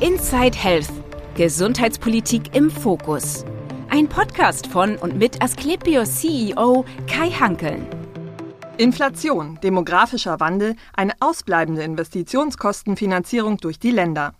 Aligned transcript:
Inside 0.00 0.58
Health. 0.58 0.90
Gesundheitspolitik 1.36 2.54
im 2.54 2.70
Fokus. 2.70 3.46
Ein 3.88 4.08
Podcast 4.08 4.66
von 4.66 4.96
und 4.96 5.16
mit 5.16 5.42
Asklepios 5.42 6.16
CEO 6.16 6.84
Kai 7.06 7.30
Hankeln. 7.30 7.86
Inflation, 8.76 9.58
demografischer 9.62 10.38
Wandel, 10.38 10.76
eine 10.92 11.14
ausbleibende 11.20 11.82
Investitionskostenfinanzierung 11.82 13.56
durch 13.56 13.78
die 13.78 13.90
Länder. 13.90 14.34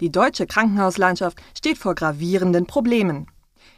Die 0.00 0.10
deutsche 0.10 0.46
Krankenhauslandschaft 0.46 1.42
steht 1.54 1.76
vor 1.76 1.94
gravierenden 1.94 2.64
Problemen. 2.64 3.26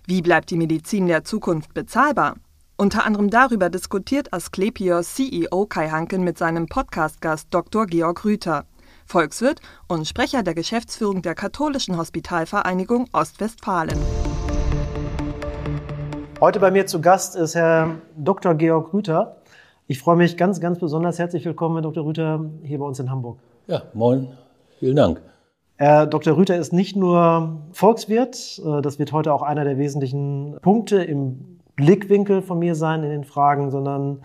Wie 0.06 0.22
bleibt 0.22 0.50
die 0.50 0.56
Medizin 0.56 1.08
der 1.08 1.24
Zukunft 1.24 1.74
bezahlbar? 1.74 2.36
Unter 2.76 3.04
anderem 3.04 3.30
darüber 3.30 3.70
diskutiert 3.70 4.32
Asklepios 4.32 5.14
CEO 5.14 5.66
Kai 5.66 5.88
Hanken 5.90 6.22
mit 6.22 6.38
seinem 6.38 6.66
Podcast-Gast 6.66 7.48
Dr. 7.50 7.86
Georg 7.86 8.24
Rüther, 8.24 8.66
Volkswirt 9.04 9.60
und 9.88 10.06
Sprecher 10.06 10.42
der 10.42 10.54
Geschäftsführung 10.54 11.22
der 11.22 11.34
Katholischen 11.34 11.96
Hospitalvereinigung 11.96 13.06
Ostwestfalen. 13.12 13.98
Heute 16.40 16.60
bei 16.60 16.70
mir 16.70 16.86
zu 16.86 17.00
Gast 17.00 17.36
ist 17.36 17.54
Herr 17.54 17.96
Dr. 18.16 18.54
Georg 18.54 18.92
Rüther. 18.92 19.36
Ich 19.86 19.98
freue 19.98 20.16
mich 20.16 20.36
ganz, 20.36 20.60
ganz 20.60 20.78
besonders. 20.78 21.18
Herzlich 21.18 21.44
willkommen, 21.44 21.76
Herr 21.76 21.82
Dr. 21.82 22.04
Rüther, 22.04 22.44
hier 22.62 22.78
bei 22.78 22.84
uns 22.84 22.98
in 22.98 23.10
Hamburg. 23.10 23.38
Ja, 23.66 23.82
moin. 23.94 24.28
Vielen 24.78 24.96
Dank. 24.96 25.20
Herr 25.76 26.06
Dr. 26.06 26.36
Rüther 26.36 26.56
ist 26.56 26.72
nicht 26.72 26.96
nur 26.96 27.62
Volkswirt, 27.72 28.60
äh, 28.64 28.80
das 28.80 28.98
wird 28.98 29.12
heute 29.12 29.32
auch 29.32 29.42
einer 29.42 29.64
der 29.64 29.76
wesentlichen 29.76 30.56
Punkte 30.62 31.02
im 31.02 31.58
Blickwinkel 31.76 32.42
von 32.42 32.58
mir 32.58 32.74
sein 32.74 33.02
in 33.02 33.10
den 33.10 33.24
Fragen, 33.24 33.70
sondern 33.70 34.22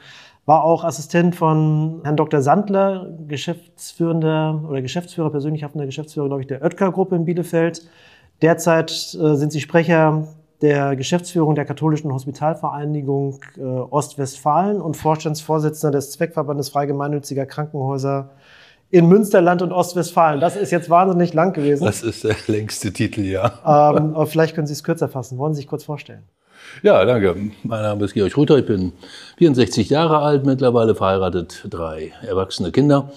war 0.50 0.64
auch 0.64 0.84
Assistent 0.84 1.36
von 1.36 2.02
Herrn 2.04 2.18
Dr. 2.18 2.42
Sandler, 2.42 3.08
Geschäftsführender 3.28 4.64
oder 4.68 4.82
Geschäftsführer, 4.82 5.30
persönlich 5.30 5.64
haftender 5.64 5.86
Geschäftsführer, 5.86 6.26
glaube 6.26 6.42
ich, 6.42 6.48
der 6.48 6.64
Oetker-Gruppe 6.64 7.16
in 7.16 7.26
Bielefeld. 7.26 7.88
Derzeit 8.42 8.90
äh, 8.90 9.36
sind 9.36 9.52
Sie 9.52 9.62
Sprecher 9.62 10.28
der 10.64 10.96
Geschäftsführung 10.96 11.54
der 11.54 11.66
Katholischen 11.66 12.12
Hospitalvereinigung 12.12 13.42
äh, 13.58 13.62
Ostwestfalen 13.62 14.82
und 14.82 14.98
Vorstandsvorsitzender 14.98 15.96
des 15.96 16.14
Zweckverbandes 16.14 16.70
Freigemeinnütziger 16.70 17.46
Krankenhäuser 17.46 18.32
in 18.90 19.08
Münsterland 19.08 19.62
und 19.62 19.72
Ostwestfalen. 19.72 20.40
Das 20.40 20.56
ist 20.56 20.72
jetzt 20.72 20.90
wahnsinnig 20.90 21.36
lang 21.36 21.54
gewesen. 21.54 21.86
Das 21.86 22.02
ist 22.02 22.24
der 22.24 22.36
längste 22.48 22.92
Titel, 22.92 23.22
ja. 23.22 23.46
Ähm, 23.64 24.16
aber 24.16 24.26
vielleicht 24.26 24.56
können 24.56 24.66
Sie 24.66 24.74
es 24.74 24.84
kürzer 24.84 25.10
fassen. 25.10 25.38
Wollen 25.38 25.54
Sie 25.54 25.58
sich 25.58 25.68
kurz 25.68 25.84
vorstellen? 25.84 26.24
Ja, 26.84 27.04
danke. 27.06 27.36
Mein 27.64 27.82
Name 27.82 28.06
ist 28.06 28.14
Georg 28.14 28.36
Ruther. 28.38 28.58
Ich 28.58 28.66
bin 28.66 28.94
64 29.38 29.90
Jahre 29.90 30.20
alt, 30.20 30.46
mittlerweile 30.46 30.96
verheiratet, 30.96 31.66
drei 31.70 32.14
erwachsene 32.26 32.72
Kinder. 32.72 33.12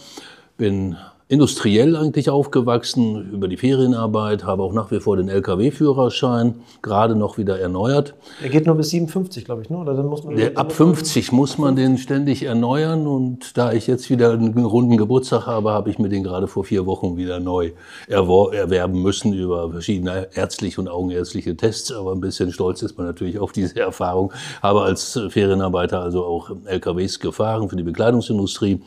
Bin 0.56 0.96
industriell 1.32 1.96
eigentlich 1.96 2.28
aufgewachsen 2.28 3.30
über 3.32 3.48
die 3.48 3.56
Ferienarbeit, 3.56 4.44
habe 4.44 4.62
auch 4.62 4.74
nach 4.74 4.90
wie 4.90 5.00
vor 5.00 5.16
den 5.16 5.30
Lkw-Führerschein 5.30 6.56
gerade 6.82 7.16
noch 7.16 7.38
wieder 7.38 7.58
erneuert. 7.58 8.12
Er 8.42 8.50
geht 8.50 8.66
nur 8.66 8.74
bis 8.74 8.90
57, 8.90 9.46
glaube 9.46 9.62
ich, 9.62 9.70
ne? 9.70 9.78
Oder 9.78 9.94
dann 9.94 10.08
muss 10.08 10.24
man 10.24 10.36
Der, 10.36 10.58
ab 10.58 10.72
50 10.72 11.32
muss 11.32 11.56
man 11.56 11.74
den 11.74 11.96
ständig 11.96 12.42
erneuern 12.42 13.06
und 13.06 13.56
da 13.56 13.72
ich 13.72 13.86
jetzt 13.86 14.10
wieder 14.10 14.32
einen 14.32 14.62
runden 14.62 14.98
Geburtstag 14.98 15.46
habe, 15.46 15.70
habe 15.70 15.88
ich 15.88 15.98
mir 15.98 16.10
den 16.10 16.22
gerade 16.22 16.48
vor 16.48 16.64
vier 16.64 16.84
Wochen 16.84 17.16
wieder 17.16 17.40
neu 17.40 17.70
erwerben 18.08 19.00
müssen 19.00 19.32
über 19.32 19.70
verschiedene 19.70 20.28
ärztliche 20.34 20.82
und 20.82 20.88
augenärztliche 20.88 21.56
Tests. 21.56 21.92
Aber 21.92 22.12
ein 22.12 22.20
bisschen 22.20 22.52
stolz 22.52 22.82
ist 22.82 22.98
man 22.98 23.06
natürlich 23.06 23.38
auf 23.38 23.52
diese 23.52 23.76
Erfahrung. 23.80 24.34
Habe 24.62 24.82
als 24.82 25.18
Ferienarbeiter 25.30 26.02
also 26.02 26.26
auch 26.26 26.50
LKWs 26.66 27.20
gefahren 27.20 27.70
für 27.70 27.76
die 27.76 27.84
Bekleidungsindustrie 27.84 28.82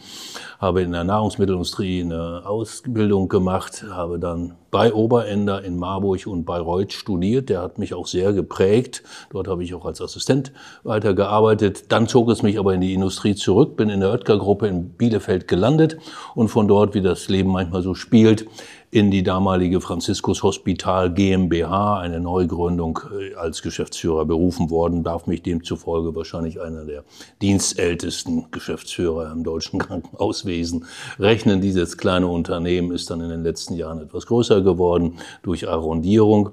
habe 0.59 0.81
in 0.81 0.91
der 0.91 1.03
Nahrungsmittelindustrie 1.03 2.01
eine 2.01 2.43
Ausbildung 2.45 3.29
gemacht, 3.29 3.85
habe 3.89 4.19
dann 4.19 4.53
bei 4.71 4.93
Oberender 4.93 5.63
in 5.63 5.77
Marburg 5.77 6.27
und 6.27 6.43
Bayreuth 6.43 6.91
studiert. 6.91 7.49
Der 7.49 7.61
hat 7.61 7.77
mich 7.77 7.93
auch 7.93 8.07
sehr 8.07 8.33
geprägt. 8.33 9.03
Dort 9.29 9.47
habe 9.47 9.63
ich 9.63 9.73
auch 9.73 9.85
als 9.85 10.01
Assistent 10.01 10.51
weitergearbeitet. 10.83 11.93
Dann 11.93 12.07
zog 12.07 12.29
es 12.29 12.43
mich 12.43 12.59
aber 12.59 12.73
in 12.73 12.81
die 12.81 12.93
Industrie 12.93 13.35
zurück, 13.35 13.77
bin 13.77 13.89
in 13.89 14.01
der 14.01 14.11
Oetker-Gruppe 14.11 14.67
in 14.67 14.89
Bielefeld 14.89 15.47
gelandet 15.47 15.97
und 16.35 16.49
von 16.49 16.67
dort, 16.67 16.93
wie 16.93 17.01
das 17.01 17.29
Leben 17.29 17.51
manchmal 17.51 17.83
so 17.83 17.93
spielt, 17.93 18.47
in 18.95 19.11
die 19.11 19.23
damalige 19.23 19.81
Franziskus 19.81 20.41
Hospital 20.41 21.13
GmbH, 21.13 21.99
eine 21.99 22.21
Neugründung 22.21 23.01
äh, 23.11 23.35
als 23.35 23.61
Geschäftsführer 23.61 24.23
berufen 24.23 24.69
worden, 24.69 25.03
darf 25.03 25.27
mich 25.27 25.43
demzufolge 25.43 26.15
wahrscheinlich 26.15 26.61
einer 26.61 26.85
der 26.85 27.03
dienstältesten 27.41 28.45
Geschäftsführer 28.51 29.33
im 29.33 29.43
deutschen 29.43 29.79
Krankenhauswesen 29.85 30.85
rechnen. 31.19 31.59
Dieses 31.59 31.97
kleine 31.97 32.27
Unternehmen 32.27 32.93
ist 32.93 33.09
dann 33.09 33.19
in 33.19 33.27
den 33.27 33.43
letzten 33.43 33.73
Jahren 33.73 33.99
etwas 33.99 34.27
größer 34.27 34.61
geworden 34.61 35.15
durch 35.43 35.67
Arrondierung. 35.67 36.51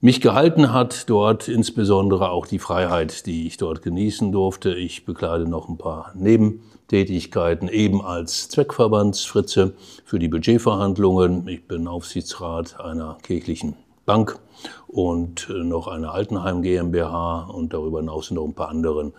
Mich 0.00 0.20
gehalten 0.20 0.72
hat 0.72 1.10
dort 1.10 1.48
insbesondere 1.48 2.30
auch 2.30 2.46
die 2.46 2.60
Freiheit, 2.60 3.26
die 3.26 3.48
ich 3.48 3.56
dort 3.56 3.82
genießen 3.82 4.30
durfte. 4.30 4.74
Ich 4.74 5.04
bekleide 5.04 5.48
noch 5.48 5.68
ein 5.68 5.76
paar 5.76 6.12
Neben 6.14 6.62
Tätigkeiten 6.92 7.68
eben 7.68 8.02
als 8.02 8.50
Zweckverbandsfritze 8.50 9.72
für 10.04 10.18
die 10.18 10.28
Budgetverhandlungen. 10.28 11.48
Ich 11.48 11.66
bin 11.66 11.88
Aufsichtsrat 11.88 12.78
einer 12.80 13.16
kirchlichen 13.22 13.76
Bank 14.04 14.38
und 14.88 15.48
äh, 15.48 15.64
noch 15.64 15.86
einer 15.86 16.12
Altenheim 16.12 16.60
GmbH 16.60 17.44
und 17.44 17.72
darüber 17.72 18.00
hinaus 18.00 18.30
noch 18.30 18.44
ein 18.44 18.52
paar 18.52 18.68
anderen 18.68 19.14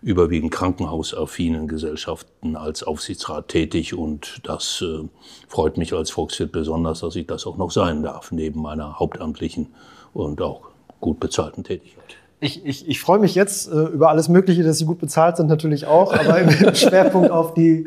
überwiegend 0.00 0.52
krankenhausaffinen 0.52 1.68
Gesellschaften 1.68 2.56
als 2.56 2.82
Aufsichtsrat 2.82 3.48
tätig 3.48 3.92
und 3.92 4.40
das 4.44 4.80
äh, 4.80 5.06
freut 5.48 5.76
mich 5.76 5.92
als 5.92 6.10
Volkswirt 6.10 6.52
besonders, 6.52 7.00
dass 7.00 7.14
ich 7.14 7.26
das 7.26 7.46
auch 7.46 7.58
noch 7.58 7.72
sein 7.72 8.02
darf, 8.02 8.32
neben 8.32 8.62
meiner 8.62 8.98
hauptamtlichen 8.98 9.74
und 10.14 10.40
auch 10.40 10.62
gut 10.98 11.20
bezahlten 11.20 11.62
Tätigkeit. 11.62 12.17
Ich, 12.40 12.64
ich, 12.64 12.88
ich 12.88 13.00
freue 13.00 13.18
mich 13.18 13.34
jetzt 13.34 13.70
äh, 13.70 13.74
über 13.74 14.10
alles 14.10 14.28
Mögliche, 14.28 14.62
dass 14.62 14.78
Sie 14.78 14.84
gut 14.84 14.98
bezahlt 14.98 15.36
sind, 15.36 15.48
natürlich 15.48 15.86
auch, 15.86 16.12
aber 16.12 16.38
im 16.38 16.50
Schwerpunkt 16.74 17.30
auf 17.30 17.54
die 17.54 17.86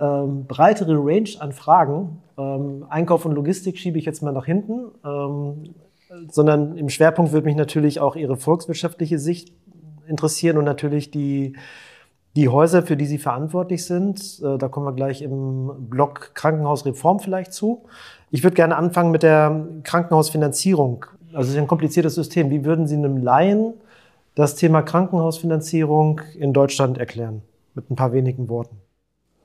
ähm, 0.00 0.46
breitere 0.46 0.96
Range 0.96 1.30
an 1.38 1.52
Fragen. 1.52 2.18
Ähm, 2.36 2.84
Einkauf 2.88 3.24
und 3.24 3.32
Logistik 3.32 3.78
schiebe 3.78 3.98
ich 3.98 4.04
jetzt 4.04 4.22
mal 4.22 4.32
nach 4.32 4.46
hinten, 4.46 4.86
ähm, 5.04 5.74
sondern 6.30 6.76
im 6.76 6.88
Schwerpunkt 6.88 7.32
würde 7.32 7.46
mich 7.46 7.56
natürlich 7.56 8.00
auch 8.00 8.16
Ihre 8.16 8.36
volkswirtschaftliche 8.36 9.18
Sicht 9.18 9.52
interessieren 10.06 10.58
und 10.58 10.64
natürlich 10.64 11.10
die, 11.10 11.56
die 12.36 12.48
Häuser, 12.48 12.82
für 12.82 12.96
die 12.96 13.06
Sie 13.06 13.18
verantwortlich 13.18 13.84
sind. 13.84 14.40
Äh, 14.42 14.58
da 14.58 14.68
kommen 14.68 14.86
wir 14.86 14.92
gleich 14.92 15.22
im 15.22 15.88
Block 15.88 16.32
Krankenhausreform 16.34 17.20
vielleicht 17.20 17.52
zu. 17.52 17.84
Ich 18.30 18.42
würde 18.42 18.54
gerne 18.54 18.76
anfangen 18.76 19.10
mit 19.10 19.22
der 19.22 19.66
Krankenhausfinanzierung. 19.84 21.06
Also 21.36 21.48
es 21.48 21.54
ist 21.56 21.60
ein 21.60 21.66
kompliziertes 21.66 22.14
System. 22.14 22.48
Wie 22.48 22.64
würden 22.64 22.86
Sie 22.86 22.96
einem 22.96 23.18
Laien 23.18 23.74
das 24.34 24.54
Thema 24.54 24.80
Krankenhausfinanzierung 24.80 26.22
in 26.38 26.54
Deutschland 26.54 26.96
erklären? 26.96 27.42
Mit 27.74 27.90
ein 27.90 27.94
paar 27.94 28.14
wenigen 28.14 28.48
Worten. 28.48 28.78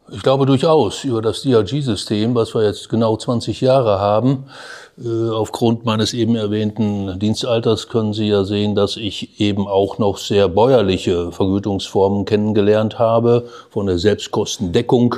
Ich 0.10 0.24
glaube 0.24 0.46
durchaus 0.46 1.04
über 1.04 1.22
das 1.22 1.44
DRG-System, 1.44 2.36
was 2.36 2.54
wir 2.54 2.66
jetzt 2.66 2.90
genau 2.90 3.16
20 3.16 3.62
Jahre 3.62 4.00
haben. 4.00 4.46
Äh, 5.02 5.30
aufgrund 5.30 5.86
meines 5.86 6.14
eben 6.14 6.36
erwähnten 6.36 7.18
Dienstalters 7.18 7.88
können 7.88 8.12
Sie 8.12 8.28
ja 8.28 8.44
sehen, 8.44 8.76
dass 8.76 8.98
ich 8.98 9.40
eben 9.40 9.68
auch 9.68 10.00
noch 10.00 10.18
sehr 10.18 10.50
bäuerliche 10.50 11.32
Vergütungsformen 11.32 12.26
kennengelernt 12.26 13.00
habe, 13.00 13.48
von 13.70 13.86
der 13.86 14.00
Selbstkostendeckung 14.00 15.16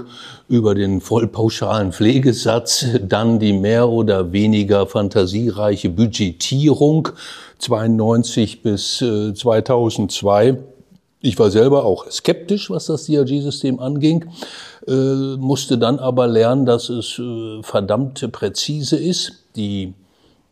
über 0.47 0.75
den 0.75 1.01
vollpauschalen 1.01 1.91
Pflegesatz, 1.91 2.85
dann 3.01 3.39
die 3.39 3.53
mehr 3.53 3.89
oder 3.89 4.31
weniger 4.31 4.85
fantasiereiche 4.85 5.89
Budgetierung 5.89 7.09
92 7.57 8.61
bis 8.61 8.97
2002. 8.97 10.57
Ich 11.25 11.39
war 11.39 11.49
selber 11.49 11.85
auch 11.85 12.11
skeptisch, 12.11 12.69
was 12.69 12.87
das 12.87 13.05
DRG-System 13.05 13.79
anging, 13.79 14.25
äh, 14.85 15.37
musste 15.37 15.77
dann 15.77 15.97
aber 15.97 16.27
lernen, 16.27 16.65
dass 16.65 16.89
es 16.89 17.17
äh, 17.17 17.63
verdammt 17.63 18.29
präzise 18.33 18.97
ist. 18.97 19.45
Die 19.55 19.93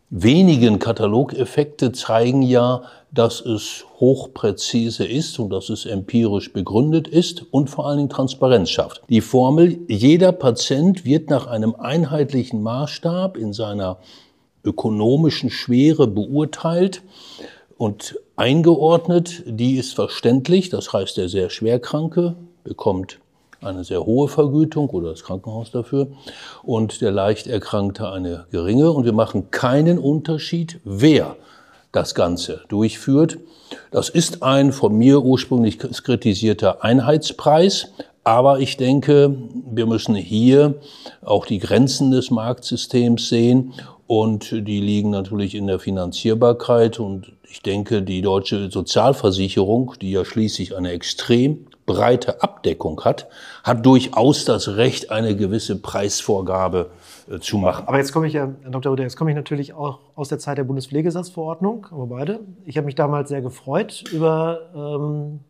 wenigen 0.08 0.78
Katalogeffekte 0.78 1.92
zeigen 1.92 2.40
ja, 2.40 2.84
dass 3.10 3.42
es 3.42 3.84
hochpräzise 4.00 5.04
ist 5.04 5.38
und 5.38 5.50
dass 5.50 5.68
es 5.68 5.84
empirisch 5.84 6.54
begründet 6.54 7.06
ist 7.06 7.44
und 7.50 7.68
vor 7.68 7.86
allen 7.86 7.98
Dingen 7.98 8.08
Transparenz 8.08 8.70
schafft. 8.70 9.02
Die 9.10 9.20
Formel, 9.20 9.78
jeder 9.88 10.32
Patient 10.32 11.04
wird 11.04 11.28
nach 11.28 11.48
einem 11.48 11.74
einheitlichen 11.74 12.62
Maßstab 12.62 13.36
in 13.36 13.52
seiner 13.52 13.98
ökonomischen 14.64 15.50
Schwere 15.50 16.06
beurteilt 16.06 17.02
und 17.76 18.16
eingeordnet, 18.36 19.42
die 19.46 19.76
ist 19.76 19.94
verständlich. 19.94 20.68
Das 20.68 20.92
heißt, 20.92 21.16
der 21.16 21.28
sehr 21.28 21.50
Schwerkranke 21.50 22.34
bekommt 22.64 23.18
eine 23.60 23.84
sehr 23.84 24.04
hohe 24.04 24.28
Vergütung 24.28 24.88
oder 24.90 25.10
das 25.10 25.22
Krankenhaus 25.22 25.70
dafür 25.70 26.08
und 26.62 27.00
der 27.00 27.12
leicht 27.12 27.46
Erkrankte 27.46 28.10
eine 28.10 28.46
geringe. 28.50 28.90
Und 28.90 29.04
wir 29.04 29.12
machen 29.12 29.50
keinen 29.50 29.98
Unterschied, 29.98 30.80
wer 30.84 31.36
das 31.92 32.14
Ganze 32.14 32.62
durchführt. 32.68 33.38
Das 33.90 34.08
ist 34.08 34.42
ein 34.42 34.72
von 34.72 34.96
mir 34.96 35.22
ursprünglich 35.22 35.78
kritisierter 35.78 36.82
Einheitspreis, 36.82 37.88
aber 38.24 38.60
ich 38.60 38.76
denke, 38.76 39.34
wir 39.70 39.86
müssen 39.86 40.14
hier 40.14 40.74
auch 41.22 41.44
die 41.44 41.58
Grenzen 41.58 42.10
des 42.10 42.30
Marktsystems 42.30 43.28
sehen 43.28 43.74
und 44.06 44.50
die 44.50 44.80
liegen 44.80 45.10
natürlich 45.10 45.54
in 45.54 45.66
der 45.66 45.78
Finanzierbarkeit. 45.78 47.00
Und 47.00 47.32
ich 47.52 47.60
denke, 47.60 48.00
die 48.00 48.22
deutsche 48.22 48.70
Sozialversicherung, 48.70 49.92
die 50.00 50.10
ja 50.10 50.24
schließlich 50.24 50.74
eine 50.74 50.92
extrem 50.92 51.66
breite 51.84 52.42
Abdeckung 52.42 53.04
hat, 53.04 53.28
hat 53.62 53.84
durchaus 53.84 54.46
das 54.46 54.76
Recht, 54.76 55.10
eine 55.10 55.36
gewisse 55.36 55.76
Preisvorgabe 55.76 56.92
äh, 57.30 57.40
zu 57.40 57.58
machen. 57.58 57.86
Aber 57.86 57.98
jetzt 57.98 58.10
komme 58.12 58.26
ich 58.26 58.32
ja, 58.32 58.48
Herr 58.62 58.70
Dr. 58.70 58.92
Rüder, 58.92 59.02
jetzt 59.02 59.16
komme 59.16 59.32
ich 59.32 59.36
natürlich 59.36 59.74
auch 59.74 59.98
aus 60.14 60.30
der 60.30 60.38
Zeit 60.38 60.56
der 60.56 60.64
Bundespflegesatzverordnung, 60.64 61.88
aber 61.90 62.06
beide. 62.06 62.40
Ich 62.64 62.78
habe 62.78 62.86
mich 62.86 62.94
damals 62.94 63.28
sehr 63.28 63.42
gefreut 63.42 64.02
über 64.10 64.70
ähm, 64.74 65.40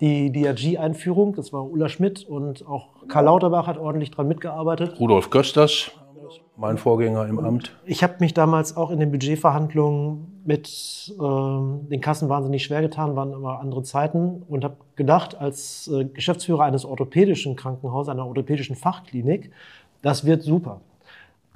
die 0.00 0.32
DRG-Einführung. 0.32 1.34
Das 1.34 1.52
war 1.52 1.70
Ulla 1.70 1.90
Schmidt 1.90 2.24
und 2.24 2.66
auch 2.66 2.88
Karl 3.08 3.26
Lauterbach 3.26 3.66
hat 3.66 3.76
ordentlich 3.76 4.10
dran 4.10 4.28
mitgearbeitet. 4.28 4.98
Rudolf 4.98 5.28
Kösters, 5.28 5.90
mein 6.60 6.76
Vorgänger 6.76 7.26
im 7.26 7.38
Amt. 7.38 7.74
Ich 7.86 8.02
habe 8.02 8.16
mich 8.20 8.34
damals 8.34 8.76
auch 8.76 8.90
in 8.90 9.00
den 9.00 9.10
Budgetverhandlungen 9.10 10.42
mit 10.44 11.14
ähm, 11.18 11.88
den 11.90 12.00
Kassen 12.02 12.28
wahnsinnig 12.28 12.64
schwer 12.64 12.82
getan, 12.82 13.16
waren 13.16 13.32
aber 13.32 13.60
andere 13.60 13.82
Zeiten 13.82 14.42
und 14.46 14.62
habe 14.62 14.76
gedacht, 14.94 15.34
als 15.40 15.88
äh, 15.88 16.04
Geschäftsführer 16.04 16.64
eines 16.64 16.84
orthopädischen 16.84 17.56
Krankenhauses, 17.56 18.10
einer 18.10 18.26
orthopädischen 18.26 18.76
Fachklinik, 18.76 19.50
das 20.02 20.26
wird 20.26 20.42
super. 20.42 20.82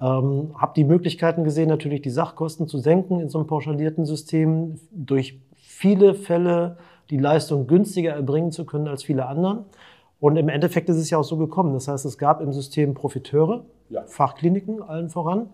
Ähm, 0.01 0.55
habe 0.57 0.73
die 0.75 0.85
Möglichkeiten 0.85 1.45
gesehen, 1.45 1.69
natürlich 1.69 2.01
die 2.01 2.11
Sachkosten 2.11 2.67
zu 2.67 2.79
senken 2.79 3.21
in 3.21 3.29
so 3.29 3.39
einem 3.39 3.47
pauschalierten 3.47 4.07
System, 4.07 4.81
durch 4.91 5.39
viele 5.55 6.15
Fälle 6.15 6.79
die 7.11 7.19
Leistung 7.19 7.67
günstiger 7.67 8.13
erbringen 8.13 8.53
zu 8.53 8.65
können 8.65 8.89
als 8.89 9.05
viele 9.05 9.27
anderen. 9.27 9.67
Und 10.19 10.37
im 10.37 10.49
Endeffekt 10.49 10.89
ist 10.89 10.97
es 10.97 11.11
ja 11.11 11.19
auch 11.19 11.25
so 11.25 11.37
gekommen. 11.37 11.75
Das 11.75 11.89
heißt, 11.89 12.07
es 12.07 12.17
gab 12.17 12.41
im 12.41 12.53
System 12.55 12.95
Profiteure, 12.95 13.67
ja. 13.91 14.03
Fachkliniken 14.03 14.83
allen 14.83 15.11
voran. 15.11 15.49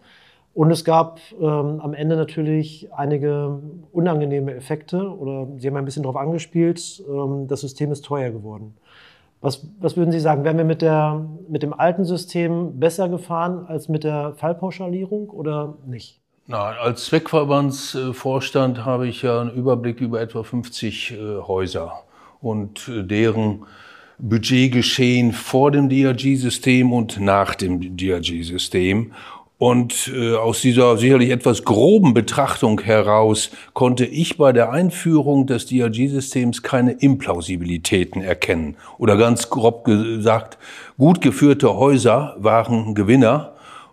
Und 0.53 0.71
es 0.71 0.85
gab 0.85 1.21
ähm, 1.41 1.81
am 1.81 1.95
Ende 1.95 2.17
natürlich 2.17 2.89
einige 2.93 3.61
unangenehme 3.93 4.55
Effekte 4.55 5.09
oder 5.09 5.47
Sie 5.59 5.69
haben 5.69 5.77
ein 5.77 5.85
bisschen 5.85 6.03
darauf 6.03 6.17
angespielt, 6.17 7.03
ähm, 7.09 7.47
das 7.47 7.61
System 7.61 7.93
ist 7.93 8.05
teuer 8.05 8.31
geworden. 8.31 8.77
Was, 9.41 9.67
was 9.81 9.97
würden 9.97 10.13
Sie 10.13 10.21
sagen, 10.21 10.45
wären 10.45 10.59
wir 10.59 10.65
mit, 10.65 10.83
der, 10.83 11.25
mit 11.49 11.63
dem 11.63 11.73
alten 11.73 12.05
System 12.05 12.79
besser 12.79 13.09
gefahren 13.09 13.65
als 13.67 13.89
mit 13.89 14.05
der 14.05 14.35
Fallpauschalierung 14.35 15.31
oder 15.31 15.79
nicht? 15.87 16.21
Na, 16.47 16.73
als 16.81 17.07
Zweckverbandsvorstand 17.07 18.85
habe 18.85 19.07
ich 19.07 19.23
ja 19.23 19.41
einen 19.41 19.53
Überblick 19.53 20.01
über 20.01 20.21
etwa 20.21 20.43
50 20.43 21.13
äh, 21.13 21.37
Häuser 21.43 21.93
und 22.41 22.89
äh, 22.89 23.05
deren 23.05 23.67
Budgetgeschehen 24.23 25.33
vor 25.33 25.71
dem 25.71 25.89
DRG-System 25.89 26.93
und 26.93 27.21
nach 27.21 27.55
dem 27.55 27.97
DRG-System. 27.97 29.13
Und 29.61 30.11
äh, 30.17 30.37
aus 30.37 30.63
dieser 30.63 30.97
sicherlich 30.97 31.29
etwas 31.29 31.65
groben 31.65 32.15
Betrachtung 32.15 32.81
heraus 32.81 33.51
konnte 33.75 34.07
ich 34.07 34.39
bei 34.39 34.53
der 34.53 34.73
Einführung 34.73 35.47
des 35.47 35.67
DRG-Systems 35.67 36.63
keine 36.63 36.93
Implausibilitäten 36.93 38.23
erkennen. 38.23 38.77
Oder 38.97 39.19
ganz 39.19 39.51
grob 39.51 39.85
gesagt, 39.85 40.57
gut 40.97 41.21
geführte 41.21 41.77
Häuser 41.77 42.37
waren 42.39 42.95
Gewinner 42.95 43.53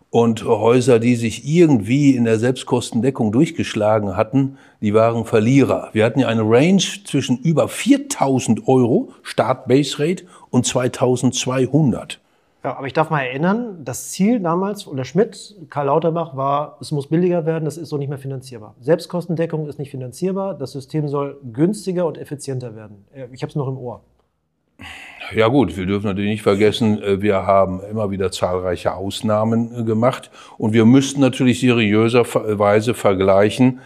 und 0.10 0.46
Häuser, 0.46 1.00
die 1.00 1.16
sich 1.16 1.48
irgendwie 1.48 2.16
in 2.16 2.24
der 2.24 2.40
Selbstkostendeckung 2.40 3.32
durchgeschlagen 3.32 4.16
hatten, 4.16 4.58
die 4.82 4.94
waren 4.94 5.26
Verlierer. 5.26 5.90
Wir 5.92 6.06
hatten 6.06 6.20
ja 6.20 6.28
eine 6.28 6.44
Range 6.44 6.82
zwischen 7.06 7.38
über 7.40 7.68
4000 7.68 8.68
Euro 8.68 9.10
Start 9.22 9.68
Base 9.68 10.00
Rate 10.00 10.26
und 10.50 10.66
2200. 10.66 12.20
Ja, 12.64 12.76
aber 12.76 12.88
ich 12.88 12.94
darf 12.94 13.10
mal 13.10 13.22
erinnern, 13.22 13.84
das 13.86 14.12
Ziel 14.12 14.40
damals 14.40 14.88
unter 14.88 15.06
Schmidt, 15.06 15.56
Karl 15.70 15.86
Lauterbach 15.86 16.36
war, 16.36 16.78
es 16.82 16.92
muss 16.92 17.08
billiger 17.08 17.46
werden, 17.46 17.66
das 17.66 17.78
ist 17.78 17.90
so 17.90 17.98
nicht 17.98 18.10
mehr 18.10 18.18
finanzierbar. 18.18 18.76
Selbstkostendeckung 18.82 19.68
ist 19.68 19.80
nicht 19.80 19.92
finanzierbar, 19.92 20.54
das 20.54 20.72
System 20.72 21.08
soll 21.08 21.40
günstiger 21.54 22.06
und 22.06 22.18
effizienter 22.18 22.76
werden. 22.76 23.06
Äh, 23.14 23.28
ich 23.32 23.42
habe 23.42 23.52
es 23.52 23.56
noch 23.56 23.68
im 23.68 23.78
Ohr. 23.78 24.02
Ja 25.36 25.50
gut, 25.50 25.76
wir 25.76 25.86
dürfen 25.86 26.06
natürlich 26.06 26.30
nicht 26.30 26.42
vergessen, 26.42 27.02
äh, 27.02 27.22
wir 27.22 27.46
haben 27.46 27.82
immer 27.90 28.12
wieder 28.12 28.32
zahlreiche 28.32 28.94
Ausnahmen 28.94 29.82
äh, 29.82 29.84
gemacht 29.84 30.32
und 30.58 30.74
wir 30.74 30.86
müssten 30.86 31.20
natürlich 31.20 31.60
seriöserweise 31.60 32.94
vergleichen, 32.94 33.80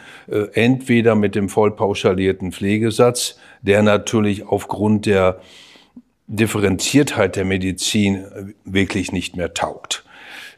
entweder 0.53 1.15
mit 1.15 1.35
dem 1.35 1.49
vollpauschalierten 1.49 2.51
Pflegesatz, 2.51 3.37
der 3.61 3.83
natürlich 3.83 4.47
aufgrund 4.47 5.05
der 5.05 5.39
Differenziertheit 6.27 7.35
der 7.35 7.45
Medizin 7.45 8.23
wirklich 8.63 9.11
nicht 9.11 9.35
mehr 9.35 9.53
taugt. 9.53 10.05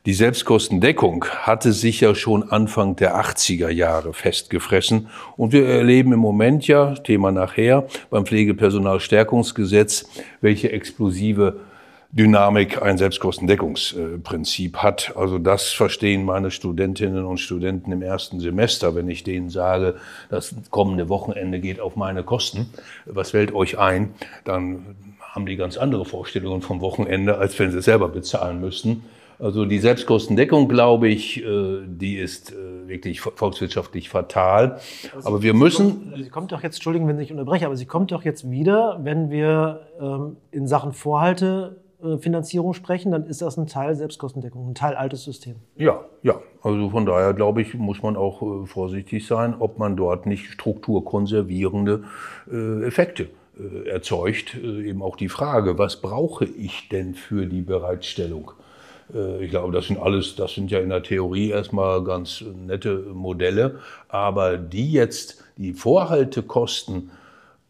Die 0.06 0.14
Selbstkostendeckung 0.14 1.24
hatte 1.44 1.72
sich 1.72 2.02
ja 2.02 2.14
schon 2.14 2.52
Anfang 2.52 2.98
der 2.98 3.16
80er 3.16 3.70
Jahre 3.70 4.12
festgefressen 4.12 5.08
und 5.38 5.54
wir 5.54 5.66
erleben 5.66 6.12
im 6.12 6.20
Moment 6.20 6.68
ja, 6.68 6.94
Thema 6.96 7.32
nachher, 7.32 7.88
beim 8.10 8.26
Pflegepersonalstärkungsgesetz, 8.26 10.10
welche 10.42 10.74
explosive 10.74 11.62
Dynamik 12.12 12.82
ein 12.82 12.98
Selbstkostendeckungsprinzip 12.98 14.76
hat. 14.80 15.14
Also 15.16 15.40
das 15.40 15.70
verstehen 15.70 16.26
meine 16.26 16.52
Studentinnen 16.52 17.24
und 17.24 17.38
Studenten 17.38 17.94
im 17.94 18.02
ersten 18.02 18.42
Semester, 18.42 18.96
wenn 18.96 19.08
ich 19.08 19.24
denen 19.24 19.50
sage, 19.50 19.96
das 20.30 20.54
kommende 20.70 21.08
Wochenende 21.08 21.62
geht 21.62 21.80
auf 21.80 21.96
meine 21.96 22.24
Kosten. 22.24 22.74
Was 23.06 23.32
fällt 23.32 23.56
euch 23.56 23.80
ein? 23.80 24.14
Dann 24.44 24.98
haben 25.22 25.46
die 25.46 25.56
ganz 25.56 25.78
andere 25.78 26.04
Vorstellungen 26.04 26.62
vom 26.62 26.82
Wochenende, 26.82 27.38
als 27.38 27.58
wenn 27.58 27.72
sie 27.72 27.78
es 27.78 27.86
selber 27.86 28.10
bezahlen 28.10 28.60
müssten. 28.60 29.06
Also 29.44 29.66
die 29.66 29.80
Selbstkostendeckung, 29.80 30.70
glaube 30.70 31.10
ich, 31.10 31.44
äh, 31.44 31.82
die 31.86 32.16
ist 32.16 32.54
äh, 32.54 32.88
wirklich 32.88 33.20
volkswirtschaftlich 33.20 34.08
fatal. 34.08 34.80
Also 35.14 35.28
aber 35.28 35.42
wir 35.42 35.54
müssen. 35.54 36.14
Sie 36.16 36.30
kommt 36.30 36.54
doch 36.54 36.64
jetzt, 36.64 36.76
Entschuldigen, 36.76 37.10
wenn 37.10 37.20
ich 37.20 37.30
unterbreche, 37.30 37.66
aber 37.66 37.76
sie 37.76 37.86
kommt 37.86 38.14
doch 38.14 38.24
jetzt 38.24 38.50
wieder, 38.50 39.02
wenn 39.04 39.30
wir 39.30 39.82
ähm, 40.00 40.38
in 40.52 40.66
Sachen 40.66 40.94
Vorhaltefinanzierung 40.94 42.74
sprechen, 42.74 43.12
dann 43.12 43.26
ist 43.26 43.42
das 43.42 43.58
ein 43.58 43.68
Teil 43.68 43.96
Selbstkostendeckung, 43.96 44.70
ein 44.70 44.76
Teil 44.76 44.96
altes 44.96 45.26
System. 45.26 45.56
Ja, 45.76 46.06
ja. 46.22 46.40
Also 46.62 46.92
von 46.92 47.06
daher 47.06 47.34
glaube 47.34 47.64
ich, 47.64 47.74
muss 47.74 48.02
man 48.02 48.16
auch 48.16 48.42
äh, 48.42 48.66
vorsichtig 48.66 49.28
sein, 49.28 49.56
ob 49.60 49.78
man 49.78 49.98
dort 49.98 50.26
nicht 50.26 50.46
strukturkonservierende 50.46 52.06
Effekte 52.50 53.28
äh, 53.60 53.88
erzeugt 53.88 54.56
äh, 54.56 54.90
eben 54.90 55.04
auch 55.04 55.16
die 55.16 55.30
Frage, 55.30 55.78
was 55.78 56.02
brauche 56.02 56.46
ich 56.46 56.90
denn 56.90 57.14
für 57.14 57.46
die 57.46 57.62
Bereitstellung? 57.62 58.52
Äh, 59.14 59.44
ich 59.44 59.52
glaube, 59.52 59.74
das 59.74 59.88
sind 59.88 60.00
alles, 60.00 60.36
das 60.36 60.54
sind 60.54 60.72
ja 60.72 60.80
in 60.80 60.90
der 60.90 61.04
Theorie 61.04 61.50
erstmal 61.50 62.04
ganz 62.04 62.44
nette 62.66 62.98
Modelle, 63.14 63.80
aber 64.10 64.58
die 64.58 64.92
jetzt 64.92 65.44
die 65.58 65.74
Vorhaltekosten 65.74 67.12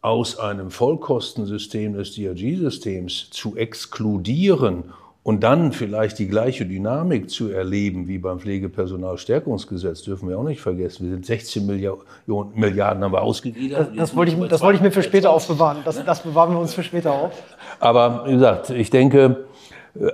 aus 0.00 0.38
einem 0.38 0.70
Vollkostensystem 0.70 1.94
des 1.94 2.14
DRG-Systems 2.14 3.30
zu 3.30 3.56
exkludieren 3.56 4.92
und 5.22 5.42
dann 5.42 5.72
vielleicht 5.72 6.18
die 6.18 6.28
gleiche 6.28 6.66
Dynamik 6.66 7.30
zu 7.30 7.48
erleben 7.48 8.06
wie 8.06 8.18
beim 8.18 8.38
Pflegepersonalstärkungsgesetz, 8.38 10.02
dürfen 10.02 10.28
wir 10.28 10.38
auch 10.38 10.44
nicht 10.44 10.60
vergessen. 10.60 11.06
Wir 11.06 11.12
sind 11.12 11.24
16 11.24 11.64
Milliarden, 11.64 12.04
Milliarden 12.54 13.02
haben 13.02 13.12
wir 13.12 13.22
ausgegeben. 13.22 13.70
Das, 13.70 13.88
das 13.96 14.16
wollte 14.16 14.32
ich, 14.32 14.48
das 14.50 14.60
wollte 14.60 14.76
ich 14.76 14.82
mir 14.82 14.92
für 14.92 15.02
später 15.02 15.30
aufbewahren. 15.30 15.78
Das, 15.86 16.04
das 16.04 16.22
bewahren 16.22 16.52
wir 16.52 16.60
uns 16.60 16.74
für 16.74 16.82
später 16.82 17.12
auf. 17.12 17.32
Aber 17.80 18.26
wie 18.26 18.32
gesagt, 18.32 18.68
ich 18.68 18.90
denke, 18.90 19.46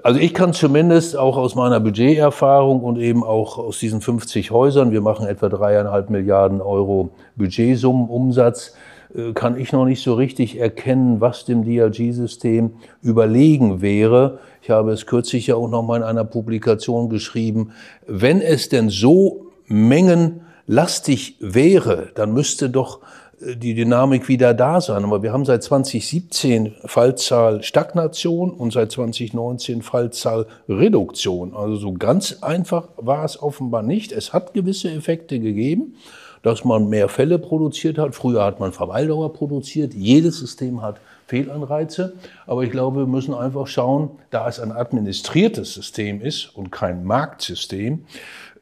also 0.02 0.20
ich 0.20 0.34
kann 0.34 0.52
zumindest 0.52 1.16
auch 1.16 1.36
aus 1.36 1.54
meiner 1.54 1.80
Budgeterfahrung 1.80 2.80
und 2.80 2.98
eben 2.98 3.24
auch 3.24 3.58
aus 3.58 3.78
diesen 3.78 4.00
50 4.00 4.50
Häusern, 4.50 4.92
wir 4.92 5.00
machen 5.00 5.26
etwa 5.26 5.48
dreieinhalb 5.48 6.10
Milliarden 6.10 6.60
Euro 6.60 7.10
Budgetsummenumsatz, 7.36 8.74
äh, 9.14 9.32
kann 9.32 9.58
ich 9.58 9.72
noch 9.72 9.86
nicht 9.86 10.02
so 10.02 10.14
richtig 10.14 10.58
erkennen, 10.58 11.20
was 11.20 11.46
dem 11.46 11.64
DRG-System 11.64 12.74
überlegen 13.02 13.80
wäre. 13.80 14.40
Ich 14.62 14.68
habe 14.70 14.92
es 14.92 15.06
kürzlich 15.06 15.46
ja 15.46 15.54
auch 15.54 15.68
noch 15.68 15.82
mal 15.82 15.96
in 15.96 16.02
einer 16.02 16.24
Publikation 16.24 17.08
geschrieben. 17.08 17.72
Wenn 18.06 18.42
es 18.42 18.68
denn 18.68 18.90
so 18.90 19.46
mengenlastig 19.66 21.36
wäre, 21.40 22.08
dann 22.14 22.34
müsste 22.34 22.68
doch 22.68 22.98
äh, 22.98 23.19
die 23.40 23.74
Dynamik 23.74 24.28
wieder 24.28 24.54
da 24.54 24.80
sein. 24.80 25.04
Aber 25.04 25.22
wir 25.22 25.32
haben 25.32 25.44
seit 25.44 25.62
2017 25.62 26.74
Fallzahl 26.84 27.62
Stagnation 27.62 28.50
und 28.50 28.72
seit 28.72 28.92
2019 28.92 29.82
Fallzahl 29.82 30.46
Reduktion. 30.68 31.54
Also 31.54 31.76
so 31.76 31.92
ganz 31.92 32.38
einfach 32.42 32.88
war 32.96 33.24
es 33.24 33.42
offenbar 33.42 33.82
nicht. 33.82 34.12
Es 34.12 34.32
hat 34.32 34.54
gewisse 34.54 34.90
Effekte 34.90 35.40
gegeben 35.40 35.94
dass 36.42 36.64
man 36.64 36.88
mehr 36.88 37.08
Fälle 37.08 37.38
produziert 37.38 37.98
hat. 37.98 38.14
Früher 38.14 38.44
hat 38.44 38.60
man 38.60 38.72
Verweildauer 38.72 39.32
produziert. 39.32 39.94
Jedes 39.94 40.38
System 40.38 40.82
hat 40.82 40.98
Fehlanreize. 41.26 42.14
Aber 42.46 42.64
ich 42.64 42.70
glaube, 42.70 43.00
wir 43.00 43.06
müssen 43.06 43.34
einfach 43.34 43.66
schauen, 43.66 44.10
da 44.30 44.48
es 44.48 44.58
ein 44.58 44.72
administriertes 44.72 45.74
System 45.74 46.20
ist 46.20 46.46
und 46.56 46.72
kein 46.72 47.04
Marktsystem, 47.04 48.04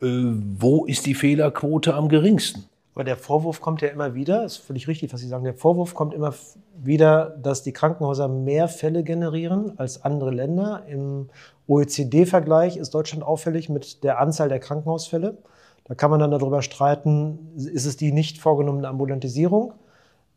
äh, 0.02 0.06
wo 0.06 0.86
ist 0.86 1.06
die 1.06 1.14
Fehlerquote 1.14 1.94
am 1.94 2.08
geringsten? 2.08 2.64
Aber 2.98 3.04
der 3.04 3.16
Vorwurf 3.16 3.60
kommt 3.60 3.80
ja 3.80 3.90
immer 3.90 4.16
wieder, 4.16 4.44
ist 4.44 4.56
völlig 4.56 4.88
richtig, 4.88 5.12
was 5.12 5.20
Sie 5.20 5.28
sagen, 5.28 5.44
der 5.44 5.54
Vorwurf 5.54 5.94
kommt 5.94 6.12
immer 6.14 6.34
wieder, 6.82 7.30
dass 7.40 7.62
die 7.62 7.70
Krankenhäuser 7.70 8.26
mehr 8.26 8.66
Fälle 8.66 9.04
generieren 9.04 9.78
als 9.78 10.04
andere 10.04 10.32
Länder. 10.32 10.82
Im 10.88 11.28
OECD-Vergleich 11.68 12.76
ist 12.76 12.94
Deutschland 12.94 13.22
auffällig 13.22 13.68
mit 13.68 14.02
der 14.02 14.18
Anzahl 14.18 14.48
der 14.48 14.58
Krankenhausfälle. 14.58 15.38
Da 15.84 15.94
kann 15.94 16.10
man 16.10 16.18
dann 16.18 16.32
darüber 16.32 16.60
streiten, 16.60 17.52
ist 17.54 17.86
es 17.86 17.96
die 17.96 18.10
nicht 18.10 18.38
vorgenommene 18.38 18.88
Ambulantisierung 18.88 19.74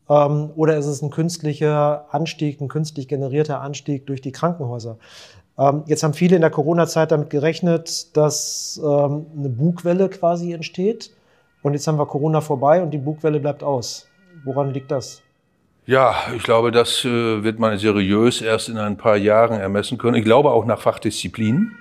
ähm, 0.08 0.50
oder 0.54 0.76
ist 0.76 0.86
es 0.86 1.02
ein 1.02 1.10
künstlicher 1.10 2.14
Anstieg, 2.14 2.60
ein 2.60 2.68
künstlich 2.68 3.08
generierter 3.08 3.60
Anstieg 3.60 4.06
durch 4.06 4.20
die 4.20 4.30
Krankenhäuser? 4.30 4.98
Ähm, 5.58 5.82
jetzt 5.86 6.04
haben 6.04 6.14
viele 6.14 6.36
in 6.36 6.42
der 6.42 6.50
Corona-Zeit 6.50 7.10
damit 7.10 7.28
gerechnet, 7.28 8.16
dass 8.16 8.80
ähm, 8.84 9.26
eine 9.36 9.48
Bugwelle 9.48 10.08
quasi 10.08 10.52
entsteht. 10.52 11.10
Und 11.62 11.74
jetzt 11.74 11.86
haben 11.86 11.98
wir 11.98 12.06
Corona 12.06 12.40
vorbei 12.40 12.82
und 12.82 12.90
die 12.90 12.98
Bugwelle 12.98 13.40
bleibt 13.40 13.62
aus. 13.62 14.08
Woran 14.44 14.72
liegt 14.72 14.90
das? 14.90 15.22
Ja, 15.86 16.14
ich 16.36 16.42
glaube, 16.42 16.70
das 16.70 17.04
äh, 17.04 17.42
wird 17.42 17.58
man 17.58 17.76
seriös 17.78 18.40
erst 18.40 18.68
in 18.68 18.78
ein 18.78 18.96
paar 18.96 19.16
Jahren 19.16 19.58
ermessen 19.58 19.98
können. 19.98 20.16
Ich 20.16 20.24
glaube 20.24 20.50
auch 20.50 20.64
nach 20.64 20.80
Fachdisziplinen. 20.80 21.76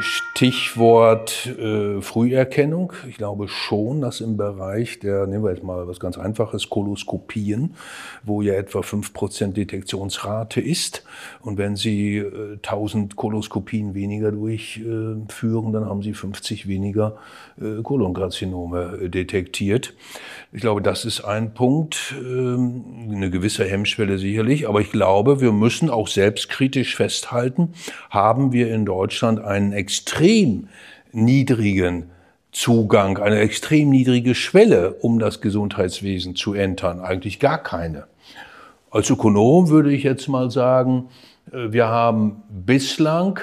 Stichwort 0.00 1.46
äh, 1.46 2.00
Früherkennung. 2.00 2.94
Ich 3.06 3.18
glaube 3.18 3.48
schon, 3.48 4.00
dass 4.00 4.22
im 4.22 4.38
Bereich 4.38 4.98
der, 4.98 5.26
nehmen 5.26 5.44
wir 5.44 5.50
jetzt 5.50 5.62
mal 5.62 5.86
was 5.86 6.00
ganz 6.00 6.16
Einfaches, 6.16 6.70
Koloskopien, 6.70 7.74
wo 8.22 8.40
ja 8.40 8.54
etwa 8.54 8.80
5% 8.80 9.52
Detektionsrate 9.52 10.62
ist. 10.62 11.04
Und 11.42 11.58
wenn 11.58 11.76
Sie 11.76 12.16
äh, 12.16 12.54
1000 12.62 13.16
Koloskopien 13.16 13.94
weniger 13.94 14.32
durchführen, 14.32 15.72
dann 15.72 15.84
haben 15.84 16.02
Sie 16.02 16.14
50 16.14 16.66
weniger 16.66 17.16
äh, 17.60 17.82
Kolonkarzinome 17.82 19.00
äh, 19.02 19.08
detektiert. 19.10 19.92
Ich 20.50 20.62
glaube, 20.62 20.80
das 20.80 21.04
ist 21.04 21.20
ein 21.20 21.52
Punkt, 21.52 22.14
ähm, 22.18 22.84
eine 23.10 23.30
gewisse 23.30 23.64
Hemmschwelle 23.66 24.16
sicherlich. 24.16 24.66
Aber 24.66 24.80
ich 24.80 24.90
glaube, 24.90 25.42
wir 25.42 25.52
müssen 25.52 25.90
auch 25.90 26.08
selbstkritisch 26.08 26.96
festhalten, 26.96 27.74
haben 28.08 28.52
wir 28.52 28.72
in 28.72 28.86
Deutschland 28.86 29.40
einen 29.40 29.73
extrem 29.74 30.68
niedrigen 31.12 32.10
Zugang, 32.52 33.18
eine 33.18 33.40
extrem 33.40 33.90
niedrige 33.90 34.34
Schwelle, 34.34 34.94
um 34.94 35.18
das 35.18 35.40
Gesundheitswesen 35.40 36.36
zu 36.36 36.54
entern. 36.54 37.00
Eigentlich 37.00 37.40
gar 37.40 37.58
keine. 37.58 38.04
Als 38.90 39.10
Ökonom 39.10 39.70
würde 39.70 39.92
ich 39.92 40.04
jetzt 40.04 40.28
mal 40.28 40.50
sagen, 40.50 41.08
äh, 41.52 41.72
wir 41.72 41.88
haben 41.88 42.42
bislang 42.48 43.40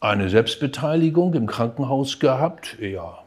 eine 0.00 0.28
Selbstbeteiligung 0.28 1.34
im 1.34 1.46
Krankenhaus 1.46 2.18
gehabt, 2.18 2.78
eher 2.80 3.18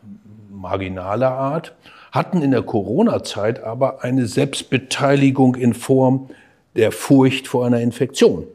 marginaler 0.49 1.31
Art, 1.31 1.75
hatten 2.11 2.41
in 2.41 2.51
der 2.51 2.61
Corona-Zeit 2.61 3.63
aber 3.63 4.03
eine 4.03 4.27
Selbstbeteiligung 4.27 5.55
in 5.55 5.73
Form 5.73 6.29
der 6.75 6.91
Furcht 6.91 7.47
vor 7.47 7.65
einer 7.65 7.81
Infektion 7.81 8.45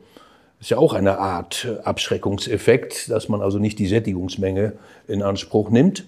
ist 0.66 0.70
ja 0.70 0.78
auch 0.78 0.94
eine 0.94 1.20
Art 1.20 1.68
Abschreckungseffekt, 1.84 3.08
dass 3.08 3.28
man 3.28 3.40
also 3.40 3.60
nicht 3.60 3.78
die 3.78 3.86
Sättigungsmenge 3.86 4.72
in 5.06 5.22
Anspruch 5.22 5.70
nimmt. 5.70 6.04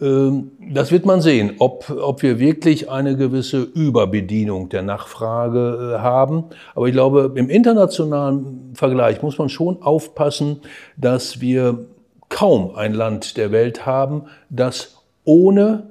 Ähm, 0.00 0.52
das 0.72 0.90
wird 0.90 1.04
man 1.04 1.20
sehen, 1.20 1.56
ob, 1.58 1.90
ob 1.90 2.22
wir 2.22 2.38
wirklich 2.38 2.88
eine 2.88 3.18
gewisse 3.18 3.60
Überbedienung 3.60 4.70
der 4.70 4.80
Nachfrage 4.80 5.96
äh, 5.96 5.98
haben. 5.98 6.44
Aber 6.74 6.86
ich 6.86 6.94
glaube, 6.94 7.32
im 7.34 7.50
internationalen 7.50 8.70
Vergleich 8.72 9.20
muss 9.20 9.36
man 9.36 9.50
schon 9.50 9.82
aufpassen, 9.82 10.62
dass 10.96 11.42
wir 11.42 11.84
kaum 12.30 12.74
ein 12.74 12.94
Land 12.94 13.36
der 13.36 13.52
Welt 13.52 13.84
haben, 13.84 14.22
das 14.48 15.02
ohne 15.24 15.90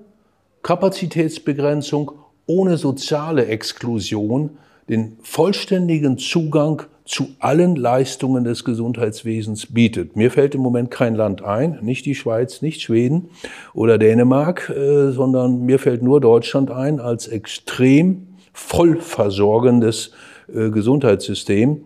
Kapazitätsbegrenzung, 0.63 2.13
ohne 2.47 2.77
soziale 2.77 3.45
Exklusion 3.45 4.57
den 4.89 5.17
vollständigen 5.21 6.17
Zugang 6.17 6.87
zu 7.05 7.27
allen 7.39 7.75
Leistungen 7.75 8.43
des 8.43 8.63
Gesundheitswesens 8.63 9.73
bietet. 9.73 10.15
Mir 10.15 10.31
fällt 10.31 10.55
im 10.55 10.61
Moment 10.61 10.91
kein 10.91 11.15
Land 11.15 11.43
ein, 11.43 11.79
nicht 11.81 12.05
die 12.05 12.15
Schweiz, 12.15 12.61
nicht 12.61 12.81
Schweden 12.81 13.29
oder 13.73 13.97
Dänemark, 13.97 14.69
äh, 14.69 15.11
sondern 15.11 15.61
mir 15.65 15.79
fällt 15.79 16.03
nur 16.03 16.21
Deutschland 16.21 16.71
ein 16.71 16.99
als 16.99 17.27
extrem 17.27 18.27
vollversorgendes 18.53 20.11
äh, 20.53 20.69
Gesundheitssystem. 20.69 21.83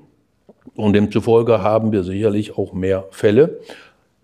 Und 0.75 0.93
demzufolge 0.93 1.61
haben 1.61 1.91
wir 1.91 2.03
sicherlich 2.03 2.57
auch 2.57 2.73
mehr 2.73 3.05
Fälle. 3.11 3.59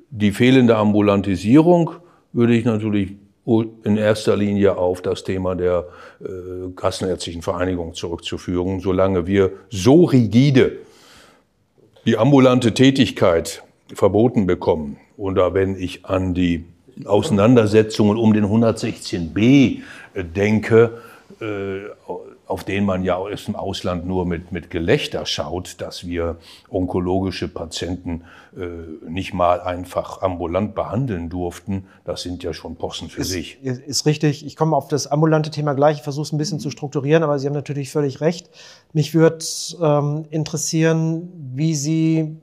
Die 0.10 0.32
fehlende 0.32 0.76
Ambulantisierung 0.76 1.92
würde 2.34 2.54
ich 2.54 2.66
natürlich 2.66 3.14
in 3.46 3.98
erster 3.98 4.38
Linie 4.38 4.78
auf 4.78 5.02
das 5.02 5.24
Thema 5.24 5.56
der 5.56 5.86
äh, 6.22 6.26
Kassenärztlichen 6.76 7.42
Vereinigung 7.42 7.94
zurückzuführen. 7.94 8.80
Solange 8.80 9.26
wir 9.26 9.52
so 9.70 10.04
rigide 10.06 10.78
die 12.06 12.18
ambulante 12.18 12.74
Tätigkeit 12.74 13.64
verboten 13.94 14.46
bekommen, 14.46 14.98
oder 15.18 15.54
wenn 15.54 15.76
ich 15.76 16.06
an 16.06 16.34
die 16.34 16.66
Auseinandersetzungen 17.06 18.18
um 18.18 18.34
den 18.34 18.46
116b 18.46 19.82
denke, 20.16 21.02
äh, 21.40 21.82
auf 22.52 22.66
den 22.66 22.86
man 22.86 23.04
ja 23.04 23.16
aus 23.16 23.46
dem 23.46 23.56
Ausland 23.56 24.06
nur 24.06 24.26
mit, 24.26 24.52
mit 24.52 24.70
Gelächter 24.70 25.26
schaut, 25.26 25.80
dass 25.80 26.06
wir 26.06 26.38
onkologische 26.70 27.48
Patienten 27.48 28.26
äh, 28.56 29.10
nicht 29.10 29.34
mal 29.34 29.62
einfach 29.62 30.22
ambulant 30.22 30.76
behandeln 30.76 31.30
durften, 31.30 31.88
das 32.04 32.22
sind 32.22 32.44
ja 32.44 32.54
schon 32.54 32.76
Posten 32.76 33.10
für 33.10 33.22
ist, 33.22 33.30
sich. 33.30 33.62
Ist 33.64 34.06
richtig. 34.06 34.46
Ich 34.46 34.58
komme 34.58 34.76
auf 34.76 34.90
das 34.90 35.08
ambulante 35.08 35.50
Thema 35.50 35.74
gleich. 35.74 35.98
Ich 35.98 36.04
versuche 36.04 36.24
es 36.24 36.34
ein 36.34 36.38
bisschen 36.38 36.60
zu 36.60 36.70
strukturieren, 36.70 37.24
aber 37.24 37.40
Sie 37.40 37.48
haben 37.48 37.54
natürlich 37.54 37.90
völlig 37.90 38.20
recht. 38.20 38.50
Mich 38.92 39.14
würde 39.14 39.46
ähm, 39.82 40.26
interessieren, 40.30 41.30
wie 41.56 41.74
Sie 41.74 42.38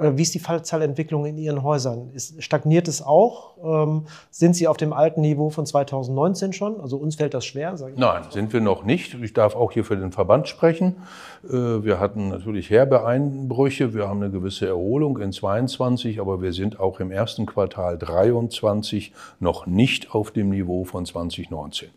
wie 0.00 0.22
ist 0.22 0.34
die 0.34 0.38
Fallzahlentwicklung 0.38 1.26
in 1.26 1.38
Ihren 1.38 1.62
Häusern? 1.62 2.10
Ist, 2.12 2.42
stagniert 2.42 2.88
es 2.88 3.02
auch? 3.02 3.56
Ähm, 3.62 4.06
sind 4.30 4.54
Sie 4.54 4.68
auf 4.68 4.76
dem 4.76 4.92
alten 4.92 5.20
Niveau 5.20 5.50
von 5.50 5.66
2019 5.66 6.52
schon? 6.52 6.80
Also 6.80 6.96
uns 6.96 7.16
fällt 7.16 7.34
das 7.34 7.44
schwer. 7.44 7.74
Nein, 7.96 8.22
sind 8.30 8.52
wir 8.52 8.60
noch 8.60 8.84
nicht. 8.84 9.14
Ich 9.14 9.32
darf 9.32 9.56
auch 9.56 9.72
hier 9.72 9.84
für 9.84 9.96
den 9.96 10.12
Verband 10.12 10.48
sprechen. 10.48 10.96
Äh, 11.44 11.52
wir 11.52 11.98
hatten 11.98 12.28
natürlich 12.28 12.70
Herbeeinbrüche. 12.70 13.94
Wir 13.94 14.08
haben 14.08 14.22
eine 14.22 14.30
gewisse 14.30 14.68
Erholung 14.68 15.18
in 15.18 15.32
22, 15.32 16.20
aber 16.20 16.40
wir 16.42 16.52
sind 16.52 16.78
auch 16.78 17.00
im 17.00 17.10
ersten 17.10 17.46
Quartal 17.46 17.98
23 17.98 19.12
noch 19.40 19.66
nicht 19.66 20.14
auf 20.14 20.30
dem 20.30 20.50
Niveau 20.50 20.84
von 20.84 21.04
2019. 21.04 21.88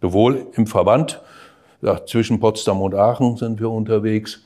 Sowohl 0.00 0.48
im 0.54 0.66
Verband, 0.66 1.22
ja, 1.82 2.04
zwischen 2.04 2.40
Potsdam 2.40 2.80
und 2.82 2.94
Aachen 2.94 3.36
sind 3.36 3.60
wir 3.60 3.70
unterwegs, 3.70 4.42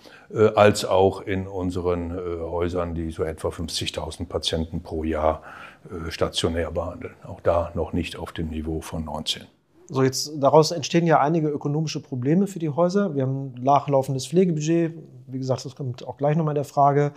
als 0.54 0.84
auch 0.84 1.22
in 1.22 1.46
unseren 1.46 2.10
äh, 2.10 2.40
Häusern, 2.40 2.94
die 2.94 3.10
so 3.10 3.22
etwa 3.22 3.48
50.000 3.48 4.26
Patienten 4.26 4.82
pro 4.82 5.04
Jahr 5.04 5.42
äh, 5.90 6.10
stationär 6.10 6.70
behandeln. 6.70 7.14
Auch 7.26 7.40
da 7.40 7.70
noch 7.74 7.92
nicht 7.92 8.16
auf 8.16 8.32
dem 8.32 8.48
Niveau 8.48 8.80
von 8.80 9.04
19. 9.04 9.44
So, 9.88 10.02
jetzt 10.02 10.32
daraus 10.36 10.70
entstehen 10.70 11.06
ja 11.06 11.20
einige 11.20 11.48
ökonomische 11.48 12.02
Probleme 12.02 12.46
für 12.46 12.58
die 12.58 12.68
Häuser. 12.68 13.14
Wir 13.14 13.22
haben 13.22 13.54
ein 13.56 13.62
nachlaufendes 13.62 14.26
Pflegebudget. 14.26 14.92
Wie 15.28 15.38
gesagt, 15.38 15.64
das 15.64 15.74
kommt 15.74 16.06
auch 16.06 16.18
gleich 16.18 16.36
nochmal 16.36 16.52
in 16.52 16.56
der 16.56 16.64
Frage. 16.64 17.12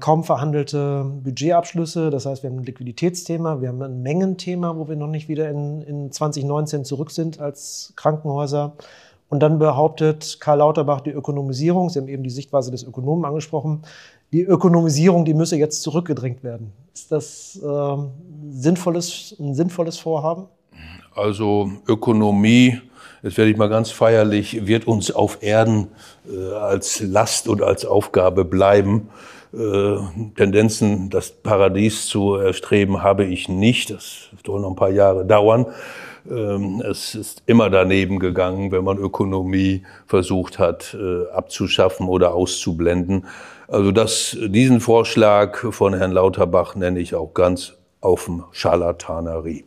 kaum 0.00 0.22
verhandelte 0.22 1.04
Budgetabschlüsse. 1.24 2.10
Das 2.10 2.26
heißt, 2.26 2.42
wir 2.42 2.50
haben 2.50 2.58
ein 2.58 2.64
Liquiditätsthema, 2.64 3.62
wir 3.62 3.68
haben 3.68 3.80
ein 3.80 4.02
Mengenthema, 4.02 4.76
wo 4.76 4.88
wir 4.88 4.96
noch 4.96 5.06
nicht 5.06 5.28
wieder 5.28 5.48
in, 5.48 5.80
in 5.80 6.12
2019 6.12 6.84
zurück 6.84 7.10
sind 7.10 7.40
als 7.40 7.94
Krankenhäuser. 7.96 8.74
Und 9.28 9.40
dann 9.40 9.58
behauptet 9.58 10.38
Karl 10.40 10.58
Lauterbach 10.58 11.00
die 11.00 11.10
Ökonomisierung, 11.10 11.90
Sie 11.90 11.98
haben 11.98 12.08
eben 12.08 12.22
die 12.22 12.30
Sichtweise 12.30 12.70
des 12.70 12.84
Ökonomen 12.84 13.24
angesprochen, 13.24 13.82
die 14.32 14.42
Ökonomisierung, 14.42 15.24
die 15.24 15.34
müsse 15.34 15.56
jetzt 15.56 15.82
zurückgedrängt 15.82 16.44
werden. 16.44 16.72
Ist 16.94 17.10
das 17.12 17.60
äh, 17.62 17.96
sinnvolles, 18.50 19.36
ein 19.38 19.54
sinnvolles 19.54 19.98
Vorhaben? 19.98 20.46
Also 21.14 21.70
Ökonomie, 21.86 22.80
jetzt 23.22 23.36
werde 23.36 23.50
ich 23.50 23.56
mal 23.56 23.68
ganz 23.68 23.90
feierlich, 23.90 24.66
wird 24.66 24.86
uns 24.86 25.10
auf 25.10 25.42
Erden 25.42 25.88
äh, 26.30 26.52
als 26.52 27.00
Last 27.00 27.48
und 27.48 27.62
als 27.62 27.84
Aufgabe 27.84 28.44
bleiben. 28.44 29.08
Äh, 29.54 29.96
Tendenzen, 30.36 31.08
das 31.08 31.30
Paradies 31.30 32.06
zu 32.06 32.34
erstreben, 32.34 33.02
habe 33.02 33.24
ich 33.24 33.48
nicht. 33.48 33.90
Das 33.90 34.28
soll 34.44 34.60
noch 34.60 34.70
ein 34.70 34.76
paar 34.76 34.90
Jahre 34.90 35.24
dauern. 35.24 35.66
Ähm, 36.30 36.82
es 36.88 37.14
ist 37.14 37.42
immer 37.46 37.70
daneben 37.70 38.18
gegangen, 38.18 38.72
wenn 38.72 38.84
man 38.84 38.98
Ökonomie 38.98 39.82
versucht 40.06 40.58
hat 40.58 40.96
äh, 40.98 41.30
abzuschaffen 41.30 42.08
oder 42.08 42.34
auszublenden. 42.34 43.26
Also 43.68 43.92
das, 43.92 44.36
diesen 44.40 44.80
Vorschlag 44.80 45.58
von 45.72 45.94
Herrn 45.94 46.12
Lauterbach 46.12 46.74
nenne 46.74 47.00
ich 47.00 47.14
auch 47.14 47.34
ganz 47.34 47.74
offen 48.00 48.44
Scharlatanerie. 48.52 49.64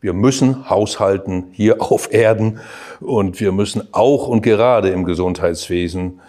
Wir 0.00 0.12
müssen 0.12 0.68
haushalten 0.68 1.48
hier 1.52 1.80
auf 1.90 2.12
Erden 2.12 2.60
und 3.00 3.40
wir 3.40 3.52
müssen 3.52 3.88
auch 3.92 4.28
und 4.28 4.42
gerade 4.42 4.90
im 4.90 5.04
Gesundheitswesen 5.04 6.20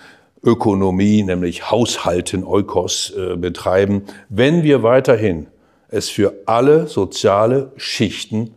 Ökonomie, 0.44 1.24
nämlich 1.24 1.72
Haushalten, 1.72 2.44
Eukos, 2.44 3.14
äh, 3.18 3.36
betreiben, 3.36 4.04
wenn 4.30 4.64
wir 4.64 4.84
weiterhin 4.84 5.48
es 5.90 6.10
für 6.10 6.34
alle 6.46 6.88
soziale 6.88 7.72
Schichten 7.78 8.54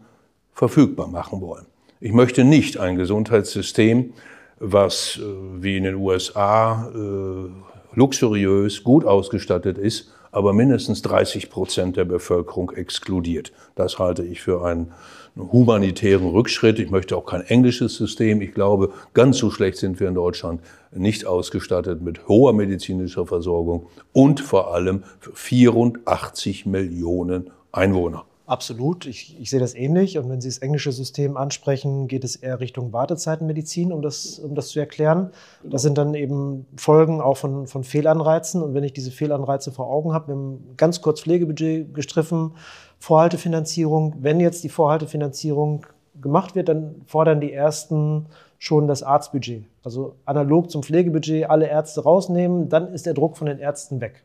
verfügbar 0.60 1.08
machen 1.08 1.40
wollen. 1.40 1.64
Ich 2.00 2.12
möchte 2.12 2.44
nicht 2.44 2.76
ein 2.76 2.96
Gesundheitssystem, 2.96 4.12
was 4.58 5.18
äh, 5.18 5.24
wie 5.62 5.78
in 5.78 5.84
den 5.84 5.94
USA 5.94 6.92
äh, 6.94 7.96
luxuriös, 7.96 8.84
gut 8.84 9.06
ausgestattet 9.06 9.78
ist, 9.78 10.12
aber 10.32 10.52
mindestens 10.52 11.00
30 11.00 11.48
Prozent 11.48 11.96
der 11.96 12.04
Bevölkerung 12.04 12.72
exkludiert. 12.72 13.52
Das 13.74 13.98
halte 13.98 14.22
ich 14.22 14.42
für 14.42 14.62
einen 14.62 14.92
humanitären 15.34 16.28
Rückschritt. 16.28 16.78
Ich 16.78 16.90
möchte 16.90 17.16
auch 17.16 17.24
kein 17.24 17.40
englisches 17.40 17.96
System. 17.96 18.42
Ich 18.42 18.52
glaube, 18.52 18.92
ganz 19.14 19.38
so 19.38 19.50
schlecht 19.50 19.78
sind 19.78 19.98
wir 19.98 20.08
in 20.08 20.14
Deutschland 20.14 20.60
nicht 20.92 21.24
ausgestattet 21.24 22.02
mit 22.02 22.28
hoher 22.28 22.52
medizinischer 22.52 23.24
Versorgung 23.24 23.86
und 24.12 24.40
vor 24.40 24.74
allem 24.74 25.04
für 25.20 25.32
84 25.32 26.66
Millionen 26.66 27.48
Einwohner. 27.72 28.26
Absolut, 28.50 29.06
ich, 29.06 29.40
ich, 29.40 29.48
sehe 29.48 29.60
das 29.60 29.76
ähnlich. 29.76 30.18
Und 30.18 30.28
wenn 30.28 30.40
Sie 30.40 30.48
das 30.48 30.58
englische 30.58 30.90
System 30.90 31.36
ansprechen, 31.36 32.08
geht 32.08 32.24
es 32.24 32.34
eher 32.34 32.58
Richtung 32.58 32.92
Wartezeitenmedizin, 32.92 33.92
um 33.92 34.02
das, 34.02 34.40
um 34.40 34.56
das 34.56 34.70
zu 34.70 34.80
erklären. 34.80 35.30
Das 35.62 35.82
sind 35.82 35.96
dann 35.96 36.14
eben 36.14 36.66
Folgen 36.76 37.20
auch 37.20 37.36
von, 37.36 37.68
von 37.68 37.84
Fehlanreizen. 37.84 38.60
Und 38.60 38.74
wenn 38.74 38.82
ich 38.82 38.92
diese 38.92 39.12
Fehlanreize 39.12 39.70
vor 39.70 39.86
Augen 39.86 40.12
habe, 40.12 40.26
wir 40.26 40.34
haben 40.34 40.74
ganz 40.76 41.00
kurz 41.00 41.20
Pflegebudget 41.20 41.94
gestriffen, 41.94 42.56
Vorhaltefinanzierung. 42.98 44.16
Wenn 44.18 44.40
jetzt 44.40 44.64
die 44.64 44.68
Vorhaltefinanzierung 44.68 45.86
gemacht 46.20 46.56
wird, 46.56 46.70
dann 46.70 47.02
fordern 47.06 47.40
die 47.40 47.52
ersten 47.52 48.26
schon 48.58 48.88
das 48.88 49.04
Arztbudget. 49.04 49.62
Also 49.84 50.16
analog 50.24 50.72
zum 50.72 50.82
Pflegebudget 50.82 51.48
alle 51.48 51.68
Ärzte 51.68 52.02
rausnehmen, 52.02 52.68
dann 52.68 52.92
ist 52.92 53.06
der 53.06 53.14
Druck 53.14 53.36
von 53.36 53.46
den 53.46 53.60
Ärzten 53.60 54.00
weg. 54.00 54.24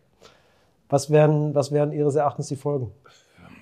Was 0.90 1.12
wären, 1.12 1.54
was 1.54 1.72
wären 1.72 1.92
Ihres 1.92 2.16
Erachtens 2.16 2.48
die 2.48 2.56
Folgen? 2.56 2.90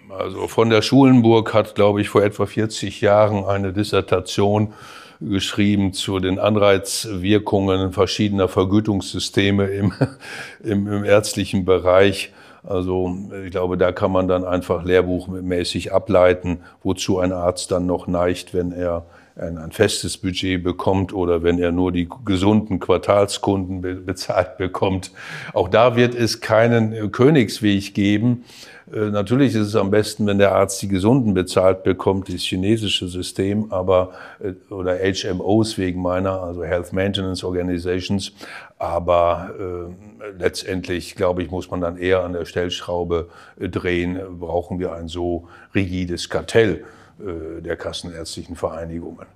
Also 0.10 0.48
von 0.48 0.70
der 0.70 0.82
Schulenburg 0.82 1.54
hat, 1.54 1.76
glaube 1.76 2.02
ich, 2.02 2.10
vor 2.10 2.24
etwa 2.24 2.46
40 2.46 3.02
Jahren 3.02 3.46
eine 3.46 3.74
Dissertation 3.74 4.74
geschrieben 5.20 5.94
zu 5.94 6.20
den 6.20 6.40
Anreizwirkungen 6.40 7.94
verschiedener 7.94 8.48
Vergütungssysteme 8.48 9.68
im, 9.68 9.94
im, 10.64 10.88
im 10.88 11.04
ärztlichen 11.04 11.66
Bereich. 11.66 12.34
Also 12.64 13.14
ich 13.46 13.52
glaube, 13.52 13.78
da 13.78 13.92
kann 13.92 14.12
man 14.12 14.28
dann 14.28 14.46
einfach 14.46 14.86
lehrbuchmäßig 14.86 15.92
ableiten, 15.92 16.60
wozu 16.82 17.20
ein 17.20 17.34
Arzt 17.34 17.72
dann 17.72 17.86
noch 17.86 18.08
neigt, 18.08 18.54
wenn 18.54 18.72
er 18.72 19.06
ein, 19.36 19.58
ein 19.58 19.72
festes 19.72 20.18
Budget 20.18 20.64
bekommt 20.64 21.14
oder 21.14 21.44
wenn 21.44 21.60
er 21.60 21.72
nur 21.72 21.92
die 21.92 22.08
gesunden 22.24 22.80
Quartalskunden 22.80 23.82
be 23.82 23.96
bezahlt 23.96 24.58
bekommt. 24.58 25.12
Auch 25.54 25.68
da 25.68 25.96
wird 25.96 26.16
es 26.16 26.40
keinen 26.40 27.12
Königsweg 27.12 27.94
geben. 27.94 28.46
Äh, 28.92 29.10
natürlich 29.10 29.56
ist 29.56 29.68
es 29.68 29.76
am 29.76 29.92
besten, 29.92 30.26
wenn 30.26 30.40
der 30.40 30.54
Arzt 30.56 30.82
die 30.82 30.88
Gesunden 30.88 31.34
bezahlt 31.34 31.84
bekommt, 31.84 32.34
das 32.34 32.42
chinesische 32.42 33.08
System, 33.08 33.72
aber 33.72 34.12
äh, 34.40 34.54
oder 34.74 34.98
HMOs 34.98 35.78
wegen 35.78 36.02
meiner, 36.02 36.42
also 36.42 36.64
Health 36.64 36.94
Maintenance 36.94 37.44
Organizations. 37.44 38.34
Aber 38.78 39.52
äh, 39.60 40.32
letztendlich, 40.38 41.16
glaube 41.16 41.44
ich, 41.44 41.52
muss 41.52 41.70
man 41.72 41.82
dann 41.82 41.98
eher 41.98 42.24
an 42.24 42.34
der 42.34 42.46
Stellschraube 42.46 43.30
äh, 43.60 43.70
drehen. 43.70 44.20
Brauchen 44.40 44.80
wir 44.80 44.94
ein 44.94 45.08
so 45.08 45.48
rigides 45.74 46.30
Kartell? 46.30 46.84
Äh, 47.20 47.62
der 47.62 47.76
kassenärztlichen 47.76 48.56
Vereinigungen. 48.56 49.28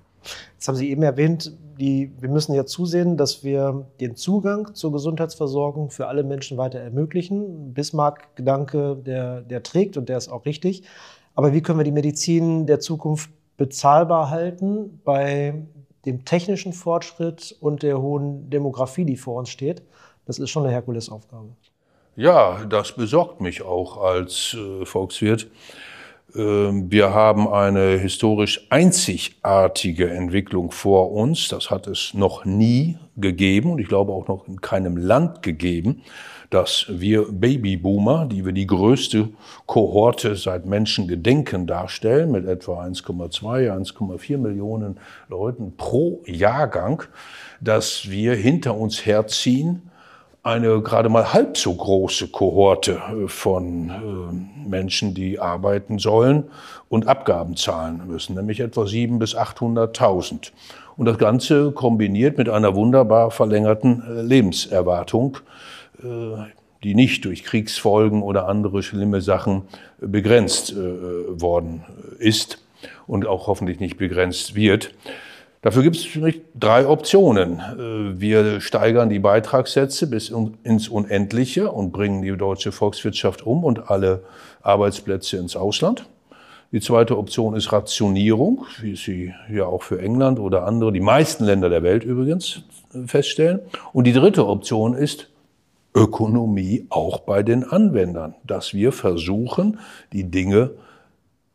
Jetzt 0.54 0.68
haben 0.68 0.76
Sie 0.76 0.90
eben 0.90 1.02
erwähnt, 1.02 1.52
die, 1.78 2.12
wir 2.20 2.28
müssen 2.28 2.54
ja 2.54 2.66
zusehen, 2.66 3.16
dass 3.16 3.44
wir 3.44 3.86
den 4.00 4.16
Zugang 4.16 4.74
zur 4.74 4.92
Gesundheitsversorgung 4.92 5.90
für 5.90 6.08
alle 6.08 6.24
Menschen 6.24 6.58
weiter 6.58 6.80
ermöglichen. 6.80 7.72
Bismarck-Gedanke, 7.72 8.96
der, 8.96 9.42
der 9.42 9.62
trägt 9.62 9.96
und 9.96 10.08
der 10.08 10.18
ist 10.18 10.28
auch 10.28 10.44
richtig. 10.44 10.82
Aber 11.34 11.52
wie 11.52 11.62
können 11.62 11.78
wir 11.78 11.84
die 11.84 11.92
Medizin 11.92 12.66
der 12.66 12.80
Zukunft 12.80 13.30
bezahlbar 13.56 14.30
halten 14.30 15.00
bei 15.04 15.54
dem 16.04 16.24
technischen 16.24 16.72
Fortschritt 16.72 17.56
und 17.60 17.82
der 17.82 18.00
hohen 18.00 18.50
Demografie, 18.50 19.04
die 19.04 19.16
vor 19.16 19.36
uns 19.36 19.48
steht? 19.48 19.82
Das 20.26 20.38
ist 20.38 20.50
schon 20.50 20.64
eine 20.64 20.72
Herkulesaufgabe. 20.72 21.48
Ja, 22.16 22.64
das 22.64 22.92
besorgt 22.96 23.40
mich 23.40 23.62
auch 23.62 24.02
als 24.02 24.56
äh, 24.58 24.84
Volkswirt. 24.84 25.46
Ähm, 26.36 26.90
wir 26.90 27.14
haben 27.14 27.48
eine 27.48 27.98
historisch 27.98 28.66
einzigartige 28.70 30.10
Entwicklung 30.10 30.70
vor 30.70 31.12
uns. 31.12 31.48
Das 31.48 31.70
hat 31.70 31.86
es 31.86 32.12
noch 32.14 32.44
nie 32.44 32.98
gegeben 33.16 33.72
und 33.72 33.78
ich 33.78 33.88
glaube 33.88 34.12
auch 34.12 34.28
noch 34.28 34.46
in 34.46 34.60
keinem 34.60 34.96
Land 34.96 35.42
gegeben, 35.42 36.02
dass 36.50 36.86
wir 36.88 37.26
Babyboomer, 37.30 38.26
die 38.26 38.44
wir 38.44 38.52
die 38.52 38.66
größte 38.66 39.28
Kohorte 39.66 40.34
seit 40.34 40.64
Menschengedenken 40.64 41.66
darstellen, 41.66 42.30
mit 42.30 42.46
etwa 42.46 42.82
1,2, 42.82 43.70
1,4 43.70 44.38
Millionen 44.38 44.98
Leuten 45.28 45.76
pro 45.76 46.22
Jahrgang, 46.26 47.02
dass 47.60 48.08
wir 48.10 48.34
hinter 48.34 48.76
uns 48.76 49.04
herziehen 49.04 49.87
eine 50.48 50.80
gerade 50.80 51.10
mal 51.10 51.34
halb 51.34 51.58
so 51.58 51.74
große 51.74 52.28
Kohorte 52.28 52.92
äh, 52.92 53.28
von 53.28 53.90
äh, 53.90 54.68
Menschen, 54.68 55.12
die 55.12 55.38
arbeiten 55.38 55.98
sollen 55.98 56.44
und 56.88 57.06
Abgaben 57.06 57.54
zahlen 57.56 58.02
müssen, 58.06 58.34
nämlich 58.34 58.60
etwa 58.60 58.82
700.000 58.82 59.18
bis 59.18 59.36
800.000. 59.36 60.52
Und 60.96 61.06
das 61.06 61.18
Ganze 61.18 61.70
kombiniert 61.72 62.38
mit 62.38 62.48
einer 62.48 62.74
wunderbar 62.74 63.30
verlängerten 63.30 64.02
äh, 64.02 64.22
Lebenserwartung, 64.22 65.38
die 66.84 66.94
nicht 66.94 67.24
durch 67.24 67.42
Kriegsfolgen 67.42 68.22
oder 68.22 68.46
andere 68.46 68.84
schlimme 68.84 69.20
Sachen 69.20 69.62
begrenzt 70.00 70.76
worden 70.76 71.84
ist 72.20 72.64
und 73.08 73.26
auch 73.26 73.48
hoffentlich 73.48 73.80
nicht 73.80 73.96
begrenzt 73.96 74.54
wird. 74.54 74.94
Dafür 75.60 75.82
gibt 75.82 75.96
es 75.96 76.06
drei 76.54 76.86
Optionen. 76.86 77.58
Äh, 77.58 78.20
wir 78.20 78.60
steigern 78.60 79.08
die 79.08 79.18
Beitragssätze 79.18 80.08
bis 80.08 80.32
ins 80.62 80.88
Unendliche 80.88 81.70
und 81.70 81.92
bringen 81.92 82.22
die 82.22 82.36
deutsche 82.36 82.72
Volkswirtschaft 82.72 83.44
um 83.44 83.64
und 83.64 83.90
alle 83.90 84.22
Arbeitsplätze 84.62 85.36
ins 85.36 85.56
Ausland. 85.56 86.06
Die 86.70 86.80
zweite 86.80 87.16
Option 87.16 87.56
ist 87.56 87.72
Rationierung, 87.72 88.66
wie 88.82 88.94
sie 88.94 89.32
ja 89.50 89.64
auch 89.64 89.82
für 89.82 90.00
England 90.00 90.38
oder 90.38 90.66
andere, 90.66 90.92
die 90.92 91.00
meisten 91.00 91.44
Länder 91.44 91.70
der 91.70 91.82
Welt 91.82 92.04
übrigens, 92.04 92.62
feststellen. 93.06 93.60
Und 93.94 94.04
die 94.04 94.12
dritte 94.12 94.46
Option 94.46 94.94
ist 94.94 95.30
Ökonomie 95.94 96.86
auch 96.90 97.20
bei 97.20 97.42
den 97.42 97.64
Anwendern, 97.64 98.34
dass 98.44 98.74
wir 98.74 98.92
versuchen, 98.92 99.80
die 100.12 100.24
Dinge 100.24 100.72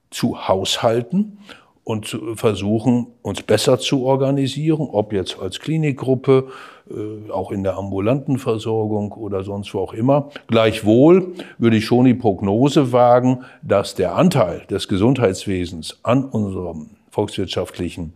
zu 0.10 0.48
haushalten 0.48 1.38
und 1.84 2.08
zu 2.08 2.36
versuchen, 2.36 3.08
uns 3.22 3.41
besser 3.41 3.78
zu 3.78 4.06
organisieren, 4.06 4.88
ob 4.91 5.12
jetzt 5.12 5.38
als 5.39 5.60
Klinikgruppe, 5.60 6.48
äh, 6.89 7.32
auch 7.32 7.52
in 7.52 7.63
der 7.63 7.78
ambulanten 7.78 8.39
Versorgung 8.39 9.12
oder 9.12 9.43
sonst 9.43 9.74
wo 9.74 9.80
auch 9.80 9.93
immer. 9.93 10.30
Gleichwohl 10.48 11.34
würde 11.58 11.78
ich 11.78 11.86
schon 11.86 12.06
die 12.06 12.13
Prognose 12.13 12.91
wagen, 12.91 13.43
dass 13.62 13.96
der 13.96 14.15
Anteil 14.15 14.62
des 14.69 14.88
Gesundheitswesens 14.88 16.00
an 16.04 16.24
unserem 16.24 16.91
volkswirtschaftlichen 17.10 18.13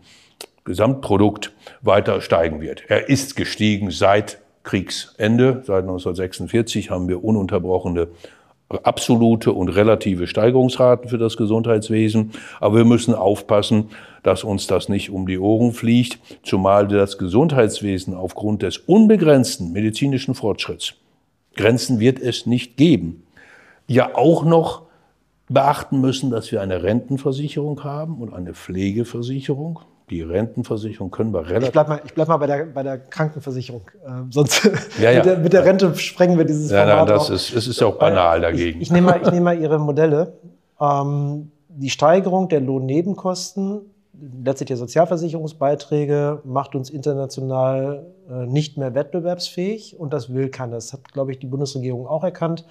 Gesamtprodukt 0.63 1.53
weiter 1.81 2.21
steigen 2.21 2.61
wird. 2.61 2.83
Er 2.87 3.09
ist 3.09 3.35
gestiegen 3.35 3.91
seit 3.91 4.39
Kriegsende. 4.63 5.63
Seit 5.65 5.83
1946 5.83 6.89
haben 6.89 7.07
wir 7.07 7.23
ununterbrochene 7.23 8.09
absolute 8.83 9.53
und 9.53 9.69
relative 9.69 10.27
Steigerungsraten 10.27 11.09
für 11.09 11.17
das 11.17 11.37
Gesundheitswesen. 11.37 12.31
Aber 12.59 12.77
wir 12.77 12.85
müssen 12.85 13.13
aufpassen, 13.13 13.89
dass 14.23 14.43
uns 14.43 14.67
das 14.67 14.89
nicht 14.89 15.09
um 15.09 15.25
die 15.25 15.39
Ohren 15.39 15.71
fliegt, 15.71 16.19
zumal 16.43 16.87
das 16.87 17.17
Gesundheitswesen 17.17 18.13
aufgrund 18.13 18.61
des 18.61 18.77
unbegrenzten 18.77 19.71
medizinischen 19.71 20.35
Fortschritts, 20.35 20.95
Grenzen 21.55 21.99
wird 21.99 22.19
es 22.19 22.45
nicht 22.45 22.77
geben, 22.77 23.23
ja 23.87 24.15
auch 24.15 24.45
noch 24.45 24.83
beachten 25.49 26.01
müssen, 26.01 26.29
dass 26.29 26.51
wir 26.51 26.61
eine 26.61 26.83
Rentenversicherung 26.83 27.83
haben 27.83 28.17
und 28.21 28.33
eine 28.33 28.53
Pflegeversicherung 28.53 29.79
die 30.09 30.21
Rentenversicherung 30.21 31.11
können 31.11 31.33
wir 31.33 31.45
relativ. 31.45 31.67
Ich 31.67 31.71
bleibe 31.73 31.89
mal, 31.89 32.01
bleib 32.15 32.27
mal 32.29 32.37
bei, 32.37 32.47
der, 32.47 32.65
bei 32.65 32.83
der 32.83 32.97
Krankenversicherung. 32.97 33.81
Äh, 34.05 34.09
sonst 34.29 34.69
ja, 34.99 35.11
ja. 35.11 35.17
Mit, 35.17 35.25
der, 35.25 35.37
mit, 35.39 35.53
der, 35.53 35.65
Rente 35.65 35.93
sprengen 35.95 36.37
wir 36.37 36.45
dieses 36.45 36.71
ja, 36.71 36.85
Format. 36.85 37.07
Nein, 37.07 37.07
das 37.07 37.29
auch. 37.29 37.33
ist, 37.33 37.53
es 37.53 37.67
ist 37.67 37.81
ja 37.81 37.87
auch 37.87 37.97
banal 37.97 38.39
dagegen. 38.39 38.79
Ich, 38.79 38.87
ich 38.87 38.91
nehme 38.91 39.07
mal, 39.07 39.21
ich 39.21 39.31
nehme 39.31 39.41
mal 39.41 39.57
Ihre 39.61 39.79
Modelle. 39.79 40.33
Ähm, 40.79 41.51
die 41.69 41.89
Steigerung 41.89 42.47
der 42.47 42.61
Lohnnebenkosten, 42.61 43.81
letztlich 44.43 44.67
der 44.67 44.77
Sozialversicherungsbeiträge, 44.77 46.41
macht 46.45 46.73
uns 46.73 46.89
international 46.89 48.05
äh, 48.29 48.45
nicht 48.45 48.77
mehr 48.77 48.95
wettbewerbsfähig 48.95 49.99
und 49.99 50.13
das 50.13 50.33
will 50.33 50.49
keiner. 50.49 50.75
Das 50.75 50.93
hat, 50.93 51.11
glaube 51.11 51.31
ich, 51.31 51.39
die 51.39 51.47
Bundesregierung 51.47 52.07
auch 52.07 52.23
erkannt. 52.23 52.65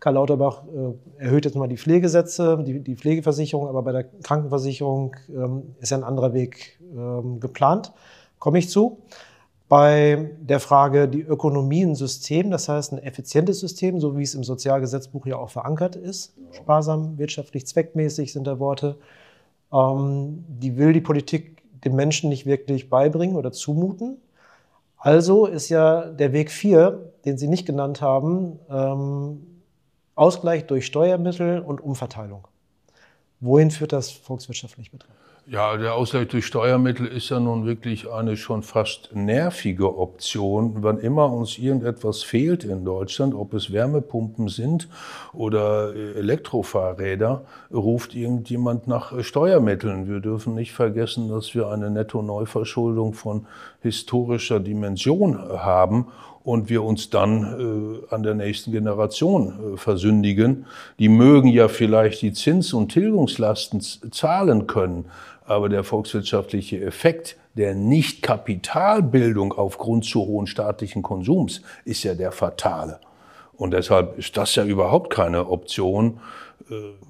Karl 0.00 0.14
Lauterbach 0.14 0.62
äh, 0.64 1.22
erhöht 1.22 1.44
jetzt 1.44 1.54
mal 1.54 1.68
die 1.68 1.76
Pflegesätze, 1.76 2.62
die, 2.66 2.80
die 2.80 2.96
Pflegeversicherung, 2.96 3.68
aber 3.68 3.82
bei 3.82 3.92
der 3.92 4.04
Krankenversicherung 4.04 5.14
ähm, 5.28 5.74
ist 5.78 5.90
ja 5.90 5.98
ein 5.98 6.04
anderer 6.04 6.32
Weg 6.32 6.80
ähm, 6.96 7.38
geplant. 7.38 7.92
Komme 8.38 8.58
ich 8.58 8.70
zu. 8.70 8.98
Bei 9.68 10.30
der 10.40 10.58
Frage 10.58 11.06
die 11.06 11.20
Ökonomie 11.20 11.84
ein 11.84 11.94
System, 11.94 12.50
das 12.50 12.68
heißt 12.68 12.92
ein 12.92 12.98
effizientes 12.98 13.60
System, 13.60 14.00
so 14.00 14.18
wie 14.18 14.22
es 14.22 14.34
im 14.34 14.42
Sozialgesetzbuch 14.42 15.26
ja 15.26 15.36
auch 15.36 15.50
verankert 15.50 15.94
ist, 15.94 16.34
sparsam, 16.50 17.18
wirtschaftlich, 17.18 17.66
zweckmäßig 17.66 18.32
sind 18.32 18.46
da 18.46 18.58
Worte, 18.58 18.96
ähm, 19.72 20.44
die 20.48 20.76
will 20.76 20.92
die 20.92 21.00
Politik 21.00 21.62
dem 21.84 21.94
Menschen 21.94 22.30
nicht 22.30 22.46
wirklich 22.46 22.90
beibringen 22.90 23.36
oder 23.36 23.52
zumuten. 23.52 24.16
Also 24.96 25.46
ist 25.46 25.68
ja 25.68 26.06
der 26.06 26.32
Weg 26.32 26.50
4, 26.50 27.12
den 27.24 27.38
Sie 27.38 27.48
nicht 27.48 27.64
genannt 27.64 28.02
haben, 28.02 28.58
ähm, 28.70 29.46
Ausgleich 30.20 30.66
durch 30.66 30.84
Steuermittel 30.84 31.60
und 31.60 31.80
Umverteilung. 31.80 32.46
Wohin 33.40 33.70
führt 33.70 33.94
das 33.94 34.10
volkswirtschaftlich 34.10 34.90
betrachtet? 34.90 35.16
Ja, 35.46 35.78
der 35.78 35.94
Ausgleich 35.94 36.28
durch 36.28 36.44
Steuermittel 36.44 37.06
ist 37.06 37.30
ja 37.30 37.40
nun 37.40 37.64
wirklich 37.64 38.08
eine 38.10 38.36
schon 38.36 38.62
fast 38.62 39.14
nervige 39.14 39.96
Option. 39.96 40.82
Wann 40.82 40.98
immer 40.98 41.32
uns 41.32 41.56
irgendetwas 41.56 42.22
fehlt 42.22 42.64
in 42.64 42.84
Deutschland, 42.84 43.34
ob 43.34 43.54
es 43.54 43.72
Wärmepumpen 43.72 44.48
sind 44.48 44.88
oder 45.32 45.94
äh, 45.94 46.18
Elektrofahrräder, 46.18 47.46
ruft 47.72 48.14
irgendjemand 48.14 48.86
nach 48.86 49.12
äh, 49.12 49.24
Steuermitteln. 49.24 50.06
Wir 50.06 50.20
dürfen 50.20 50.54
nicht 50.54 50.72
vergessen, 50.72 51.30
dass 51.30 51.54
wir 51.54 51.68
eine 51.68 51.90
Netto-Neuverschuldung 51.90 53.14
von 53.14 53.46
historischer 53.80 54.60
Dimension 54.60 55.38
haben 55.38 56.08
und 56.42 56.68
wir 56.68 56.82
uns 56.82 57.10
dann 57.10 58.02
äh, 58.10 58.14
an 58.14 58.22
der 58.22 58.34
nächsten 58.34 58.72
Generation 58.72 59.74
äh, 59.74 59.76
versündigen. 59.76 60.66
Die 60.98 61.08
mögen 61.08 61.48
ja 61.48 61.68
vielleicht 61.68 62.22
die 62.22 62.32
Zins- 62.32 62.72
und 62.72 62.92
Tilgungslasten 62.92 63.80
zahlen 63.80 64.66
können, 64.66 65.06
aber 65.44 65.68
der 65.68 65.84
volkswirtschaftliche 65.84 66.80
Effekt 66.80 67.36
der 67.56 67.74
Nicht-Kapitalbildung 67.74 69.52
aufgrund 69.52 70.04
zu 70.04 70.20
hohen 70.20 70.46
staatlichen 70.46 71.02
Konsums 71.02 71.62
ist 71.84 72.04
ja 72.04 72.14
der 72.14 72.32
fatale. 72.32 73.00
Und 73.56 73.72
deshalb 73.72 74.18
ist 74.18 74.36
das 74.36 74.54
ja 74.54 74.64
überhaupt 74.64 75.10
keine 75.10 75.48
Option. 75.48 76.20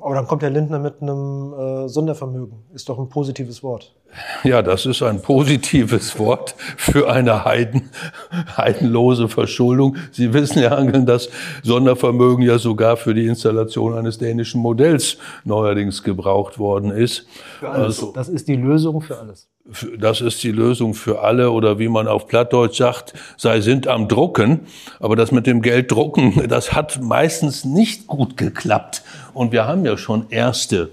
Aber 0.00 0.14
dann 0.14 0.26
kommt 0.26 0.42
der 0.42 0.50
Lindner 0.50 0.78
mit 0.78 1.02
einem 1.02 1.52
äh, 1.52 1.88
Sondervermögen. 1.88 2.64
Ist 2.74 2.88
doch 2.88 2.98
ein 2.98 3.08
positives 3.08 3.62
Wort. 3.62 3.94
Ja, 4.42 4.62
das 4.62 4.86
ist 4.86 5.02
ein 5.02 5.22
positives 5.22 6.18
Wort 6.18 6.54
für 6.76 7.10
eine 7.10 7.44
Heiden, 7.44 7.90
heidenlose 8.56 9.28
Verschuldung. 9.28 9.96
Sie 10.10 10.32
wissen 10.32 10.60
ja, 10.60 10.82
dass 10.82 11.28
Sondervermögen 11.62 12.44
ja 12.44 12.58
sogar 12.58 12.96
für 12.96 13.14
die 13.14 13.26
Installation 13.26 13.94
eines 13.94 14.18
dänischen 14.18 14.60
Modells 14.60 15.18
neuerdings 15.44 16.02
gebraucht 16.02 16.58
worden 16.58 16.90
ist. 16.90 17.26
Für 17.60 17.70
alles. 17.70 17.98
Also, 17.98 18.12
das 18.12 18.28
ist 18.28 18.48
die 18.48 18.56
Lösung 18.56 19.00
für 19.00 19.18
alles. 19.18 19.48
Das 19.98 20.20
ist 20.20 20.42
die 20.42 20.52
Lösung 20.52 20.94
für 20.94 21.20
alle 21.20 21.50
oder 21.50 21.78
wie 21.78 21.88
man 21.88 22.08
auf 22.08 22.26
Plattdeutsch 22.26 22.78
sagt, 22.78 23.14
sei 23.36 23.60
sind 23.60 23.86
am 23.86 24.08
Drucken. 24.08 24.66
Aber 24.98 25.16
das 25.16 25.32
mit 25.32 25.46
dem 25.46 25.62
Geld 25.62 25.90
drucken, 25.90 26.42
das 26.48 26.72
hat 26.72 27.00
meistens 27.00 27.64
nicht 27.64 28.06
gut 28.06 28.36
geklappt. 28.36 29.02
Und 29.32 29.52
wir 29.52 29.66
haben 29.66 29.84
ja 29.84 29.96
schon 29.96 30.26
erste 30.30 30.90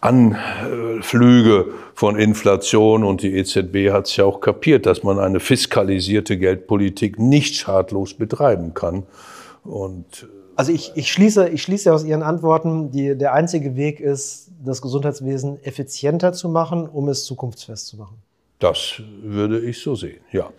Anflüge 0.00 1.66
von 1.94 2.16
Inflation 2.16 3.04
und 3.04 3.22
die 3.22 3.36
EZB 3.36 3.92
hat 3.92 4.08
es 4.08 4.16
ja 4.16 4.24
auch 4.24 4.40
kapiert, 4.40 4.86
dass 4.86 5.04
man 5.04 5.20
eine 5.20 5.38
fiskalisierte 5.38 6.36
Geldpolitik 6.36 7.20
nicht 7.20 7.54
schadlos 7.54 8.14
betreiben 8.14 8.74
kann. 8.74 9.04
Und 9.62 10.24
äh, 10.24 10.41
also 10.56 10.72
ich, 10.72 10.92
ich, 10.94 11.10
schließe, 11.10 11.48
ich 11.48 11.62
schließe 11.62 11.92
aus 11.92 12.04
Ihren 12.04 12.22
Antworten, 12.22 12.90
die, 12.90 13.16
der 13.16 13.32
einzige 13.32 13.76
Weg 13.76 14.00
ist, 14.00 14.50
das 14.64 14.82
Gesundheitswesen 14.82 15.62
effizienter 15.64 16.32
zu 16.32 16.48
machen, 16.48 16.88
um 16.88 17.08
es 17.08 17.24
zukunftsfest 17.24 17.86
zu 17.88 17.96
machen. 17.96 18.16
Das 18.62 19.02
würde 19.24 19.58
ich 19.58 19.80
so 19.80 19.96
sehen, 19.96 20.20
ja. 20.30 20.50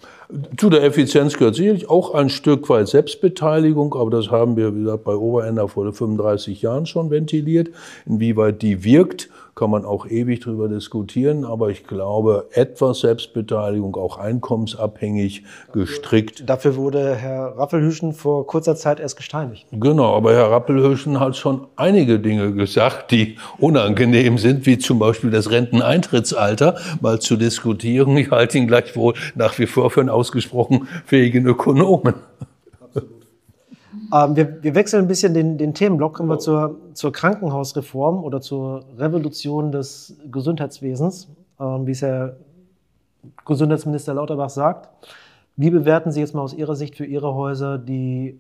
Zu 0.58 0.70
der 0.70 0.84
Effizienz 0.84 1.38
gehört 1.38 1.56
sicherlich 1.56 1.90
auch 1.90 2.14
ein 2.14 2.30
Stück 2.30 2.68
weit 2.68 2.90
Selbstbeteiligung, 2.90 3.96
aber 3.96 4.10
das 4.10 4.30
haben 4.30 4.58
wir, 4.58 4.76
wie 4.76 4.82
gesagt, 4.82 5.06
bei 5.06 5.16
Oberender 5.16 5.70
vor 5.70 5.90
35 5.90 6.62
Jahren 6.62 6.86
schon 6.86 7.12
ventiliert. 7.12 7.70
Inwieweit 8.06 8.62
die 8.62 8.84
wirkt, 8.84 9.30
kann 9.56 9.70
man 9.70 9.86
auch 9.86 10.08
ewig 10.08 10.40
drüber 10.40 10.68
diskutieren, 10.68 11.46
aber 11.46 11.70
ich 11.70 11.86
glaube, 11.86 12.48
etwas 12.54 13.02
Selbstbeteiligung, 13.02 13.96
auch 13.96 14.18
einkommensabhängig 14.18 15.44
gestrickt. 15.72 16.50
Dafür 16.50 16.76
wurde 16.76 17.16
Herr 17.16 17.58
Rappelhüschen 17.58 18.14
vor 18.14 18.48
kurzer 18.48 18.76
Zeit 18.76 19.00
erst 19.00 19.16
gesteinigt. 19.18 19.68
Genau, 19.72 20.16
aber 20.16 20.34
Herr 20.34 20.50
Rappelhüschen 20.50 21.20
hat 21.20 21.38
schon 21.38 21.68
einige 21.76 22.20
Dinge 22.20 22.54
gesagt, 22.54 23.12
die 23.12 23.38
unangenehm 23.60 24.38
sind, 24.38 24.66
wie 24.66 24.78
zum 24.78 25.00
Beispiel 25.00 25.30
das 25.30 25.52
Renteneintrittsalter 25.52 26.78
mal 27.02 27.20
zu 27.20 27.36
diskutieren. 27.36 28.18
Ich 28.18 28.32
halte 28.32 28.58
ihn 28.58 28.68
gleichwohl 28.68 29.14
nach 29.36 29.60
wie 29.60 29.68
vor 29.68 29.92
für 29.92 30.00
einen 30.00 30.10
ausgesprochen 30.10 30.88
fähigen 31.06 31.46
Ökonomen. 31.46 32.16
Ähm, 34.14 34.36
wir, 34.36 34.64
wir, 34.64 34.76
wechseln 34.76 35.06
ein 35.06 35.08
bisschen 35.08 35.34
den, 35.34 35.58
den 35.58 35.74
Themenblock, 35.74 36.14
kommen 36.14 36.30
wir 36.30 36.38
zur, 36.38 36.80
zur 36.94 37.12
Krankenhausreform 37.12 38.24
oder 38.24 38.42
zur 38.42 38.86
Revolution 38.98 39.72
des 39.72 40.18
Gesundheitswesens, 40.32 41.30
ähm, 41.60 41.88
wie 41.88 41.92
es 41.92 42.04
Herr 42.04 42.38
Gesundheitsminister 43.46 44.14
Lauterbach 44.14 44.52
sagt. 44.52 44.90
Wie 45.56 45.72
bewerten 45.72 46.12
Sie 46.12 46.20
jetzt 46.20 46.36
mal 46.36 46.42
aus 46.42 46.54
Ihrer 46.54 46.76
Sicht 46.76 46.96
für 46.96 47.06
Ihre 47.06 47.34
Häuser 47.34 47.78
die 47.80 48.40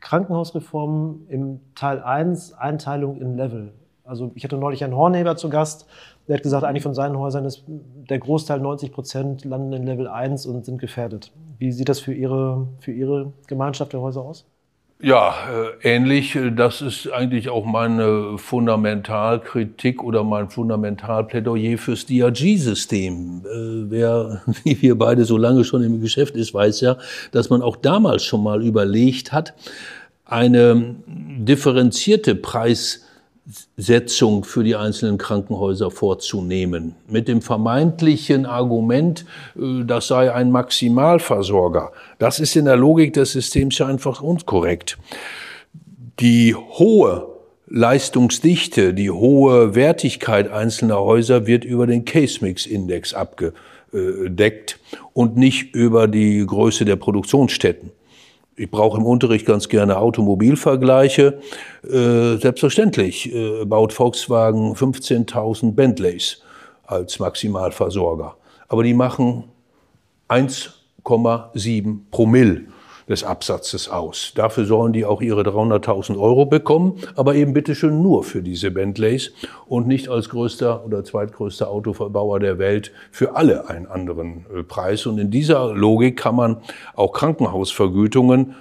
Krankenhausreform 0.00 1.22
im 1.28 1.60
Teil 1.74 2.02
1, 2.02 2.52
Einteilung 2.54 3.16
in 3.16 3.36
Level? 3.36 3.72
Also 4.02 4.32
ich 4.34 4.44
hatte 4.44 4.58
neulich 4.58 4.84
einen 4.84 4.94
Hornheber 4.94 5.36
zu 5.36 5.48
Gast, 5.48 5.86
der 6.28 6.36
hat 6.36 6.42
gesagt, 6.42 6.64
eigentlich 6.64 6.82
von 6.82 6.92
seinen 6.92 7.18
Häusern 7.18 7.46
ist 7.46 7.64
der 7.66 8.18
Großteil, 8.18 8.60
90 8.60 8.92
Prozent, 8.92 9.44
landen 9.46 9.72
in 9.72 9.84
Level 9.84 10.08
1 10.08 10.44
und 10.44 10.66
sind 10.66 10.78
gefährdet. 10.78 11.32
Wie 11.58 11.72
sieht 11.72 11.88
das 11.88 12.00
für 12.00 12.12
Ihre, 12.12 12.68
für 12.80 12.92
Ihre 12.92 13.32
Gemeinschaft 13.46 13.94
der 13.94 14.00
Häuser 14.00 14.22
aus? 14.22 14.46
Ja, 15.04 15.34
äh, 15.82 15.96
ähnlich. 15.96 16.38
Das 16.56 16.80
ist 16.80 17.12
eigentlich 17.12 17.50
auch 17.50 17.66
meine 17.66 18.38
Fundamentalkritik 18.38 20.02
oder 20.02 20.24
mein 20.24 20.48
Fundamentalplädoyer 20.48 21.76
fürs 21.76 22.06
DRG-System. 22.06 23.42
Äh, 23.44 23.90
wer, 23.90 24.40
wie 24.64 24.80
wir 24.80 24.96
beide 24.96 25.26
so 25.26 25.36
lange 25.36 25.64
schon 25.64 25.82
im 25.82 26.00
Geschäft 26.00 26.36
ist, 26.36 26.54
weiß 26.54 26.80
ja, 26.80 26.96
dass 27.32 27.50
man 27.50 27.60
auch 27.60 27.76
damals 27.76 28.24
schon 28.24 28.42
mal 28.42 28.64
überlegt 28.64 29.30
hat, 29.30 29.52
eine 30.24 30.94
differenzierte 31.06 32.34
Preis 32.34 33.03
Setzung 33.76 34.44
für 34.44 34.64
die 34.64 34.74
einzelnen 34.74 35.18
Krankenhäuser 35.18 35.90
vorzunehmen. 35.90 36.94
Mit 37.08 37.28
dem 37.28 37.42
vermeintlichen 37.42 38.46
Argument, 38.46 39.26
äh, 39.56 39.84
das 39.84 40.08
sei 40.08 40.32
ein 40.32 40.50
Maximalversorger. 40.50 41.92
Das 42.18 42.40
ist 42.40 42.56
in 42.56 42.64
der 42.64 42.76
Logik 42.76 43.12
des 43.12 43.32
Systems 43.32 43.78
ja 43.78 43.86
einfach 43.86 44.22
unkorrekt. 44.22 44.96
Die 46.20 46.54
hohe 46.54 47.26
Leistungsdichte, 47.66 48.94
die 48.94 49.10
hohe 49.10 49.74
Wertigkeit 49.74 50.50
einzelner 50.50 51.00
Häuser 51.00 51.46
wird 51.46 51.64
über 51.64 51.86
den 51.86 52.04
Case-Mix-Index 52.04 53.14
abgedeckt 53.14 54.78
und 55.12 55.36
nicht 55.36 55.74
über 55.74 56.06
die 56.06 56.46
Größe 56.46 56.84
der 56.84 56.96
Produktionsstätten 56.96 57.90
ich 58.56 58.70
brauche 58.70 58.98
im 58.98 59.04
Unterricht 59.04 59.46
ganz 59.46 59.68
gerne 59.68 59.98
Automobilvergleiche. 59.98 61.40
Äh, 61.82 62.36
selbstverständlich 62.36 63.32
äh, 63.34 63.64
baut 63.64 63.92
Volkswagen 63.92 64.74
15.000 64.74 65.72
Bentleys 65.72 66.42
als 66.86 67.18
Maximalversorger. 67.18 68.36
Aber 68.68 68.82
die 68.82 68.94
machen 68.94 69.44
1,7 70.28 71.98
Promille 72.10 72.62
des 73.08 73.24
Absatzes 73.24 73.88
aus. 73.88 74.32
Dafür 74.34 74.64
sollen 74.64 74.92
die 74.92 75.04
auch 75.04 75.20
ihre 75.20 75.42
300.000 75.42 76.18
Euro 76.18 76.46
bekommen, 76.46 76.98
aber 77.16 77.34
eben 77.34 77.52
bitteschön 77.52 78.02
nur 78.02 78.24
für 78.24 78.42
diese 78.42 78.70
Bentleys 78.70 79.32
und 79.66 79.86
nicht 79.86 80.08
als 80.08 80.28
größter 80.28 80.84
oder 80.84 81.04
zweitgrößter 81.04 81.68
Autoverbauer 81.68 82.40
der 82.40 82.58
Welt 82.58 82.92
für 83.10 83.36
alle 83.36 83.68
einen 83.68 83.86
anderen 83.86 84.46
äh, 84.54 84.62
Preis. 84.62 85.06
Und 85.06 85.18
in 85.18 85.30
dieser 85.30 85.74
Logik 85.74 86.16
kann 86.16 86.36
man 86.36 86.56
auch 86.94 87.12
Krankenhausvergütungen 87.12 88.54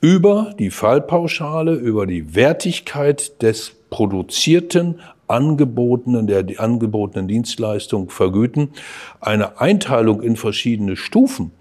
über 0.00 0.54
die 0.58 0.70
Fallpauschale, 0.70 1.74
über 1.74 2.06
die 2.06 2.34
Wertigkeit 2.34 3.42
des 3.42 3.72
produzierten 3.90 5.00
angebotenen, 5.26 6.26
der 6.26 6.44
angebotenen 6.58 7.28
Dienstleistung 7.28 8.08
vergüten. 8.10 8.70
Eine 9.20 9.60
Einteilung 9.60 10.22
in 10.22 10.36
verschiedene 10.36 10.96
Stufen 10.96 11.52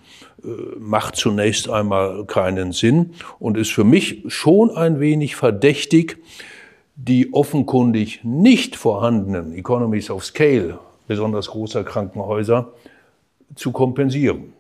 macht 0.80 1.16
zunächst 1.16 1.70
einmal 1.70 2.26
keinen 2.26 2.72
Sinn 2.72 3.14
und 3.40 3.58
ist 3.58 3.72
für 3.72 3.84
mich 3.84 4.24
schon 4.28 4.70
ein 4.72 5.00
wenig 5.00 5.36
verdächtig, 5.36 6.18
die 6.96 7.34
offenkundig 7.34 8.22
nicht 8.24 8.76
vorhandenen 8.76 9.54
Economies 9.54 10.10
of 10.10 10.26
Scale 10.26 10.80
besonders 11.08 11.48
großer 11.48 11.84
Krankenhäuser 11.84 12.74
zu 13.56 13.72
kompensieren. 13.72 14.54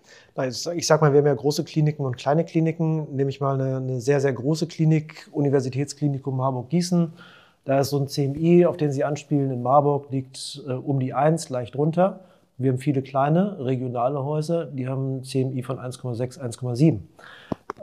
Ich 0.75 0.85
sage 0.85 1.01
mal, 1.01 1.11
wir 1.13 1.19
haben 1.19 1.25
ja 1.25 1.33
große 1.33 1.63
Kliniken 1.63 2.05
und 2.05 2.15
kleine 2.15 2.45
Kliniken. 2.45 3.15
Nehme 3.15 3.31
ich 3.31 3.41
mal 3.41 3.59
eine, 3.59 3.77
eine 3.77 4.01
sehr, 4.01 4.21
sehr 4.21 4.33
große 4.33 4.67
Klinik, 4.67 5.27
Universitätsklinikum 5.31 6.37
Marburg-Gießen. 6.37 7.11
Da 7.65 7.79
ist 7.79 7.89
so 7.89 7.99
ein 7.99 8.07
CMI, 8.07 8.67
auf 8.67 8.77
den 8.77 8.91
Sie 8.91 9.03
anspielen, 9.03 9.51
in 9.51 9.63
Marburg, 9.63 10.11
liegt 10.11 10.61
äh, 10.67 10.73
um 10.73 10.99
die 10.99 11.13
1, 11.13 11.49
leicht 11.49 11.75
runter. 11.75 12.19
Wir 12.57 12.71
haben 12.71 12.79
viele 12.79 13.01
kleine 13.01 13.63
regionale 13.63 14.23
Häuser, 14.23 14.65
die 14.65 14.87
haben 14.87 15.23
CMI 15.23 15.61
von 15.61 15.77
1,6, 15.77 16.39
1,7. 16.39 16.99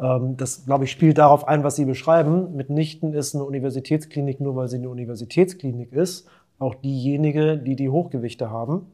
Ähm, 0.01 0.37
das, 0.37 0.65
glaube 0.65 0.85
ich, 0.85 0.91
spielt 0.91 1.19
darauf 1.19 1.47
ein, 1.47 1.63
was 1.63 1.77
Sie 1.77 1.85
beschreiben. 1.85 2.57
Mitnichten 2.57 3.15
ist 3.15 3.35
eine 3.35 3.45
Universitätsklinik, 3.45 4.41
nur 4.41 4.57
weil 4.57 4.69
sie 4.69 4.79
eine 4.79 4.89
Universitätsklinik 4.89 5.93
ist, 5.93 6.27
auch 6.59 6.75
diejenige, 6.75 7.57
die 7.57 7.77
die 7.77 7.89
Hochgewichte 7.89 8.51
haben. 8.51 8.87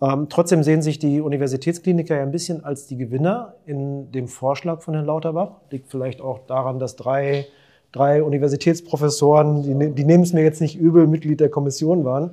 Ähm, 0.00 0.28
trotzdem 0.30 0.62
sehen 0.62 0.82
sich 0.82 0.98
die 0.98 1.20
Universitätskliniker 1.20 2.16
ja 2.16 2.22
ein 2.22 2.32
bisschen 2.32 2.64
als 2.64 2.86
die 2.86 2.96
Gewinner 2.96 3.54
in 3.66 4.10
dem 4.12 4.28
Vorschlag 4.28 4.80
von 4.80 4.94
Herrn 4.94 5.06
Lauterbach. 5.06 5.60
Liegt 5.70 5.90
vielleicht 5.90 6.20
auch 6.20 6.40
daran, 6.46 6.78
dass 6.78 6.96
drei 6.96 7.46
drei 7.92 8.22
Universitätsprofessoren, 8.22 9.62
die, 9.62 9.74
ne-, 9.74 9.90
die 9.90 10.04
nehmen 10.04 10.24
es 10.24 10.32
mir 10.32 10.42
jetzt 10.42 10.60
nicht 10.60 10.78
übel, 10.78 11.06
Mitglied 11.06 11.40
der 11.40 11.50
Kommission 11.50 12.04
waren. 12.04 12.30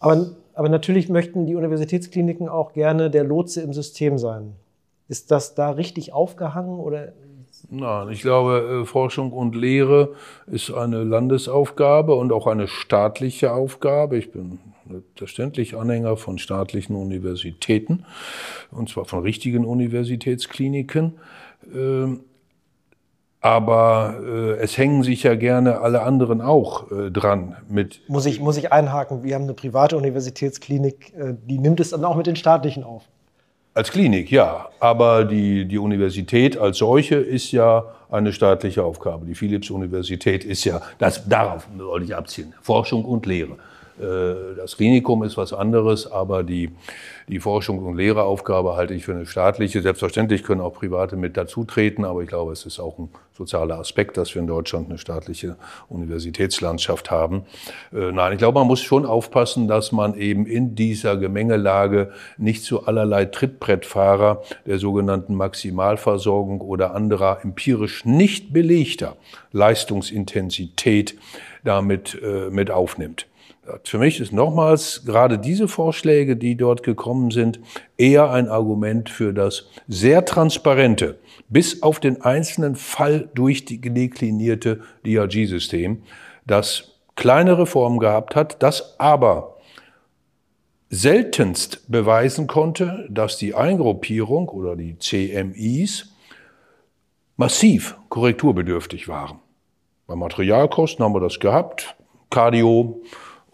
Aber, 0.00 0.26
aber 0.56 0.70
natürlich 0.70 1.10
möchten 1.10 1.44
die 1.46 1.54
Universitätskliniken 1.54 2.48
auch 2.48 2.72
gerne 2.72 3.10
der 3.10 3.24
Lotse 3.24 3.60
im 3.60 3.74
System 3.74 4.16
sein. 4.16 4.54
Ist 5.06 5.30
das 5.30 5.54
da 5.54 5.70
richtig 5.70 6.12
aufgehangen 6.12 6.80
oder 6.80 7.12
Nein, 7.68 8.10
ich 8.10 8.20
glaube, 8.20 8.82
äh, 8.82 8.86
Forschung 8.86 9.32
und 9.32 9.56
Lehre 9.56 10.14
ist 10.46 10.72
eine 10.72 11.02
Landesaufgabe 11.02 12.14
und 12.14 12.32
auch 12.32 12.46
eine 12.46 12.68
staatliche 12.68 13.52
Aufgabe. 13.52 14.18
Ich 14.18 14.30
bin 14.30 14.60
selbstverständlich 14.88 15.76
Anhänger 15.76 16.16
von 16.16 16.38
staatlichen 16.38 16.94
Universitäten, 16.94 18.04
und 18.70 18.88
zwar 18.88 19.04
von 19.04 19.22
richtigen 19.22 19.64
Universitätskliniken. 19.64 21.14
Aber 23.40 24.16
äh, 24.24 24.62
es 24.62 24.76
hängen 24.76 25.02
sich 25.02 25.22
ja 25.22 25.34
gerne 25.34 25.80
alle 25.80 26.02
anderen 26.02 26.40
auch 26.40 26.90
äh, 26.90 27.10
dran 27.10 27.56
mit. 27.68 28.00
Muss 28.08 28.26
ich, 28.26 28.40
muss 28.40 28.56
ich 28.56 28.72
einhaken, 28.72 29.22
wir 29.22 29.34
haben 29.34 29.44
eine 29.44 29.54
private 29.54 29.96
Universitätsklinik, 29.96 31.12
die 31.46 31.58
nimmt 31.58 31.80
es 31.80 31.90
dann 31.90 32.04
auch 32.04 32.16
mit 32.16 32.26
den 32.26 32.36
staatlichen 32.36 32.82
auf. 32.82 33.04
Als 33.76 33.90
Klinik, 33.92 34.30
ja. 34.30 34.70
Aber 34.80 35.26
die, 35.26 35.66
die 35.66 35.76
Universität 35.76 36.56
als 36.56 36.78
solche 36.78 37.16
ist 37.16 37.52
ja 37.52 37.84
eine 38.10 38.32
staatliche 38.32 38.82
Aufgabe. 38.82 39.26
Die 39.26 39.34
Philipps-Universität 39.34 40.44
ist 40.46 40.64
ja, 40.64 40.80
das, 40.98 41.28
darauf 41.28 41.68
wollte 41.76 42.06
ich 42.06 42.16
abzielen, 42.16 42.54
Forschung 42.62 43.04
und 43.04 43.26
Lehre. 43.26 43.58
Äh, 44.00 44.56
das 44.56 44.76
Klinikum 44.76 45.22
ist 45.22 45.36
was 45.36 45.52
anderes, 45.52 46.10
aber 46.10 46.42
die, 46.42 46.70
die 47.28 47.40
Forschung 47.40 47.78
und 47.78 47.96
Lehreraufgabe 47.96 48.76
halte 48.76 48.94
ich 48.94 49.04
für 49.04 49.14
eine 49.14 49.26
staatliche. 49.26 49.82
Selbstverständlich 49.82 50.42
können 50.42 50.60
auch 50.60 50.74
Private 50.74 51.16
mit 51.16 51.36
dazutreten, 51.36 52.04
aber 52.04 52.22
ich 52.22 52.28
glaube, 52.28 52.52
es 52.52 52.66
ist 52.66 52.78
auch 52.78 52.98
ein 52.98 53.08
sozialer 53.36 53.78
Aspekt, 53.78 54.16
dass 54.16 54.34
wir 54.34 54.40
in 54.40 54.48
Deutschland 54.48 54.88
eine 54.88 54.98
staatliche 54.98 55.56
Universitätslandschaft 55.88 57.10
haben. 57.10 57.44
Äh, 57.92 58.12
nein, 58.12 58.32
ich 58.32 58.38
glaube, 58.38 58.58
man 58.58 58.66
muss 58.66 58.80
schon 58.80 59.06
aufpassen, 59.06 59.68
dass 59.68 59.92
man 59.92 60.14
eben 60.14 60.46
in 60.46 60.74
dieser 60.74 61.16
Gemengelage 61.16 62.12
nicht 62.38 62.64
zu 62.64 62.86
allerlei 62.86 63.26
Trittbrettfahrer 63.26 64.42
der 64.66 64.78
sogenannten 64.78 65.34
Maximalversorgung 65.34 66.60
oder 66.60 66.94
anderer 66.94 67.40
empirisch 67.42 68.04
nicht 68.04 68.52
belegter 68.52 69.16
Leistungsintensität 69.52 71.16
damit 71.64 72.18
äh, 72.22 72.50
mit 72.50 72.70
aufnimmt. 72.70 73.26
Für 73.84 73.98
mich 73.98 74.20
ist 74.20 74.32
nochmals 74.32 75.04
gerade 75.04 75.38
diese 75.38 75.68
Vorschläge, 75.68 76.36
die 76.36 76.56
dort 76.56 76.82
gekommen 76.82 77.30
sind, 77.30 77.60
eher 77.96 78.30
ein 78.30 78.48
Argument 78.48 79.10
für 79.10 79.32
das 79.32 79.68
sehr 79.88 80.24
transparente, 80.24 81.18
bis 81.48 81.82
auf 81.82 82.00
den 82.00 82.22
einzelnen 82.22 82.76
Fall 82.76 83.28
durchdeklinierte 83.34 84.80
DRG-System, 85.04 86.02
das 86.46 86.92
kleine 87.16 87.58
Reformen 87.58 87.98
gehabt 87.98 88.36
hat, 88.36 88.62
das 88.62 88.98
aber 88.98 89.56
seltenst 90.88 91.90
beweisen 91.90 92.46
konnte, 92.46 93.06
dass 93.10 93.36
die 93.38 93.54
Eingruppierung 93.54 94.48
oder 94.48 94.76
die 94.76 94.96
CMIs 94.98 96.12
massiv 97.36 97.96
korrekturbedürftig 98.08 99.08
waren. 99.08 99.40
Bei 100.06 100.14
Materialkosten 100.14 101.04
haben 101.04 101.14
wir 101.14 101.20
das 101.20 101.40
gehabt. 101.40 101.96
Cardio, 102.30 103.02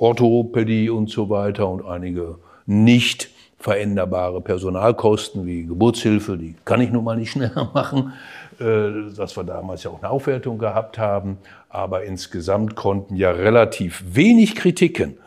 Orthopädie 0.03 0.91
und 0.91 1.11
so 1.11 1.31
weiter 1.31 1.69
und 1.69 1.85
einige 1.87 2.37
nicht 2.67 3.31
veränderbare 3.57 4.41
Personalkosten 4.41 5.47
wie 5.47 5.65
Geburtshilfe, 5.65 6.37
die 6.37 6.57
kann 6.65 6.81
ich 6.81 6.91
nun 6.91 7.05
mal 7.05 7.17
nicht 7.17 7.31
schneller 7.33 7.71
machen, 7.73 8.12
äh, 8.59 9.15
dass 9.17 9.37
wir 9.37 9.45
damals 9.45 9.85
ja 9.85 9.93
auch 9.93 10.03
eine 10.03 10.11
Aufwertung 10.11 10.59
gehabt 10.59 10.99
haben. 10.99 11.38
Aber 11.69 12.03
insgesamt 12.03 12.75
konnten 12.75 13.15
ja 13.15 13.31
relativ 13.31 14.03
wenig 14.05 14.57
Kritiken 14.57 15.19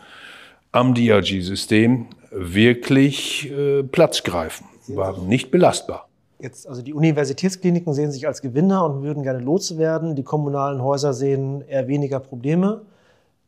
am 0.74 0.94
DRG-System 0.94 2.08
wirklich 2.32 3.50
äh, 3.50 3.82
Platz 3.84 4.24
greifen, 4.24 4.66
waren 4.88 5.30
nicht 5.30 5.52
belastbar. 5.52 6.10
Jetzt, 6.40 6.68
also 6.68 6.82
die 6.82 6.94
Universitätskliniken 6.94 7.94
sehen 7.94 8.12
sich 8.12 8.28
als 8.28 8.42
Gewinner 8.42 8.84
und 8.84 9.04
würden 9.04 9.24
gerne 9.24 9.40
Lotse 9.40 9.78
werden. 9.78 10.18
Die 10.18 10.24
kommunalen 10.24 10.84
Häuser 10.84 11.14
sehen 11.14 11.62
eher 11.62 11.88
weniger 11.88 12.20
Probleme. 12.20 12.82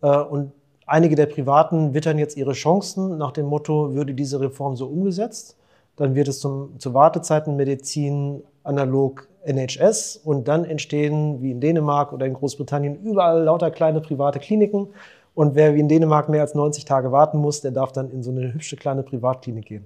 Äh, 0.02 0.08
und 0.08 0.54
Einige 0.88 1.16
der 1.16 1.26
Privaten 1.26 1.94
wittern 1.94 2.18
jetzt 2.18 2.38
ihre 2.38 2.54
Chancen 2.54 3.18
nach 3.18 3.34
dem 3.34 3.46
Motto, 3.46 3.94
würde 3.94 4.14
diese 4.14 4.40
Reform 4.40 4.78
so 4.78 4.88
umgesetzt, 4.88 5.58
dann 5.98 6.16
wird 6.16 6.30
es 6.30 6.40
zum, 6.40 6.80
zur 6.80 6.94
Wartezeitenmedizin 6.94 8.42
analog 8.64 9.28
NHS 9.46 10.22
und 10.24 10.48
dann 10.48 10.64
entstehen, 10.64 11.42
wie 11.42 11.52
in 11.52 11.60
Dänemark 11.60 12.14
oder 12.14 12.26
in 12.26 12.34
Großbritannien, 12.34 13.04
überall 13.04 13.44
lauter 13.44 13.70
kleine 13.70 14.00
private 14.00 14.40
Kliniken. 14.40 14.88
Und 15.34 15.56
wer 15.56 15.76
wie 15.76 15.80
in 15.82 15.90
Dänemark 15.90 16.30
mehr 16.30 16.42
als 16.42 16.56
90 16.56 16.86
Tage 16.86 17.12
warten 17.12 17.38
muss, 17.38 17.62
der 17.62 17.72
darf 17.72 17.92
dann 17.92 18.10
in 18.10 18.24
so 18.24 18.32
eine 18.32 18.54
hübsche 18.54 18.78
kleine 18.78 19.04
Privatklinik 19.04 19.66
gehen. 19.66 19.86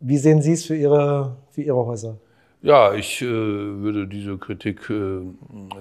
Wie 0.00 0.16
sehen 0.16 0.40
Sie 0.40 0.52
es 0.52 0.64
für 0.64 0.74
Ihre, 0.74 1.36
für 1.50 1.62
Ihre 1.62 1.84
Häuser? 1.84 2.16
Ja, 2.62 2.94
ich 2.94 3.22
äh, 3.22 3.26
würde 3.26 4.06
diese 4.06 4.36
Kritik 4.38 4.88
äh, 4.90 5.20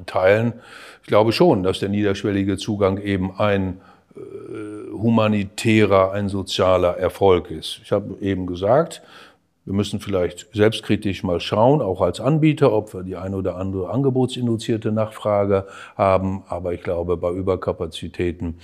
teilen. 0.05 0.53
Ich 1.01 1.07
glaube 1.07 1.31
schon, 1.31 1.63
dass 1.63 1.79
der 1.79 1.89
niederschwellige 1.89 2.57
Zugang 2.57 2.97
eben 2.97 3.37
ein 3.37 3.81
humanitärer, 4.91 6.11
ein 6.11 6.29
sozialer 6.29 6.97
Erfolg 6.97 7.51
ist. 7.51 7.79
Ich 7.83 7.91
habe 7.91 8.15
eben 8.21 8.47
gesagt, 8.47 9.01
wir 9.69 9.75
müssen 9.75 9.99
vielleicht 9.99 10.47
selbstkritisch 10.51 11.23
mal 11.23 11.39
schauen, 11.39 11.81
auch 11.81 12.01
als 12.01 12.19
Anbieter, 12.19 12.73
ob 12.73 12.91
wir 12.93 13.03
die 13.03 13.17
eine 13.17 13.37
oder 13.37 13.55
andere 13.55 13.91
angebotsinduzierte 13.91 14.91
Nachfrage 14.91 15.67
haben. 15.95 16.41
Aber 16.47 16.73
ich 16.73 16.81
glaube, 16.81 17.17
bei 17.17 17.31
Überkapazitäten 17.31 18.57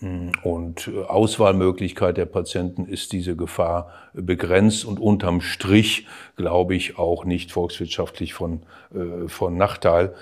mm, 0.00 0.32
und 0.42 0.90
Auswahlmöglichkeit 1.08 2.18
der 2.18 2.26
Patienten 2.26 2.84
ist 2.84 3.12
diese 3.12 3.36
Gefahr 3.36 3.90
begrenzt 4.12 4.84
und 4.84 5.00
unterm 5.00 5.40
Strich, 5.40 6.06
glaube 6.36 6.74
ich, 6.74 6.98
auch 6.98 7.24
nicht 7.24 7.50
volkswirtschaftlich 7.50 8.34
von, 8.34 8.64
äh, 8.94 9.28
von 9.28 9.56
Nachteil. 9.56 10.12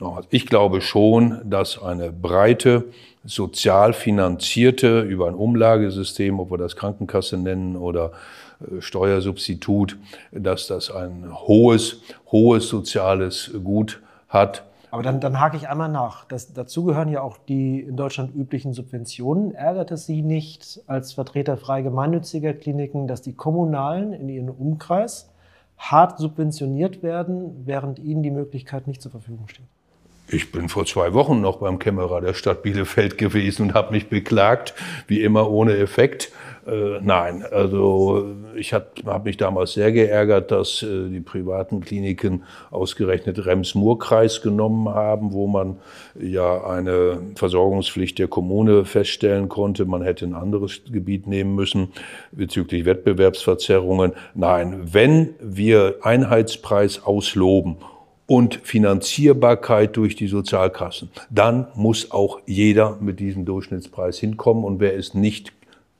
Äh, 0.00 0.04
ich 0.30 0.46
glaube 0.46 0.80
schon, 0.80 1.40
dass 1.44 1.80
eine 1.80 2.12
breite, 2.12 2.84
sozial 3.24 3.92
finanzierte, 3.92 5.00
über 5.00 5.28
ein 5.28 5.34
Umlagesystem, 5.34 6.40
ob 6.40 6.50
wir 6.50 6.58
das 6.58 6.76
Krankenkasse 6.76 7.36
nennen 7.36 7.76
oder 7.76 8.12
äh, 8.60 8.80
Steuersubstitut, 8.80 9.98
dass 10.32 10.66
das 10.66 10.90
ein 10.90 11.28
hohes, 11.32 12.00
hohes 12.30 12.68
soziales 12.68 13.50
Gut 13.62 14.00
hat. 14.28 14.64
Aber 14.90 15.02
dann, 15.02 15.20
dann 15.20 15.38
hake 15.38 15.56
ich 15.58 15.68
einmal 15.68 15.90
nach. 15.90 16.24
Das, 16.24 16.54
dazu 16.54 16.84
gehören 16.84 17.10
ja 17.10 17.20
auch 17.20 17.36
die 17.36 17.80
in 17.80 17.96
Deutschland 17.96 18.34
üblichen 18.34 18.72
Subventionen. 18.72 19.54
Ärgert 19.54 19.90
es 19.90 20.06
Sie 20.06 20.22
nicht 20.22 20.80
als 20.86 21.12
Vertreter 21.12 21.58
frei 21.58 21.82
gemeinnütziger 21.82 22.54
Kliniken, 22.54 23.06
dass 23.06 23.20
die 23.20 23.34
Kommunalen 23.34 24.14
in 24.14 24.30
ihrem 24.30 24.48
Umkreis 24.48 25.28
hart 25.76 26.18
subventioniert 26.18 27.02
werden, 27.02 27.66
während 27.66 27.98
ihnen 27.98 28.22
die 28.22 28.30
Möglichkeit 28.30 28.86
nicht 28.86 29.02
zur 29.02 29.10
Verfügung 29.10 29.48
steht? 29.48 29.66
Ich 30.30 30.52
bin 30.52 30.68
vor 30.68 30.84
zwei 30.84 31.14
Wochen 31.14 31.40
noch 31.40 31.56
beim 31.56 31.78
Kämmerer 31.78 32.20
der 32.20 32.34
Stadt 32.34 32.62
Bielefeld 32.62 33.16
gewesen 33.16 33.62
und 33.62 33.74
habe 33.74 33.94
mich 33.94 34.08
beklagt, 34.08 34.74
wie 35.06 35.22
immer 35.22 35.50
ohne 35.50 35.78
Effekt. 35.78 36.32
Äh, 36.66 37.00
nein, 37.00 37.46
also 37.50 38.26
ich 38.54 38.74
habe 38.74 38.88
hab 39.06 39.24
mich 39.24 39.38
damals 39.38 39.72
sehr 39.72 39.90
geärgert, 39.90 40.50
dass 40.50 40.82
äh, 40.82 41.08
die 41.08 41.20
privaten 41.20 41.80
Kliniken 41.80 42.44
ausgerechnet 42.70 43.46
Rems-Murr-Kreis 43.46 44.42
genommen 44.42 44.90
haben, 44.90 45.32
wo 45.32 45.46
man 45.46 45.78
ja 46.20 46.62
eine 46.62 47.20
Versorgungspflicht 47.34 48.18
der 48.18 48.28
Kommune 48.28 48.84
feststellen 48.84 49.48
konnte. 49.48 49.86
Man 49.86 50.02
hätte 50.02 50.26
ein 50.26 50.34
anderes 50.34 50.82
Gebiet 50.92 51.26
nehmen 51.26 51.54
müssen 51.54 51.88
bezüglich 52.32 52.84
Wettbewerbsverzerrungen. 52.84 54.12
Nein, 54.34 54.92
wenn 54.92 55.30
wir 55.40 56.00
Einheitspreis 56.02 57.02
ausloben 57.02 57.76
und 58.28 58.60
Finanzierbarkeit 58.62 59.96
durch 59.96 60.14
die 60.14 60.28
Sozialkassen. 60.28 61.10
Dann 61.30 61.66
muss 61.74 62.10
auch 62.10 62.40
jeder 62.44 62.98
mit 63.00 63.20
diesem 63.20 63.46
Durchschnittspreis 63.46 64.18
hinkommen. 64.18 64.64
Und 64.64 64.80
wer 64.80 64.94
es 64.94 65.14
nicht 65.14 65.52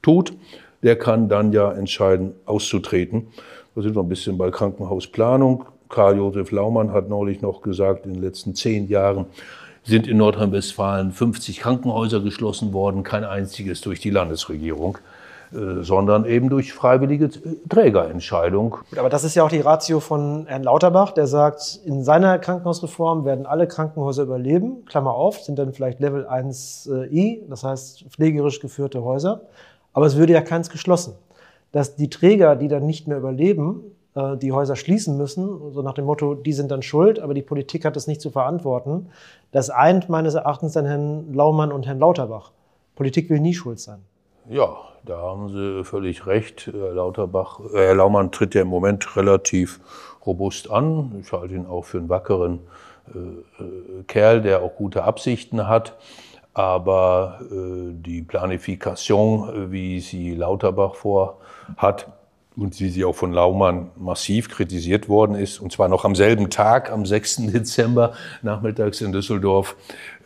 tut, 0.03 0.35
der 0.83 0.97
kann 0.97 1.31
dann 1.31 1.53
ja 1.53 1.73
entscheiden, 1.73 2.35
auszutreten. 2.45 3.29
Da 3.75 3.81
sind 3.81 3.97
wir 3.97 4.03
ein 4.03 4.11
bisschen 4.11 4.37
bei 4.37 4.51
Krankenhausplanung. 4.51 5.65
Karl-Josef 5.89 6.51
Laumann 6.51 6.93
hat 6.93 7.09
neulich 7.09 7.41
noch 7.41 7.63
gesagt, 7.63 8.05
in 8.05 8.13
den 8.13 8.23
letzten 8.23 8.55
zehn 8.55 8.89
Jahren 8.89 9.25
sind 9.85 10.07
in 10.07 10.19
Nordrhein-Westfalen 10.19 11.13
50 11.13 11.61
Krankenhäuser 11.61 12.21
geschlossen 12.21 12.75
worden, 12.75 13.05
kein 13.05 13.25
einziges 13.25 13.81
durch 13.81 14.01
die 14.01 14.11
Landesregierung. 14.11 14.99
Äh, 15.51 15.83
sondern 15.83 16.27
eben 16.27 16.51
durch 16.51 16.75
freiwillige 16.75 17.25
äh, 17.27 17.57
Trägerentscheidung. 17.71 18.77
Aber 18.99 19.09
das 19.09 19.25
ist 19.25 19.35
ja 19.35 19.45
auch 19.45 19.49
die 19.49 19.61
Ratio 19.61 19.99
von 19.99 20.45
Herrn 20.47 20.63
Lauterbach, 20.63 21.13
der 21.13 21.27
sagt, 21.27 21.81
in 21.87 22.05
seiner 22.05 22.39
Krankenhausreform 22.39 23.25
werden 23.25 23.47
alle 23.47 23.67
Krankenhäuser 23.67 24.25
überleben, 24.25 24.85
Klammer 24.85 25.15
auf, 25.15 25.41
sind 25.41 25.59
dann 25.59 25.73
vielleicht 25.73 26.01
Level 26.01 26.29
1i, 26.29 27.49
das 27.49 27.65
heißt 27.65 28.05
pflegerisch 28.11 28.61
geführte 28.61 29.03
Häuser, 29.03 29.41
aber 29.95 30.05
es 30.05 30.17
würde 30.17 30.35
ja 30.35 30.43
keins 30.43 30.69
geschlossen. 30.69 31.15
Dass 31.73 31.97
die 31.97 32.11
Träger, 32.11 32.55
die 32.55 32.69
dann 32.69 32.85
nicht 32.85 33.09
mehr 33.09 33.17
überleben, 33.17 33.81
äh, 34.15 34.37
die 34.37 34.53
Häuser 34.53 34.77
schließen 34.77 35.17
müssen, 35.17 35.73
so 35.73 35.81
nach 35.81 35.95
dem 35.95 36.05
Motto, 36.05 36.35
die 36.35 36.53
sind 36.53 36.71
dann 36.71 36.83
schuld, 36.83 37.21
aber 37.21 37.33
die 37.33 37.43
Politik 37.43 37.87
hat 37.87 37.97
es 37.97 38.07
nicht 38.07 38.21
zu 38.21 38.31
verantworten. 38.31 39.09
Das 39.53 39.71
eint 39.71 40.11
meines 40.11 40.35
Erachtens 40.35 40.75
dann 40.75 40.85
Herrn 40.85 41.33
Laumann 41.33 41.73
und 41.73 41.87
Herrn 41.87 42.01
Lauterbach. 42.01 42.53
Politik 42.97 43.31
will 43.31 43.41
nie 43.41 43.55
schuld 43.55 43.81
sein. 43.81 44.01
Ja, 44.51 44.79
da 45.05 45.19
haben 45.19 45.51
Sie 45.51 45.85
völlig 45.85 46.27
recht. 46.27 46.71
Herr 46.73 46.95
Lauterbach, 46.95 47.61
Herr 47.75 47.95
Laumann 47.95 48.33
tritt 48.33 48.55
ja 48.55 48.63
im 48.63 48.69
Moment 48.69 49.15
relativ 49.15 49.79
robust 50.25 50.71
an. 50.71 51.23
Ich 51.23 51.31
halte 51.33 51.55
ihn 51.55 51.67
auch 51.67 51.85
für 51.85 51.99
einen 51.99 52.09
wackeren 52.09 52.61
äh, 53.09 54.03
Kerl, 54.07 54.41
der 54.41 54.63
auch 54.63 54.75
gute 54.75 55.05
Absichten 55.05 55.69
hat. 55.69 55.99
Aber 56.55 57.41
äh, 57.51 57.93
die 57.93 58.23
Planifikation, 58.23 59.71
wie 59.71 60.01
sie 60.01 60.35
Lauterbach 60.35 60.95
vorhat, 60.95 62.07
und 62.59 62.81
wie 62.81 62.89
sie 62.89 63.05
auch 63.05 63.15
von 63.15 63.33
Laumann 63.33 63.91
massiv 63.97 64.49
kritisiert 64.49 65.09
worden 65.09 65.37
ist, 65.37 65.61
und 65.61 65.71
zwar 65.71 65.89
noch 65.89 66.05
am 66.05 66.17
selben 66.17 66.51
Tag, 66.51 66.91
am 66.91 67.07
6. 67.07 67.37
Dezember 67.53 68.15
nachmittags 68.43 69.01
in 69.01 69.13
Düsseldorf, 69.13 69.77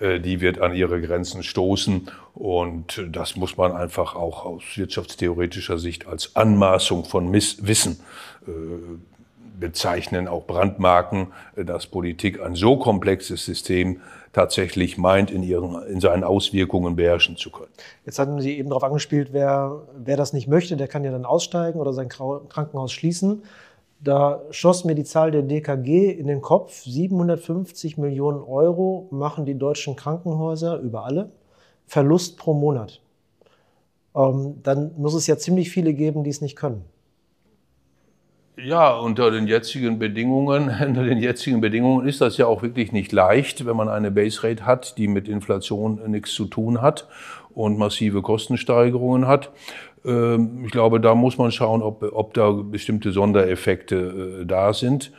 äh, 0.00 0.18
die 0.18 0.40
wird 0.40 0.60
an 0.60 0.74
ihre 0.74 1.00
Grenzen 1.00 1.42
stoßen. 1.42 2.08
Und 2.34 3.02
das 3.10 3.36
muss 3.36 3.56
man 3.56 3.72
einfach 3.72 4.14
auch 4.14 4.46
aus 4.46 4.62
wirtschaftstheoretischer 4.74 5.78
Sicht 5.78 6.06
als 6.06 6.34
Anmaßung 6.34 7.04
von 7.04 7.30
Miss 7.30 7.66
Wissen 7.66 8.00
äh, 8.46 8.50
bezeichnen, 9.60 10.28
auch 10.28 10.46
Brandmarken, 10.46 11.28
äh, 11.56 11.64
dass 11.64 11.86
Politik 11.86 12.42
ein 12.42 12.54
so 12.54 12.76
komplexes 12.76 13.44
System 13.44 14.00
tatsächlich 14.32 14.96
meint, 14.96 15.30
in, 15.30 15.42
ihren, 15.42 15.82
in 15.86 16.00
seinen 16.00 16.24
Auswirkungen 16.24 16.96
beherrschen 16.96 17.36
zu 17.36 17.50
können. 17.50 17.70
Jetzt 18.06 18.18
hatten 18.18 18.40
Sie 18.40 18.56
eben 18.58 18.70
darauf 18.70 18.84
angespielt, 18.84 19.28
wer, 19.32 19.82
wer 19.94 20.16
das 20.16 20.32
nicht 20.32 20.48
möchte, 20.48 20.76
der 20.76 20.88
kann 20.88 21.04
ja 21.04 21.10
dann 21.10 21.26
aussteigen 21.26 21.78
oder 21.80 21.92
sein 21.92 22.08
Krankenhaus 22.08 22.92
schließen. 22.92 23.42
Da 24.00 24.42
schoss 24.50 24.84
mir 24.84 24.94
die 24.94 25.04
Zahl 25.04 25.30
der 25.30 25.42
DKG 25.42 26.10
in 26.10 26.26
den 26.26 26.40
Kopf. 26.40 26.82
750 26.82 27.98
Millionen 27.98 28.42
Euro 28.42 29.06
machen 29.10 29.44
die 29.44 29.56
deutschen 29.56 29.96
Krankenhäuser 29.96 30.78
über 30.80 31.04
alle. 31.04 31.30
Verlust 31.92 32.38
pro 32.38 32.54
Monat. 32.54 33.02
Ähm, 34.16 34.62
dann 34.62 34.92
muss 34.96 35.12
es 35.12 35.26
ja 35.26 35.36
ziemlich 35.36 35.70
viele 35.70 35.92
geben, 35.92 36.24
die 36.24 36.30
es 36.30 36.40
nicht 36.40 36.56
können. 36.56 36.86
Ja, 38.56 38.96
unter 38.96 39.30
den 39.30 39.46
jetzigen 39.46 39.98
Bedingungen, 39.98 40.70
unter 40.86 41.04
den 41.04 41.18
jetzigen 41.18 41.60
Bedingungen 41.60 42.08
ist 42.08 42.22
das 42.22 42.38
ja 42.38 42.46
auch 42.46 42.62
wirklich 42.62 42.92
nicht 42.92 43.12
leicht, 43.12 43.66
wenn 43.66 43.76
man 43.76 43.90
eine 43.90 44.10
Base 44.10 44.42
Rate 44.42 44.64
hat, 44.64 44.96
die 44.96 45.06
mit 45.06 45.28
Inflation 45.28 46.00
nichts 46.10 46.32
zu 46.32 46.46
tun 46.46 46.80
hat 46.80 47.08
und 47.50 47.76
massive 47.76 48.22
Kostensteigerungen 48.22 49.26
hat. 49.26 49.50
Ähm, 50.06 50.64
ich 50.64 50.72
glaube, 50.72 50.98
da 50.98 51.14
muss 51.14 51.36
man 51.36 51.52
schauen, 51.52 51.82
ob, 51.82 52.02
ob 52.10 52.32
da 52.32 52.52
bestimmte 52.52 53.12
Sondereffekte 53.12 54.40
äh, 54.40 54.46
da 54.46 54.72
sind. 54.72 55.12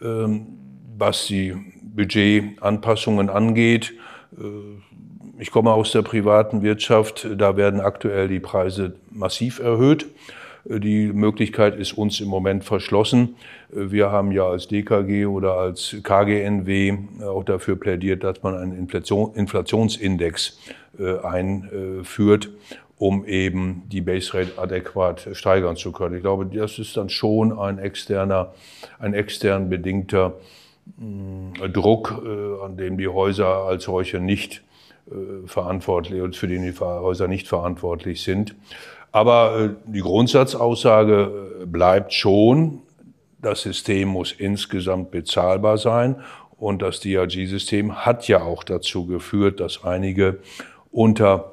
Ähm, 0.00 0.46
was 0.96 1.26
die 1.26 1.54
Budgetanpassungen 1.82 3.28
angeht, 3.28 3.92
äh, 4.38 4.44
ich 5.38 5.50
komme 5.50 5.72
aus 5.72 5.92
der 5.92 6.02
privaten 6.02 6.62
Wirtschaft, 6.62 7.26
da 7.36 7.56
werden 7.56 7.80
aktuell 7.80 8.28
die 8.28 8.40
Preise 8.40 8.94
massiv 9.10 9.58
erhöht. 9.58 10.06
Die 10.66 11.12
Möglichkeit 11.12 11.76
ist 11.76 11.92
uns 11.92 12.20
im 12.20 12.28
Moment 12.28 12.64
verschlossen. 12.64 13.36
Wir 13.68 14.10
haben 14.10 14.32
ja 14.32 14.46
als 14.46 14.66
DKG 14.66 15.26
oder 15.26 15.54
als 15.54 15.94
KGNW 16.02 16.96
auch 17.22 17.44
dafür 17.44 17.76
plädiert, 17.76 18.24
dass 18.24 18.42
man 18.42 18.56
einen 18.56 18.88
Inflationsindex 19.34 20.58
äh, 20.98 21.18
einführt, 21.18 22.48
um 22.96 23.26
eben 23.26 23.82
die 23.88 24.00
Base 24.00 24.32
Rate 24.32 24.58
adäquat 24.58 25.28
steigern 25.32 25.76
zu 25.76 25.92
können. 25.92 26.14
Ich 26.14 26.22
glaube, 26.22 26.46
das 26.46 26.78
ist 26.78 26.96
dann 26.96 27.10
schon 27.10 27.58
ein 27.58 27.78
externer, 27.78 28.54
ein 28.98 29.12
extern 29.12 29.68
bedingter 29.68 30.34
mm, 30.96 31.72
Druck, 31.74 32.22
äh, 32.24 32.64
an 32.64 32.78
dem 32.78 32.96
die 32.96 33.08
Häuser 33.08 33.48
als 33.66 33.84
solche 33.84 34.18
nicht 34.18 34.62
verantwortlich 35.46 36.22
und 36.22 36.36
für 36.36 36.48
den 36.48 36.62
die 36.62 36.78
Häuser 36.78 37.28
nicht 37.28 37.48
verantwortlich 37.48 38.22
sind. 38.22 38.54
Aber 39.14 39.56
äh, 39.60 39.70
die 39.86 40.00
Grundsatzaussage 40.00 41.60
äh, 41.62 41.66
bleibt 41.66 42.12
schon, 42.12 42.80
das 43.40 43.62
System 43.62 44.08
muss 44.08 44.32
insgesamt 44.32 45.12
bezahlbar 45.12 45.78
sein. 45.78 46.16
Und 46.58 46.82
das 46.82 46.98
DRG-System 46.98 48.04
hat 48.04 48.26
ja 48.26 48.42
auch 48.42 48.64
dazu 48.64 49.06
geführt, 49.06 49.60
dass 49.60 49.84
einige 49.84 50.40
unter 50.90 51.52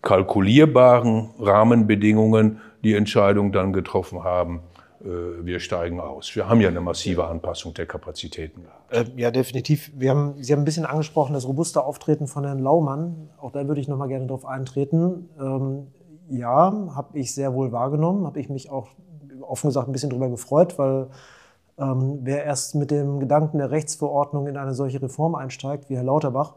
kalkulierbaren 0.00 1.30
Rahmenbedingungen 1.38 2.60
die 2.82 2.94
Entscheidung 2.94 3.52
dann 3.52 3.74
getroffen 3.74 4.24
haben, 4.24 4.56
äh, 4.56 4.69
wir 5.02 5.60
steigen 5.60 5.98
aus. 5.98 6.34
Wir 6.36 6.48
haben 6.48 6.60
ja 6.60 6.68
eine 6.68 6.80
massive 6.80 7.26
Anpassung 7.26 7.72
der 7.74 7.86
Kapazitäten 7.86 8.64
gehabt. 8.64 9.18
Ja, 9.18 9.30
definitiv. 9.30 9.90
Wir 9.96 10.10
haben, 10.10 10.34
Sie 10.42 10.52
haben 10.52 10.60
ein 10.60 10.64
bisschen 10.66 10.84
angesprochen, 10.84 11.32
das 11.32 11.46
robuste 11.46 11.82
Auftreten 11.82 12.26
von 12.26 12.44
Herrn 12.44 12.58
Laumann. 12.58 13.30
Auch 13.38 13.50
da 13.50 13.66
würde 13.66 13.80
ich 13.80 13.88
noch 13.88 13.96
mal 13.96 14.08
gerne 14.08 14.26
darauf 14.26 14.44
eintreten. 14.44 15.30
Ähm, 15.40 15.86
ja, 16.28 16.72
habe 16.94 17.18
ich 17.18 17.34
sehr 17.34 17.54
wohl 17.54 17.72
wahrgenommen, 17.72 18.26
habe 18.26 18.40
ich 18.40 18.48
mich 18.48 18.70
auch 18.70 18.88
offen 19.40 19.68
gesagt 19.68 19.88
ein 19.88 19.92
bisschen 19.92 20.10
darüber 20.10 20.28
gefreut, 20.28 20.78
weil 20.78 21.08
ähm, 21.78 22.20
wer 22.22 22.44
erst 22.44 22.74
mit 22.74 22.90
dem 22.90 23.20
Gedanken 23.20 23.58
der 23.58 23.70
Rechtsverordnung 23.70 24.46
in 24.46 24.56
eine 24.56 24.74
solche 24.74 25.02
Reform 25.02 25.34
einsteigt, 25.34 25.90
wie 25.90 25.96
Herr 25.96 26.04
Lauterbach, 26.04 26.54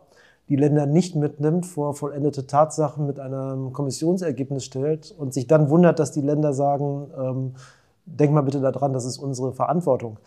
die 0.50 0.56
Länder 0.58 0.86
nicht 0.86 1.16
mitnimmt, 1.16 1.66
vor 1.66 1.96
vollendete 1.96 2.46
Tatsachen 2.46 3.08
mit 3.08 3.20
einem 3.20 3.72
Kommissionsergebnis 3.72 4.66
stellt 4.66 5.14
und 5.18 5.34
sich 5.34 5.48
dann 5.48 5.70
wundert, 5.70 6.00
dass 6.00 6.12
die 6.12 6.22
Länder 6.22 6.54
sagen, 6.54 7.10
ähm, 7.18 7.56
denk 8.06 8.34
mal 8.34 8.42
bitte 8.42 8.60
daran, 8.60 8.94
das 8.94 9.06
ist 9.06 9.18
unsere 9.18 9.54
Verantwortung. 9.54 10.18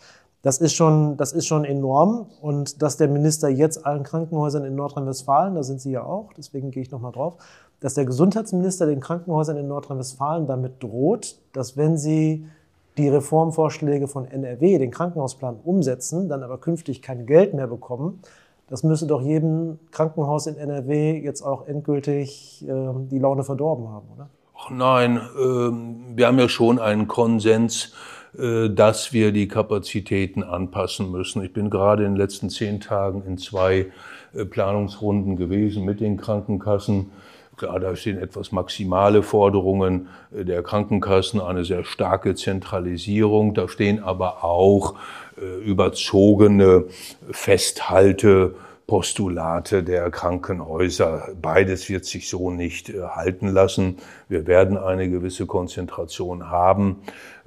Das 0.41 0.59
ist 0.59 0.73
schon, 0.73 1.17
das 1.17 1.33
ist 1.33 1.45
schon 1.47 1.65
enorm. 1.65 2.27
Und 2.41 2.81
dass 2.81 2.97
der 2.97 3.07
Minister 3.07 3.49
jetzt 3.49 3.85
allen 3.85 4.03
Krankenhäusern 4.03 4.63
in 4.65 4.75
Nordrhein-Westfalen, 4.75 5.55
da 5.55 5.63
sind 5.63 5.81
Sie 5.81 5.91
ja 5.91 6.03
auch, 6.03 6.31
deswegen 6.33 6.71
gehe 6.71 6.83
ich 6.83 6.91
nochmal 6.91 7.11
drauf, 7.11 7.37
dass 7.79 7.93
der 7.93 8.05
Gesundheitsminister 8.05 8.85
den 8.85 8.99
Krankenhäusern 8.99 9.57
in 9.57 9.67
Nordrhein-Westfalen 9.67 10.47
damit 10.47 10.81
droht, 10.81 11.39
dass 11.53 11.77
wenn 11.77 11.97
sie 11.97 12.45
die 12.97 13.09
Reformvorschläge 13.09 14.07
von 14.07 14.25
NRW, 14.25 14.79
den 14.79 14.89
Krankenhausplan, 14.89 15.57
umsetzen, 15.63 16.29
dann 16.29 16.41
aber 16.41 16.57
künftig 16.57 17.01
kein 17.01 17.27
Geld 17.27 17.53
mehr 17.53 17.67
bekommen. 17.67 18.21
Das 18.69 18.83
müsste 18.83 19.05
doch 19.05 19.21
jedem 19.21 19.79
Krankenhaus 19.91 20.47
in 20.47 20.57
NRW 20.57 21.19
jetzt 21.19 21.41
auch 21.41 21.67
endgültig 21.67 22.65
äh, 22.67 22.93
die 23.11 23.19
Laune 23.19 23.43
verdorben 23.43 23.89
haben, 23.89 24.07
oder? 24.15 24.29
Nein, 24.69 25.17
äh, 25.17 26.17
wir 26.17 26.27
haben 26.27 26.39
ja 26.39 26.49
schon 26.49 26.79
einen 26.79 27.07
Konsens, 27.07 27.93
äh, 28.37 28.69
dass 28.69 29.13
wir 29.13 29.31
die 29.31 29.47
Kapazitäten 29.47 30.43
anpassen 30.43 31.09
müssen. 31.11 31.43
Ich 31.43 31.53
bin 31.53 31.69
gerade 31.69 32.03
in 32.03 32.13
den 32.13 32.17
letzten 32.17 32.49
zehn 32.49 32.79
Tagen 32.79 33.23
in 33.25 33.37
zwei 33.37 33.87
äh, 34.33 34.45
Planungsrunden 34.45 35.37
gewesen 35.37 35.85
mit 35.85 35.99
den 35.99 36.17
Krankenkassen 36.17 37.11
Klar, 37.55 37.79
da 37.79 37.95
stehen 37.95 38.19
etwas 38.19 38.51
maximale 38.51 39.23
Forderungen 39.23 40.09
äh, 40.31 40.45
der 40.45 40.61
Krankenkassen, 40.61 41.41
eine 41.41 41.65
sehr 41.65 41.83
starke 41.83 42.35
Zentralisierung. 42.35 43.55
Da 43.55 43.67
stehen 43.67 44.03
aber 44.03 44.43
auch 44.43 44.95
überzogene 45.63 46.85
Festhalte, 47.29 48.55
Postulate 48.87 49.83
der 49.83 50.09
Krankenhäuser. 50.09 51.33
Beides 51.41 51.89
wird 51.89 52.05
sich 52.05 52.29
so 52.29 52.51
nicht 52.51 52.89
äh, 52.89 53.01
halten 53.01 53.49
lassen. 53.49 53.97
Wir 54.29 54.47
werden 54.47 54.77
eine 54.77 55.09
gewisse 55.09 55.45
Konzentration 55.45 56.49
haben. 56.49 57.01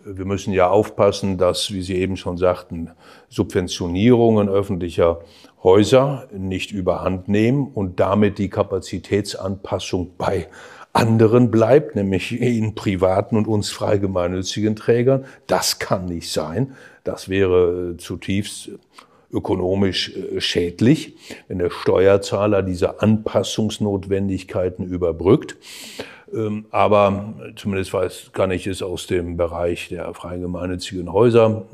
Wir 0.05 0.27
müssen 0.27 0.53
ja 0.53 0.69
aufpassen, 0.69 1.39
dass, 1.39 1.73
wie 1.73 1.81
Sie 1.81 1.97
eben 1.97 2.19
schon 2.19 2.37
sagten, 2.37 2.91
Subventionierungen 3.31 4.51
öffentlicher 4.51 5.21
Häuser 5.63 6.29
nicht 6.33 6.73
überhand 6.73 7.29
nehmen 7.29 7.67
und 7.67 8.01
damit 8.01 8.39
die 8.39 8.51
Kapazitätsanpassung 8.51 10.13
bei 10.19 10.47
anderen 10.93 11.51
bleibt, 11.51 11.97
nämlich 11.97 12.39
in 12.39 12.75
privaten 12.75 13.37
und 13.37 13.47
uns 13.47 13.71
frei 13.71 13.99
gemeinnützigen 13.99 14.77
Trägern. 14.77 15.25
Das 15.47 15.79
kann 15.79 16.07
nicht 16.07 16.31
sein. 16.31 16.75
Das 17.05 17.29
wäre 17.29 17.97
zutiefst 17.99 18.73
ökonomisch 19.33 20.15
äh, 20.17 20.41
schädlich, 20.41 21.15
wenn 21.49 21.59
der 21.59 21.71
Steuerzahler 21.71 22.63
diese 22.63 23.01
Anpassungsnotwendigkeiten 23.01 24.87
überbrückt. 24.87 25.57
Ähm, 26.33 26.67
aber 26.71 27.35
zumindest 27.57 27.93
weiß, 27.93 28.31
kann 28.33 28.51
ich 28.51 28.67
es 28.67 28.83
aus 28.83 29.07
dem 29.07 29.37
Bereich 29.37 29.89
der 29.89 30.13
freien 30.15 30.43
gemeinnützigen 30.43 31.13
Häuser, 31.13 31.65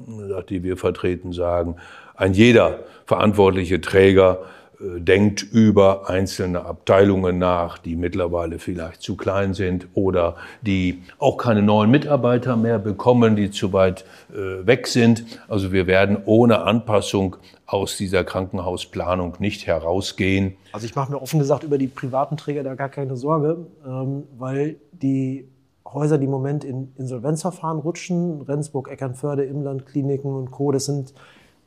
die 0.48 0.62
wir 0.62 0.76
vertreten, 0.76 1.32
sagen, 1.32 1.76
ein 2.14 2.32
jeder 2.32 2.80
verantwortliche 3.04 3.80
Träger 3.80 4.40
denkt 4.80 5.42
über 5.42 6.10
einzelne 6.10 6.64
Abteilungen 6.64 7.38
nach, 7.38 7.78
die 7.78 7.96
mittlerweile 7.96 8.58
vielleicht 8.58 9.02
zu 9.02 9.16
klein 9.16 9.54
sind 9.54 9.88
oder 9.94 10.36
die 10.60 11.02
auch 11.18 11.36
keine 11.38 11.62
neuen 11.62 11.90
Mitarbeiter 11.90 12.56
mehr 12.56 12.78
bekommen, 12.78 13.36
die 13.36 13.50
zu 13.50 13.72
weit 13.72 14.04
äh, 14.30 14.66
weg 14.66 14.86
sind. 14.86 15.24
Also 15.48 15.72
wir 15.72 15.86
werden 15.86 16.18
ohne 16.26 16.62
Anpassung 16.62 17.36
aus 17.66 17.96
dieser 17.96 18.22
Krankenhausplanung 18.22 19.36
nicht 19.38 19.66
herausgehen. 19.66 20.56
Also 20.72 20.86
ich 20.86 20.94
mache 20.94 21.10
mir 21.10 21.20
offen 21.20 21.38
gesagt 21.40 21.64
über 21.64 21.78
die 21.78 21.88
privaten 21.88 22.36
Träger 22.36 22.62
da 22.62 22.74
gar 22.74 22.88
keine 22.90 23.16
Sorge, 23.16 23.66
ähm, 23.86 24.24
weil 24.38 24.76
die 24.92 25.48
Häuser, 25.86 26.18
die 26.18 26.24
im 26.24 26.30
Moment 26.30 26.64
in 26.64 26.92
Insolvenzverfahren 26.96 27.78
rutschen. 27.78 28.42
Rendsburg, 28.42 28.88
Eckernförde, 28.88 29.44
Imland, 29.44 29.86
Kliniken 29.86 30.34
und 30.34 30.50
Co. 30.50 30.72
Das 30.72 30.84
sind 30.86 31.14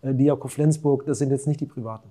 äh, 0.02 0.14
Diako 0.14 0.48
Flensburg, 0.48 1.06
das 1.06 1.20
sind 1.20 1.32
jetzt 1.32 1.48
nicht 1.48 1.60
die 1.60 1.66
privaten. 1.66 2.10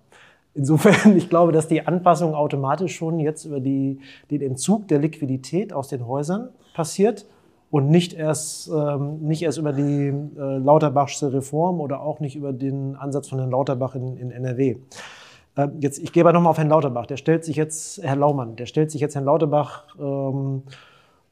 Insofern, 0.54 1.16
ich 1.16 1.28
glaube, 1.28 1.52
dass 1.52 1.68
die 1.68 1.86
Anpassung 1.86 2.34
automatisch 2.34 2.96
schon 2.96 3.20
jetzt 3.20 3.44
über 3.44 3.60
die, 3.60 4.00
den 4.30 4.42
Entzug 4.42 4.88
der 4.88 4.98
Liquidität 4.98 5.72
aus 5.72 5.88
den 5.88 6.06
Häusern 6.06 6.50
passiert 6.74 7.26
und 7.70 7.90
nicht 7.90 8.14
erst, 8.14 8.68
ähm, 8.68 9.20
nicht 9.20 9.42
erst 9.42 9.58
über 9.58 9.72
die 9.72 10.08
äh, 10.08 10.58
Lauterbachsche 10.58 11.32
Reform 11.32 11.80
oder 11.80 12.00
auch 12.00 12.20
nicht 12.20 12.36
über 12.36 12.52
den 12.52 12.96
Ansatz 12.96 13.28
von 13.28 13.38
Herrn 13.38 13.50
Lauterbach 13.50 13.94
in, 13.94 14.16
in 14.16 14.30
NRW. 14.30 14.76
Äh, 15.56 15.68
jetzt, 15.80 15.98
ich 15.98 16.12
gehe 16.12 16.22
aber 16.22 16.32
nochmal 16.32 16.50
auf 16.50 16.58
Herrn 16.58 16.70
Lauterbach. 16.70 17.06
Der 17.06 17.16
stellt 17.16 17.44
sich 17.44 17.56
jetzt, 17.56 18.02
Herr 18.02 18.16
Laumann, 18.16 18.56
der 18.56 18.66
stellt 18.66 18.90
sich 18.90 19.00
jetzt 19.00 19.14
Herrn 19.14 19.26
Lauterbach 19.26 19.84
ähm, 19.98 20.62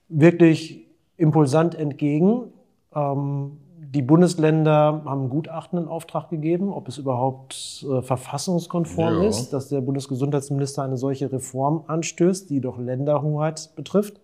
wirklich 0.08 0.86
impulsant 1.16 1.74
entgegen. 1.74 2.52
Ähm, 2.94 3.58
die 3.94 4.02
Bundesländer 4.02 5.02
haben 5.04 5.24
ein 5.24 5.28
Gutachten 5.28 5.78
in 5.78 5.88
Auftrag 5.88 6.28
gegeben, 6.28 6.72
ob 6.72 6.88
es 6.88 6.98
überhaupt 6.98 7.84
äh, 7.88 8.02
verfassungskonform 8.02 9.22
ja. 9.22 9.28
ist, 9.28 9.50
dass 9.50 9.68
der 9.68 9.80
Bundesgesundheitsminister 9.80 10.82
eine 10.82 10.96
solche 10.96 11.30
Reform 11.30 11.84
anstößt, 11.86 12.50
die 12.50 12.60
doch 12.60 12.78
Länderhoheit 12.78 13.70
betrifft. 13.76 14.20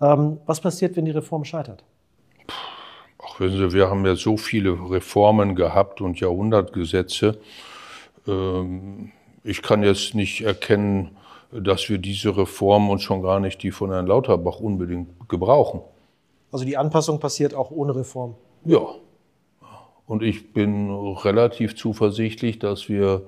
Ähm, 0.00 0.38
was 0.46 0.60
passiert, 0.60 0.96
wenn 0.96 1.04
die 1.04 1.10
Reform 1.12 1.44
scheitert? 1.44 1.84
Ach, 3.24 3.40
wissen 3.40 3.58
Sie, 3.58 3.72
wir 3.72 3.88
haben 3.88 4.04
ja 4.04 4.16
so 4.16 4.36
viele 4.36 4.72
Reformen 4.90 5.54
gehabt 5.54 6.00
und 6.00 6.20
Jahrhundertgesetze. 6.20 7.38
Ähm, 8.26 9.12
ich 9.44 9.62
kann 9.62 9.82
jetzt 9.82 10.14
nicht 10.14 10.42
erkennen, 10.42 11.16
dass 11.50 11.88
wir 11.88 11.98
diese 11.98 12.36
Reform 12.36 12.90
und 12.90 13.00
schon 13.00 13.22
gar 13.22 13.40
nicht 13.40 13.62
die 13.62 13.70
von 13.70 13.90
Herrn 13.90 14.06
Lauterbach 14.06 14.60
unbedingt 14.60 15.28
gebrauchen. 15.28 15.82
Also 16.50 16.64
die 16.64 16.76
Anpassung 16.76 17.20
passiert 17.20 17.54
auch 17.54 17.70
ohne 17.70 17.94
Reform? 17.94 18.34
Ja. 18.64 18.80
Und 20.06 20.22
ich 20.22 20.52
bin 20.52 20.90
relativ 20.90 21.74
zuversichtlich, 21.74 22.58
dass 22.58 22.88
wir 22.88 23.22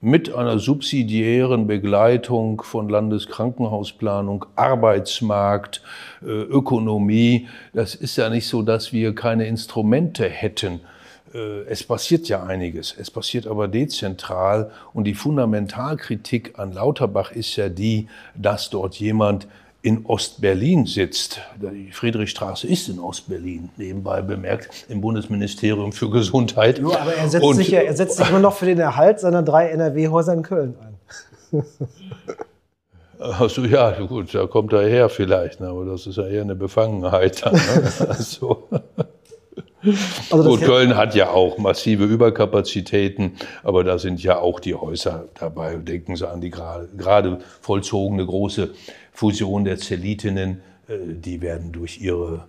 mit 0.00 0.34
einer 0.34 0.58
subsidiären 0.58 1.66
Begleitung 1.66 2.62
von 2.62 2.88
Landeskrankenhausplanung, 2.88 4.46
Arbeitsmarkt, 4.56 5.82
äh, 6.22 6.26
Ökonomie, 6.26 7.48
das 7.72 7.94
ist 7.94 8.16
ja 8.16 8.30
nicht 8.30 8.46
so, 8.46 8.62
dass 8.62 8.92
wir 8.92 9.14
keine 9.14 9.46
Instrumente 9.46 10.28
hätten. 10.28 10.80
Äh, 11.34 11.62
es 11.68 11.84
passiert 11.84 12.28
ja 12.28 12.42
einiges, 12.42 12.94
es 12.98 13.10
passiert 13.10 13.46
aber 13.46 13.68
dezentral 13.68 14.70
und 14.92 15.04
die 15.04 15.14
Fundamentalkritik 15.14 16.58
an 16.58 16.72
Lauterbach 16.72 17.32
ist 17.32 17.56
ja 17.56 17.68
die, 17.68 18.08
dass 18.34 18.70
dort 18.70 18.96
jemand 18.96 19.46
in 19.84 20.06
Ostberlin 20.06 20.86
sitzt. 20.86 21.42
Die 21.60 21.92
Friedrichstraße 21.92 22.66
ist 22.66 22.88
in 22.88 22.98
Ostberlin, 22.98 23.68
nebenbei 23.76 24.22
bemerkt, 24.22 24.86
im 24.88 25.02
Bundesministerium 25.02 25.92
für 25.92 26.08
Gesundheit. 26.08 26.78
Ja, 26.78 27.00
aber 27.00 27.14
er 27.14 27.28
setzt, 27.28 27.54
sich, 27.54 27.68
ja, 27.68 27.80
er 27.80 27.94
setzt 27.94 28.16
sich 28.16 28.30
immer 28.30 28.38
noch 28.38 28.54
für 28.56 28.64
den 28.64 28.78
Erhalt 28.78 29.20
seiner 29.20 29.42
drei 29.42 29.68
NRW-Häuser 29.68 30.32
in 30.32 30.42
Köln 30.42 30.74
ein. 30.80 31.64
Achso, 33.18 33.62
ja, 33.64 33.90
gut, 34.06 34.34
da 34.34 34.46
kommt 34.46 34.72
er 34.72 34.88
her 34.88 35.10
vielleicht, 35.10 35.60
ne, 35.60 35.68
aber 35.68 35.84
das 35.84 36.06
ist 36.06 36.16
ja 36.16 36.26
eher 36.26 36.42
eine 36.42 36.54
Befangenheit. 36.54 37.44
Dann, 37.44 37.52
ne? 37.52 37.92
also. 38.08 38.66
Also 40.30 40.48
Gut, 40.48 40.62
Köln 40.62 40.96
hat 40.96 41.14
ja 41.14 41.28
auch 41.28 41.58
massive 41.58 42.04
Überkapazitäten, 42.04 43.32
aber 43.62 43.84
da 43.84 43.98
sind 43.98 44.22
ja 44.22 44.38
auch 44.38 44.58
die 44.58 44.74
Häuser 44.74 45.26
dabei. 45.38 45.76
Denken 45.76 46.16
Sie 46.16 46.26
an 46.26 46.40
die 46.40 46.48
gerade, 46.48 46.88
gerade 46.96 47.38
vollzogene 47.60 48.24
große 48.24 48.70
Fusion 49.14 49.64
der 49.64 49.78
Zellitinnen. 49.78 50.60
Äh, 50.88 51.14
die 51.14 51.40
werden 51.40 51.72
durch 51.72 52.00
ihre 52.02 52.46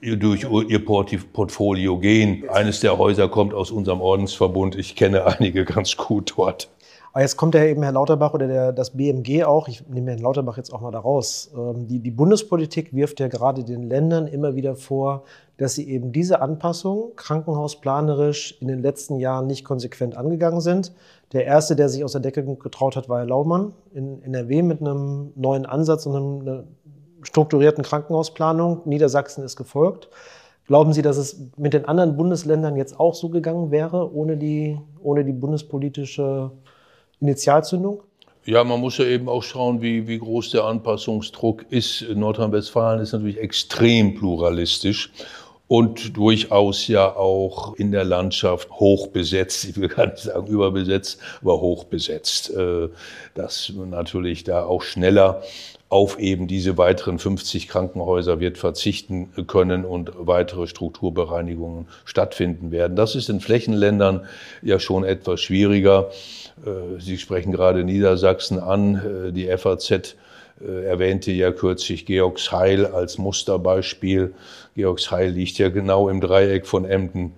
äh, 0.00 0.16
durch 0.16 0.46
ihr 0.68 0.84
Portfolio 0.84 1.98
gehen. 1.98 2.48
Eines 2.48 2.80
der 2.80 2.96
Häuser 2.96 3.28
kommt 3.28 3.52
aus 3.52 3.70
unserem 3.70 4.00
Ordensverbund. 4.00 4.76
Ich 4.76 4.96
kenne 4.96 5.26
einige 5.26 5.64
ganz 5.64 5.96
gut 5.96 6.34
dort. 6.36 6.70
Aber 7.16 7.22
jetzt 7.22 7.38
kommt 7.38 7.54
ja 7.54 7.64
eben 7.64 7.82
Herr 7.82 7.92
Lauterbach 7.92 8.34
oder 8.34 8.46
der, 8.46 8.72
das 8.74 8.90
BMG 8.90 9.44
auch, 9.44 9.68
ich 9.68 9.88
nehme 9.88 10.10
Herrn 10.10 10.20
Lauterbach 10.20 10.58
jetzt 10.58 10.70
auch 10.70 10.82
mal 10.82 10.90
da 10.90 10.98
raus. 10.98 11.50
Ähm, 11.56 11.86
die, 11.86 11.98
die 11.98 12.10
Bundespolitik 12.10 12.92
wirft 12.92 13.20
ja 13.20 13.28
gerade 13.28 13.64
den 13.64 13.84
Ländern 13.84 14.26
immer 14.26 14.54
wieder 14.54 14.76
vor, 14.76 15.24
dass 15.56 15.74
sie 15.74 15.88
eben 15.88 16.12
diese 16.12 16.42
Anpassung 16.42 17.12
krankenhausplanerisch 17.16 18.58
in 18.60 18.68
den 18.68 18.82
letzten 18.82 19.18
Jahren 19.18 19.46
nicht 19.46 19.64
konsequent 19.64 20.14
angegangen 20.14 20.60
sind. 20.60 20.92
Der 21.32 21.44
erste, 21.44 21.74
der 21.74 21.88
sich 21.88 22.04
aus 22.04 22.12
der 22.12 22.20
Decke 22.20 22.44
getraut 22.44 22.96
hat, 22.96 23.08
war 23.08 23.18
Herr 23.18 23.26
Laumann 23.26 23.72
in 23.92 24.22
NRW 24.22 24.62
mit 24.62 24.80
einem 24.80 25.32
neuen 25.34 25.66
Ansatz 25.66 26.06
und 26.06 26.42
einer 26.42 26.64
strukturierten 27.22 27.82
Krankenhausplanung. 27.82 28.82
Niedersachsen 28.84 29.44
ist 29.44 29.56
gefolgt. 29.56 30.08
Glauben 30.66 30.92
Sie, 30.92 31.02
dass 31.02 31.16
es 31.16 31.40
mit 31.56 31.74
den 31.74 31.84
anderen 31.84 32.16
Bundesländern 32.16 32.76
jetzt 32.76 32.98
auch 32.98 33.14
so 33.14 33.28
gegangen 33.28 33.70
wäre, 33.70 34.12
ohne 34.14 34.36
die, 34.36 34.78
ohne 35.00 35.24
die 35.24 35.32
bundespolitische 35.32 36.50
Initialzündung? 37.20 38.02
Ja, 38.44 38.62
man 38.62 38.80
muss 38.80 38.98
ja 38.98 39.04
eben 39.06 39.28
auch 39.28 39.42
schauen, 39.42 39.82
wie, 39.82 40.06
wie 40.06 40.18
groß 40.18 40.50
der 40.50 40.64
Anpassungsdruck 40.64 41.66
ist. 41.70 42.04
Nordrhein-Westfalen 42.14 43.00
ist 43.00 43.12
natürlich 43.12 43.38
extrem 43.38 44.14
pluralistisch 44.14 45.12
und 45.68 46.16
durchaus 46.16 46.86
ja 46.86 47.16
auch 47.16 47.74
in 47.74 47.90
der 47.90 48.04
Landschaft 48.04 48.70
hoch 48.70 49.08
besetzt. 49.08 49.64
Ich 49.64 49.76
will 49.76 49.88
gar 49.96 50.06
nicht 50.06 50.18
sagen 50.18 50.46
überbesetzt, 50.46 51.18
aber 51.40 51.60
hoch 51.60 51.84
besetzt. 51.84 52.50
Äh, 52.50 52.88
dass 53.34 53.72
natürlich 53.74 54.44
da 54.44 54.64
auch 54.64 54.82
schneller 54.82 55.42
auf 55.88 56.18
eben 56.18 56.48
diese 56.48 56.78
weiteren 56.78 57.18
50 57.18 57.68
Krankenhäuser 57.68 58.40
wird 58.40 58.58
verzichten 58.58 59.30
können 59.46 59.84
und 59.84 60.10
weitere 60.16 60.66
Strukturbereinigungen 60.66 61.86
stattfinden 62.04 62.72
werden. 62.72 62.96
Das 62.96 63.14
ist 63.14 63.28
in 63.28 63.40
Flächenländern 63.40 64.26
ja 64.62 64.80
schon 64.80 65.04
etwas 65.04 65.40
schwieriger. 65.40 66.10
Äh, 66.64 67.00
Sie 67.00 67.18
sprechen 67.18 67.52
gerade 67.52 67.84
Niedersachsen 67.84 68.58
an. 68.58 69.28
Äh, 69.28 69.32
die 69.32 69.46
FAZ 69.56 69.90
äh, 69.90 70.84
erwähnte 70.86 71.30
ja 71.30 71.52
kürzlich 71.52 72.04
Georgsheil 72.04 72.86
als 72.86 73.18
Musterbeispiel. 73.18 74.34
Georgsheil 74.76 75.30
liegt 75.30 75.58
ja 75.58 75.70
genau 75.70 76.08
im 76.08 76.20
Dreieck 76.20 76.66
von 76.66 76.84
Emden, 76.84 77.32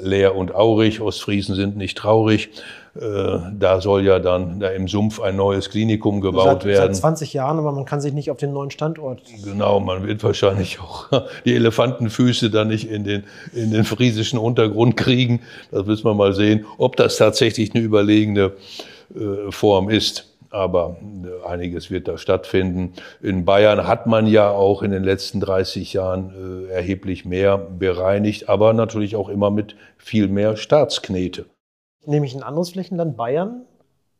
Leer 0.00 0.34
und 0.34 0.54
Aurich. 0.54 1.00
Ostfriesen 1.00 1.54
sind 1.54 1.76
nicht 1.76 1.96
traurig. 1.96 2.50
Da 2.94 3.80
soll 3.80 4.04
ja 4.04 4.18
dann 4.18 4.60
da 4.60 4.68
im 4.68 4.88
Sumpf 4.88 5.20
ein 5.20 5.36
neues 5.36 5.70
Klinikum 5.70 6.20
gebaut 6.20 6.44
seit, 6.44 6.64
werden. 6.64 6.94
Seit 6.94 7.00
20 7.00 7.32
Jahren, 7.32 7.58
aber 7.58 7.72
man 7.72 7.86
kann 7.86 8.02
sich 8.02 8.12
nicht 8.12 8.30
auf 8.30 8.36
den 8.36 8.52
neuen 8.52 8.70
Standort. 8.70 9.22
Genau, 9.42 9.80
man 9.80 10.06
wird 10.06 10.22
wahrscheinlich 10.22 10.80
auch 10.80 11.06
die 11.46 11.54
Elefantenfüße 11.54 12.50
dann 12.50 12.68
nicht 12.68 12.90
in 12.90 13.04
den, 13.04 13.24
in 13.54 13.70
den 13.70 13.84
friesischen 13.84 14.38
Untergrund 14.38 14.96
kriegen. 14.96 15.40
Das 15.70 15.86
müssen 15.86 16.04
wir 16.04 16.14
mal 16.14 16.34
sehen, 16.34 16.66
ob 16.76 16.96
das 16.96 17.16
tatsächlich 17.16 17.74
eine 17.74 17.82
überlegene 17.82 18.52
Form 19.50 19.88
ist 19.88 20.31
aber 20.52 20.96
äh, 21.00 21.46
einiges 21.46 21.90
wird 21.90 22.08
da 22.08 22.18
stattfinden. 22.18 22.92
In 23.20 23.44
Bayern 23.44 23.86
hat 23.86 24.06
man 24.06 24.26
ja 24.26 24.50
auch 24.50 24.82
in 24.82 24.90
den 24.90 25.04
letzten 25.04 25.40
30 25.40 25.92
Jahren 25.92 26.66
äh, 26.68 26.72
erheblich 26.72 27.24
mehr 27.24 27.58
bereinigt, 27.58 28.48
aber 28.48 28.72
natürlich 28.72 29.16
auch 29.16 29.28
immer 29.28 29.50
mit 29.50 29.76
viel 29.96 30.28
mehr 30.28 30.56
Staatsknete. 30.56 31.46
Nämlich 32.04 32.34
ein 32.34 32.42
anderes 32.42 32.70
Flächenland, 32.70 33.16
Bayern, 33.16 33.64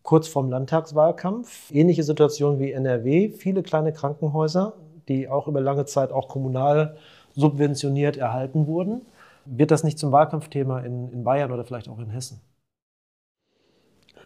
kurz 0.03 0.28
vorm 0.28 0.51
Landtagswahlkampf. 0.51 1.70
Ähnliche 1.72 2.03
Situation 2.03 2.59
wie 2.59 2.72
NRW, 2.72 3.30
viele 3.30 3.62
kleine 3.62 3.93
Krankenhäuser, 3.93 4.74
die 5.09 5.28
auch 5.28 5.49
über 5.49 5.61
lange 5.61 5.85
Zeit 5.85 6.12
auch 6.12 6.28
kommunal 6.28 6.97
subventioniert 7.35 8.16
erhalten 8.16 8.66
wurden. 8.66 9.03
Wird 9.45 9.70
das 9.70 9.83
nicht 9.83 9.99
zum 9.99 10.12
Wahlkampfthema 10.12 10.80
in, 10.80 11.11
in 11.12 11.24
Bayern 11.24 11.51
oder 11.51 11.64
vielleicht 11.64 11.89
auch 11.89 11.99
in 11.99 12.11
Hessen? 12.11 12.41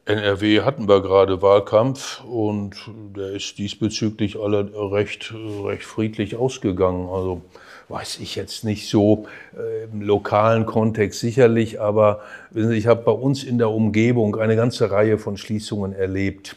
NRW 0.06 0.60
hatten 0.60 0.88
wir 0.88 1.02
gerade 1.02 1.42
Wahlkampf 1.42 2.22
und 2.24 2.76
der 3.16 3.32
ist 3.32 3.58
diesbezüglich 3.58 4.38
alle 4.38 4.70
recht, 4.92 5.34
recht 5.64 5.82
friedlich 5.82 6.36
ausgegangen. 6.36 7.08
Also 7.08 7.42
weiß 7.88 8.20
ich 8.20 8.36
jetzt 8.36 8.64
nicht 8.64 8.88
so 8.88 9.26
äh, 9.56 9.84
im 9.84 10.02
lokalen 10.02 10.64
Kontext 10.64 11.18
sicherlich, 11.18 11.80
aber 11.80 12.20
Sie, 12.52 12.72
ich 12.76 12.86
habe 12.86 13.02
bei 13.02 13.10
uns 13.10 13.42
in 13.42 13.58
der 13.58 13.70
Umgebung 13.70 14.36
eine 14.36 14.54
ganze 14.54 14.92
Reihe 14.92 15.18
von 15.18 15.36
Schließungen 15.36 15.92
erlebt. 15.92 16.56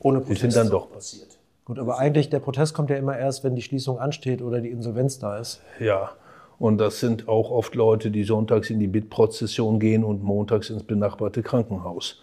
Ohne 0.00 0.18
Protest. 0.18 0.42
Die 0.42 0.50
sind 0.50 0.56
dann 0.56 0.70
doch 0.70 0.90
passiert. 0.90 1.28
Gut, 1.64 1.78
aber 1.78 1.98
eigentlich 1.98 2.28
der 2.28 2.40
Protest 2.40 2.74
kommt 2.74 2.90
ja 2.90 2.96
immer 2.96 3.16
erst, 3.16 3.44
wenn 3.44 3.54
die 3.54 3.62
Schließung 3.62 4.00
ansteht 4.00 4.42
oder 4.42 4.60
die 4.60 4.70
Insolvenz 4.70 5.20
da 5.20 5.38
ist. 5.38 5.60
Ja. 5.78 6.10
Und 6.58 6.78
das 6.78 6.98
sind 6.98 7.28
auch 7.28 7.50
oft 7.50 7.76
Leute, 7.76 8.10
die 8.10 8.24
sonntags 8.24 8.68
in 8.70 8.80
die 8.80 8.86
Bittprozession 8.88 9.78
gehen 9.78 10.02
und 10.02 10.24
montags 10.24 10.70
ins 10.70 10.82
benachbarte 10.82 11.42
Krankenhaus. 11.42 12.20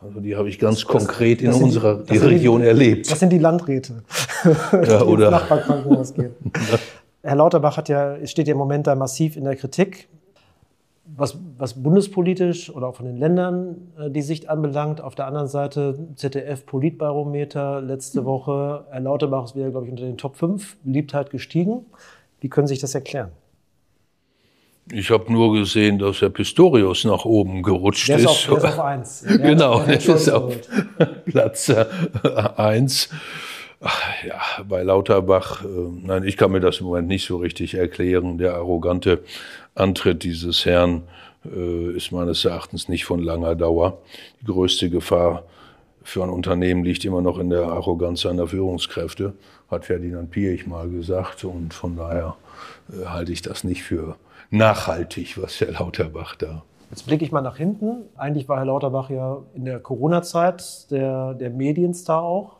Also 0.00 0.20
die 0.20 0.36
habe 0.36 0.48
ich 0.48 0.58
ganz 0.58 0.84
konkret 0.84 1.44
das, 1.44 1.56
in 1.56 1.62
unserer 1.64 1.96
die, 2.04 2.18
Region 2.18 2.60
die, 2.60 2.68
erlebt. 2.68 3.10
Das 3.10 3.18
sind 3.18 3.32
die 3.32 3.38
Landräte, 3.38 4.04
ja, 4.72 4.82
die 4.82 5.04
oder 5.04 5.30
Nachbarkrankenhaus 5.30 6.14
gehen. 6.14 6.34
Herr 7.22 7.34
Lauterbach 7.34 7.76
hat 7.76 7.88
ja, 7.88 8.24
steht 8.26 8.46
ja 8.46 8.52
im 8.52 8.58
Moment 8.58 8.86
da 8.86 8.94
massiv 8.94 9.36
in 9.36 9.44
der 9.44 9.56
Kritik. 9.56 10.08
was, 11.04 11.36
was 11.58 11.74
bundespolitisch 11.74 12.70
oder 12.70 12.86
auch 12.86 12.94
von 12.94 13.06
den 13.06 13.16
Ländern 13.16 13.88
äh, 13.98 14.08
die 14.08 14.22
Sicht 14.22 14.48
anbelangt. 14.48 15.00
Auf 15.00 15.16
der 15.16 15.26
anderen 15.26 15.48
Seite 15.48 15.98
ZDF 16.14 16.64
Politbarometer 16.64 17.80
letzte 17.80 18.24
Woche. 18.24 18.84
Herr 18.90 19.00
Lauterbach 19.00 19.46
ist 19.46 19.56
wieder, 19.56 19.70
glaube 19.70 19.86
ich, 19.86 19.90
unter 19.90 20.04
den 20.04 20.16
Top 20.16 20.36
5, 20.36 20.76
Beliebtheit 20.84 21.30
gestiegen. 21.30 21.86
Wie 22.40 22.48
können 22.48 22.68
Sie 22.68 22.74
sich 22.74 22.80
das 22.80 22.94
erklären? 22.94 23.30
Ich 24.92 25.10
habe 25.10 25.30
nur 25.32 25.52
gesehen, 25.52 25.98
dass 25.98 26.22
Herr 26.22 26.30
Pistorius 26.30 27.04
nach 27.04 27.24
oben 27.24 27.62
gerutscht 27.62 28.08
der 28.08 28.18
ist. 28.18 28.26
Auf, 28.26 28.46
der 28.46 28.56
ist 28.56 28.64
auf 28.64 28.80
eins. 28.80 29.20
Der 29.28 29.38
genau, 29.38 29.80
der 29.80 29.96
ist 29.96 30.28
auf 30.30 30.54
Platz 31.26 31.68
äh, 31.68 31.84
eins. 32.56 33.10
Ja, 34.26 34.40
bei 34.66 34.82
Lauterbach, 34.82 35.62
äh, 35.62 35.66
nein, 36.02 36.24
ich 36.24 36.36
kann 36.36 36.50
mir 36.50 36.60
das 36.60 36.80
im 36.80 36.86
Moment 36.86 37.06
nicht 37.06 37.26
so 37.26 37.36
richtig 37.36 37.74
erklären. 37.74 38.38
Der 38.38 38.54
arrogante 38.54 39.20
Antritt 39.74 40.24
dieses 40.24 40.64
Herrn 40.64 41.02
äh, 41.44 41.90
ist 41.92 42.10
meines 42.10 42.44
Erachtens 42.44 42.88
nicht 42.88 43.04
von 43.04 43.20
langer 43.20 43.54
Dauer. 43.54 43.98
Die 44.40 44.46
größte 44.46 44.90
Gefahr 44.90 45.44
für 46.02 46.22
ein 46.22 46.30
Unternehmen 46.30 46.82
liegt 46.82 47.04
immer 47.04 47.20
noch 47.20 47.38
in 47.38 47.50
der 47.50 47.64
Arroganz 47.64 48.22
seiner 48.22 48.46
Führungskräfte, 48.46 49.34
hat 49.70 49.84
Ferdinand 49.84 50.30
Piech 50.30 50.66
mal 50.66 50.88
gesagt. 50.88 51.44
Und 51.44 51.74
von 51.74 51.96
daher 51.96 52.36
äh, 52.90 53.06
halte 53.06 53.32
ich 53.32 53.42
das 53.42 53.62
nicht 53.62 53.82
für 53.82 54.16
nachhaltig, 54.50 55.40
was 55.40 55.60
Herr 55.60 55.72
Lauterbach 55.72 56.36
da. 56.36 56.62
Jetzt 56.90 57.06
blicke 57.06 57.24
ich 57.24 57.32
mal 57.32 57.42
nach 57.42 57.58
hinten. 57.58 58.04
Eigentlich 58.16 58.48
war 58.48 58.56
Herr 58.56 58.64
Lauterbach 58.64 59.10
ja 59.10 59.38
in 59.54 59.66
der 59.66 59.78
Corona-Zeit 59.78 60.90
der, 60.90 61.34
der 61.34 61.50
Medienstar 61.50 62.22
auch, 62.22 62.56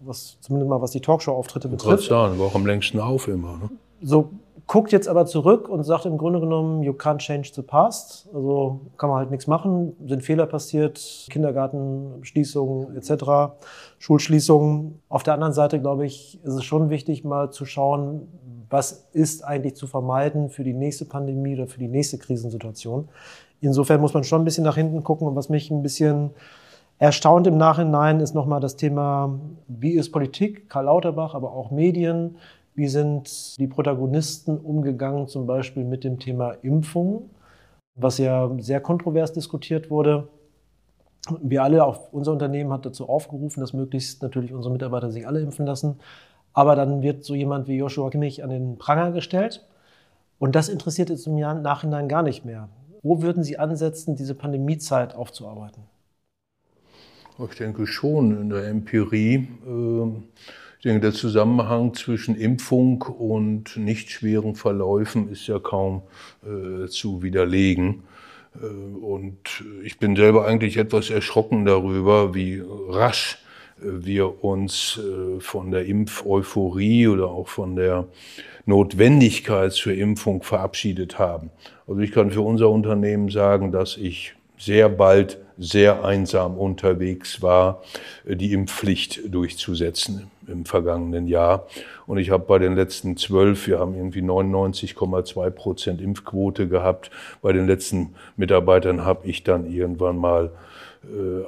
was 0.00 0.36
zumindest 0.40 0.68
mal 0.68 0.82
was 0.82 0.90
die 0.90 1.00
Talkshow-Auftritte 1.00 1.68
betrifft. 1.68 2.08
Sagen, 2.08 2.38
war 2.38 2.46
auch 2.46 2.54
am 2.54 2.66
längsten 2.66 3.00
auf 3.00 3.26
immer. 3.26 3.56
Ne? 3.56 3.70
So 4.02 4.30
guckt 4.66 4.92
jetzt 4.92 5.08
aber 5.08 5.26
zurück 5.26 5.68
und 5.68 5.82
sagt 5.82 6.06
im 6.06 6.16
Grunde 6.16 6.40
genommen, 6.40 6.82
you 6.82 6.92
can't 6.92 7.18
change 7.18 7.50
the 7.54 7.62
past. 7.62 8.28
Also 8.34 8.80
kann 8.98 9.08
man 9.08 9.18
halt 9.18 9.30
nichts 9.30 9.46
machen, 9.46 9.96
sind 10.06 10.22
Fehler 10.22 10.46
passiert, 10.46 11.26
Kindergartenschließungen 11.30 12.96
etc., 12.96 13.54
Schulschließungen. 13.98 15.00
Auf 15.08 15.22
der 15.22 15.34
anderen 15.34 15.54
Seite, 15.54 15.80
glaube 15.80 16.06
ich, 16.06 16.38
ist 16.44 16.54
es 16.54 16.64
schon 16.64 16.88
wichtig, 16.90 17.24
mal 17.24 17.50
zu 17.50 17.64
schauen, 17.64 18.28
was 18.70 19.08
ist 19.12 19.44
eigentlich 19.44 19.74
zu 19.74 19.86
vermeiden 19.86 20.48
für 20.48 20.64
die 20.64 20.72
nächste 20.72 21.04
Pandemie 21.04 21.54
oder 21.54 21.66
für 21.66 21.80
die 21.80 21.88
nächste 21.88 22.18
Krisensituation. 22.18 23.08
Insofern 23.60 24.00
muss 24.00 24.14
man 24.14 24.24
schon 24.24 24.42
ein 24.42 24.44
bisschen 24.44 24.64
nach 24.64 24.76
hinten 24.76 25.02
gucken. 25.02 25.26
Und 25.26 25.36
was 25.36 25.48
mich 25.48 25.70
ein 25.70 25.82
bisschen 25.82 26.30
erstaunt 26.98 27.46
im 27.46 27.56
Nachhinein 27.56 28.20
ist 28.20 28.34
nochmal 28.34 28.60
das 28.60 28.76
Thema, 28.76 29.38
wie 29.66 29.92
ist 29.92 30.12
Politik, 30.12 30.70
Karl 30.70 30.84
Lauterbach, 30.84 31.34
aber 31.34 31.52
auch 31.52 31.70
Medien, 31.70 32.36
wie 32.74 32.88
sind 32.88 33.58
die 33.58 33.66
Protagonisten 33.66 34.56
umgegangen, 34.58 35.26
zum 35.26 35.46
Beispiel 35.46 35.84
mit 35.84 36.04
dem 36.04 36.18
Thema 36.18 36.52
Impfung, 36.62 37.30
was 37.96 38.18
ja 38.18 38.50
sehr 38.58 38.80
kontrovers 38.80 39.32
diskutiert 39.32 39.90
wurde. 39.90 40.28
Wir 41.42 41.62
alle, 41.62 41.84
auch 41.84 42.12
unser 42.12 42.32
Unternehmen 42.32 42.72
hat 42.72 42.86
dazu 42.86 43.08
aufgerufen, 43.08 43.60
dass 43.60 43.72
möglichst 43.72 44.22
natürlich 44.22 44.52
unsere 44.52 44.72
Mitarbeiter 44.72 45.10
sich 45.10 45.26
alle 45.26 45.40
impfen 45.40 45.66
lassen. 45.66 45.98
Aber 46.52 46.76
dann 46.76 47.02
wird 47.02 47.24
so 47.24 47.34
jemand 47.34 47.68
wie 47.68 47.76
Joshua 47.76 48.10
Kimmich 48.10 48.42
an 48.42 48.50
den 48.50 48.78
Pranger 48.78 49.12
gestellt. 49.12 49.66
Und 50.38 50.56
das 50.56 50.68
interessiert 50.68 51.10
jetzt 51.10 51.26
im 51.26 51.36
Nachhinein 51.36 52.08
gar 52.08 52.22
nicht 52.22 52.44
mehr. 52.44 52.68
Wo 53.02 53.22
würden 53.22 53.44
Sie 53.44 53.58
ansetzen, 53.58 54.16
diese 54.16 54.34
Pandemiezeit 54.34 55.14
aufzuarbeiten? 55.14 55.84
Ich 57.38 57.56
denke 57.56 57.86
schon 57.86 58.38
in 58.38 58.50
der 58.50 58.66
Empirie. 58.68 59.48
Ähm, 59.66 60.24
ich 60.78 60.84
denke, 60.84 61.00
der 61.00 61.12
Zusammenhang 61.12 61.94
zwischen 61.94 62.34
Impfung 62.34 63.02
und 63.02 63.76
nicht 63.76 64.10
schweren 64.10 64.54
Verläufen 64.54 65.30
ist 65.30 65.46
ja 65.46 65.58
kaum 65.58 66.02
äh, 66.42 66.86
zu 66.88 67.22
widerlegen. 67.22 68.02
Äh, 68.54 68.66
und 68.66 69.64
ich 69.84 69.98
bin 69.98 70.16
selber 70.16 70.46
eigentlich 70.46 70.76
etwas 70.76 71.10
erschrocken 71.10 71.64
darüber, 71.64 72.34
wie 72.34 72.62
rasch 72.88 73.44
wir 73.82 74.44
uns 74.44 74.98
äh, 74.98 75.40
von 75.40 75.70
der 75.70 75.86
Impfeuphorie 75.86 77.08
oder 77.08 77.28
auch 77.30 77.48
von 77.48 77.76
der 77.76 78.06
Notwendigkeit 78.66 79.72
zur 79.72 79.94
Impfung 79.94 80.42
verabschiedet 80.42 81.18
haben. 81.18 81.50
Also 81.86 82.00
ich 82.00 82.12
kann 82.12 82.30
für 82.30 82.42
unser 82.42 82.70
Unternehmen 82.70 83.30
sagen, 83.30 83.72
dass 83.72 83.96
ich 83.96 84.34
sehr 84.58 84.88
bald 84.88 85.38
sehr 85.58 86.04
einsam 86.04 86.56
unterwegs 86.56 87.42
war, 87.42 87.82
äh, 88.24 88.36
die 88.36 88.52
Impfpflicht 88.52 89.32
durchzusetzen 89.32 90.30
im 90.46 90.64
vergangenen 90.64 91.28
Jahr. 91.28 91.66
Und 92.06 92.18
ich 92.18 92.30
habe 92.30 92.44
bei 92.44 92.58
den 92.58 92.74
letzten 92.74 93.16
zwölf, 93.16 93.66
wir 93.66 93.78
haben 93.78 93.94
irgendwie 93.94 94.22
99,2 94.22 95.50
Prozent 95.50 96.00
Impfquote 96.00 96.66
gehabt. 96.66 97.10
Bei 97.42 97.52
den 97.52 97.66
letzten 97.66 98.14
Mitarbeitern 98.36 99.04
habe 99.04 99.28
ich 99.28 99.44
dann 99.44 99.70
irgendwann 99.70 100.16
mal 100.16 100.50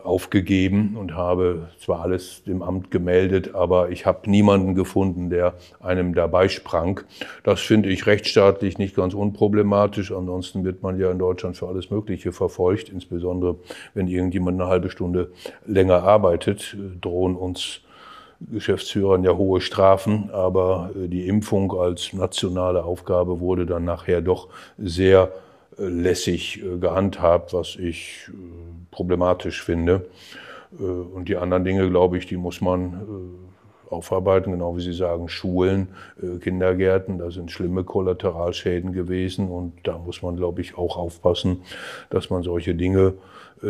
aufgegeben 0.02 0.96
und 0.96 1.14
habe 1.14 1.68
zwar 1.78 2.00
alles 2.00 2.42
dem 2.44 2.62
Amt 2.62 2.90
gemeldet, 2.90 3.54
aber 3.54 3.90
ich 3.90 4.06
habe 4.06 4.30
niemanden 4.30 4.74
gefunden, 4.74 5.28
der 5.28 5.54
einem 5.78 6.14
dabei 6.14 6.48
sprang. 6.48 7.00
Das 7.44 7.60
finde 7.60 7.90
ich 7.90 8.06
rechtsstaatlich 8.06 8.78
nicht 8.78 8.96
ganz 8.96 9.12
unproblematisch. 9.12 10.10
Ansonsten 10.10 10.64
wird 10.64 10.82
man 10.82 10.98
ja 10.98 11.10
in 11.10 11.18
Deutschland 11.18 11.56
für 11.58 11.68
alles 11.68 11.90
Mögliche 11.90 12.32
verfolgt, 12.32 12.88
insbesondere 12.88 13.56
wenn 13.92 14.08
irgendjemand 14.08 14.58
eine 14.58 14.70
halbe 14.70 14.90
Stunde 14.90 15.32
länger 15.66 16.02
arbeitet, 16.02 16.74
äh, 16.78 16.98
drohen 16.98 17.36
uns 17.36 17.80
Geschäftsführern 18.50 19.22
ja 19.22 19.36
hohe 19.36 19.60
Strafen, 19.60 20.30
aber 20.32 20.90
äh, 20.96 21.08
die 21.08 21.28
Impfung 21.28 21.72
als 21.72 22.12
nationale 22.12 22.84
Aufgabe 22.84 23.40
wurde 23.40 23.66
dann 23.66 23.84
nachher 23.84 24.20
doch 24.22 24.48
sehr 24.78 25.30
lässig 25.78 26.62
gehandhabt, 26.80 27.54
was 27.54 27.76
ich 27.76 28.30
problematisch 28.92 29.64
finde. 29.64 30.06
Äh, 30.78 30.84
und 30.84 31.28
die 31.28 31.36
anderen 31.36 31.64
Dinge, 31.64 31.90
glaube 31.90 32.18
ich, 32.18 32.26
die 32.26 32.36
muss 32.36 32.60
man 32.60 33.40
äh, 33.90 33.92
aufarbeiten, 33.92 34.52
genau 34.52 34.76
wie 34.76 34.80
Sie 34.80 34.92
sagen, 34.92 35.28
Schulen, 35.28 35.88
äh, 36.22 36.38
Kindergärten, 36.38 37.18
da 37.18 37.30
sind 37.30 37.50
schlimme 37.50 37.82
Kollateralschäden 37.84 38.92
gewesen 38.92 39.48
und 39.48 39.72
da 39.82 39.98
muss 39.98 40.22
man, 40.22 40.36
glaube 40.36 40.60
ich, 40.60 40.78
auch 40.78 40.96
aufpassen, 40.96 41.62
dass 42.10 42.30
man 42.30 42.44
solche 42.44 42.76
Dinge 42.76 43.14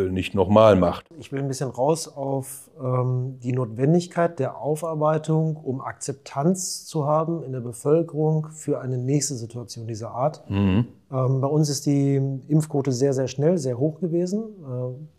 nicht 0.09 0.33
nochmal 0.33 0.75
macht. 0.75 1.05
Ich 1.19 1.31
will 1.31 1.37
ein 1.37 1.47
bisschen 1.47 1.69
raus 1.69 2.07
auf 2.07 2.71
ähm, 2.83 3.37
die 3.43 3.51
Notwendigkeit 3.53 4.39
der 4.39 4.57
Aufarbeitung, 4.57 5.55
um 5.55 5.81
Akzeptanz 5.81 6.87
zu 6.87 7.05
haben 7.05 7.43
in 7.43 7.51
der 7.51 7.59
Bevölkerung 7.59 8.47
für 8.49 8.81
eine 8.81 8.97
nächste 8.97 9.35
Situation 9.35 9.85
dieser 9.85 10.09
Art. 10.09 10.49
Mhm. 10.49 10.87
Ähm, 11.11 11.41
bei 11.41 11.47
uns 11.47 11.69
ist 11.69 11.85
die 11.85 12.15
Impfquote 12.47 12.91
sehr, 12.91 13.13
sehr 13.13 13.27
schnell, 13.27 13.59
sehr 13.59 13.77
hoch 13.77 13.99
gewesen. 13.99 14.41
Äh, 14.63 15.12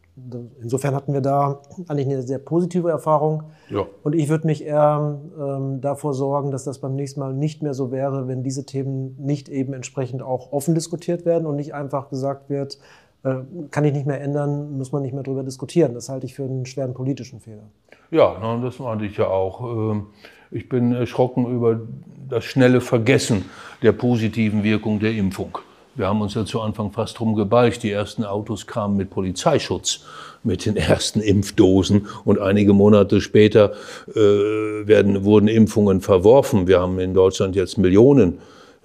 Insofern 0.62 0.94
hatten 0.94 1.12
wir 1.12 1.20
da 1.20 1.60
eigentlich 1.88 2.06
eine 2.06 2.22
sehr 2.22 2.38
positive 2.38 2.88
Erfahrung. 2.88 3.44
Ja. 3.68 3.84
Und 4.04 4.14
ich 4.14 4.28
würde 4.28 4.46
mich 4.46 4.64
eher 4.64 5.18
ähm, 5.36 5.80
davor 5.80 6.14
sorgen, 6.14 6.52
dass 6.52 6.62
das 6.62 6.78
beim 6.78 6.94
nächsten 6.94 7.18
Mal 7.18 7.32
nicht 7.34 7.62
mehr 7.62 7.74
so 7.74 7.90
wäre, 7.90 8.28
wenn 8.28 8.44
diese 8.44 8.64
Themen 8.64 9.16
nicht 9.18 9.48
eben 9.48 9.72
entsprechend 9.72 10.22
auch 10.22 10.52
offen 10.52 10.74
diskutiert 10.74 11.24
werden 11.26 11.46
und 11.46 11.56
nicht 11.56 11.74
einfach 11.74 12.10
gesagt 12.10 12.48
wird, 12.48 12.78
äh, 13.24 13.36
kann 13.72 13.84
ich 13.84 13.92
nicht 13.92 14.06
mehr 14.06 14.20
ändern, 14.20 14.76
muss 14.78 14.92
man 14.92 15.02
nicht 15.02 15.14
mehr 15.14 15.24
darüber 15.24 15.42
diskutieren. 15.42 15.94
Das 15.94 16.08
halte 16.08 16.26
ich 16.26 16.34
für 16.34 16.44
einen 16.44 16.64
schweren 16.64 16.94
politischen 16.94 17.40
Fehler. 17.40 17.64
Ja, 18.12 18.36
das 18.62 18.78
meinte 18.78 19.06
ich 19.06 19.16
ja 19.16 19.26
auch. 19.26 19.62
Ähm, 19.62 20.06
ich 20.52 20.68
bin 20.68 20.92
erschrocken 20.92 21.46
über 21.46 21.80
das 22.28 22.44
schnelle 22.44 22.80
Vergessen 22.80 23.46
der 23.82 23.90
positiven 23.90 24.62
Wirkung 24.62 25.00
der 25.00 25.12
Impfung. 25.12 25.58
Wir 25.96 26.08
haben 26.08 26.20
uns 26.22 26.34
ja 26.34 26.44
zu 26.44 26.60
Anfang 26.60 26.90
fast 26.90 27.18
drum 27.20 27.36
gebalgt. 27.36 27.84
Die 27.84 27.90
ersten 27.90 28.24
Autos 28.24 28.66
kamen 28.66 28.96
mit 28.96 29.10
Polizeischutz, 29.10 30.00
mit 30.42 30.66
den 30.66 30.76
ersten 30.76 31.20
Impfdosen. 31.20 32.08
Und 32.24 32.40
einige 32.40 32.72
Monate 32.72 33.20
später 33.20 33.72
äh, 34.08 34.14
werden, 34.14 35.24
wurden 35.24 35.46
Impfungen 35.46 36.00
verworfen. 36.00 36.66
Wir 36.66 36.80
haben 36.80 36.98
in 36.98 37.14
Deutschland 37.14 37.54
jetzt 37.54 37.78
Millionen 37.78 38.38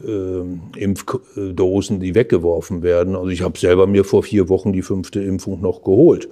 äh, 0.05 0.79
Impfdosen, 0.79 1.99
die 1.99 2.13
weggeworfen 2.13 2.83
werden. 2.83 3.15
Also 3.15 3.29
ich 3.29 3.41
habe 3.41 3.57
selber 3.57 3.87
mir 3.87 4.05
vor 4.05 4.21
vier 4.21 4.47
Wochen 4.47 4.71
die 4.71 4.83
fünfte 4.83 5.19
Impfung 5.19 5.61
noch 5.61 5.83
geholt, 5.83 6.29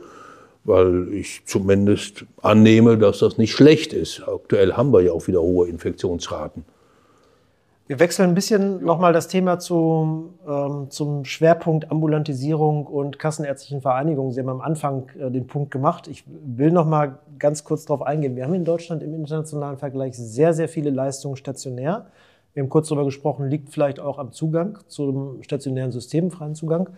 weil 0.64 1.12
ich 1.12 1.42
zumindest 1.46 2.26
annehme, 2.44 3.00
dass 3.00 3.18
das 3.18 3.40
nicht 3.40 3.54
schlecht 3.54 3.94
ist. 3.94 4.22
Aktuell 4.28 4.74
haben 4.74 4.94
wir 4.94 5.02
ja 5.02 5.12
auch 5.12 5.28
wieder 5.28 5.42
hohe 5.42 5.68
Infektionsraten. 5.68 6.66
Wir 7.88 8.02
wechseln 8.02 8.28
ein 8.28 8.36
bisschen 8.36 8.84
nochmal 8.84 9.14
das 9.14 9.30
Thema 9.30 9.60
zum, 9.60 10.34
ähm, 10.46 10.88
zum 10.90 11.24
Schwerpunkt 11.24 11.90
Ambulantisierung 11.90 12.86
und 12.86 13.18
kassenärztlichen 13.18 13.80
Vereinigungen. 13.80 14.34
Sie 14.34 14.42
haben 14.42 14.50
am 14.50 14.60
Anfang 14.60 15.08
äh, 15.18 15.32
den 15.32 15.48
Punkt 15.48 15.72
gemacht. 15.72 16.10
Ich 16.10 16.26
will 16.28 16.72
nochmal 16.72 17.20
ganz 17.40 17.64
kurz 17.64 17.86
darauf 17.86 18.02
eingehen. 18.02 18.36
Wir 18.36 18.44
haben 18.44 18.54
in 18.56 18.66
Deutschland 18.66 19.02
im 19.04 19.14
internationalen 19.14 19.78
Vergleich 19.78 20.18
sehr, 20.18 20.54
sehr 20.54 20.68
viele 20.68 20.90
Leistungen 20.90 21.38
stationär. 21.38 22.08
Wir 22.54 22.64
haben 22.64 22.70
kurz 22.70 22.90
darüber 22.90 23.06
gesprochen, 23.06 23.48
liegt 23.48 23.70
vielleicht 23.70 24.02
auch 24.02 24.18
am 24.18 24.34
Zugang 24.34 24.80
zum 24.88 25.42
stationären 25.42 25.94
systemfreien 25.94 26.56
Zugang. 26.56 26.90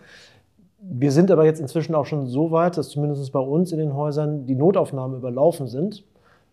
Wir 0.80 1.12
sind 1.12 1.30
aber 1.30 1.44
jetzt 1.44 1.60
inzwischen 1.60 1.94
auch 1.94 2.06
schon 2.06 2.26
so 2.26 2.50
weit, 2.50 2.76
dass 2.76 2.88
zumindest 2.88 3.30
bei 3.30 3.38
uns 3.38 3.70
in 3.70 3.78
den 3.78 3.94
Häusern 3.94 4.44
die 4.44 4.56
Notaufnahmen 4.56 5.18
überlaufen 5.18 5.68
sind 5.68 6.02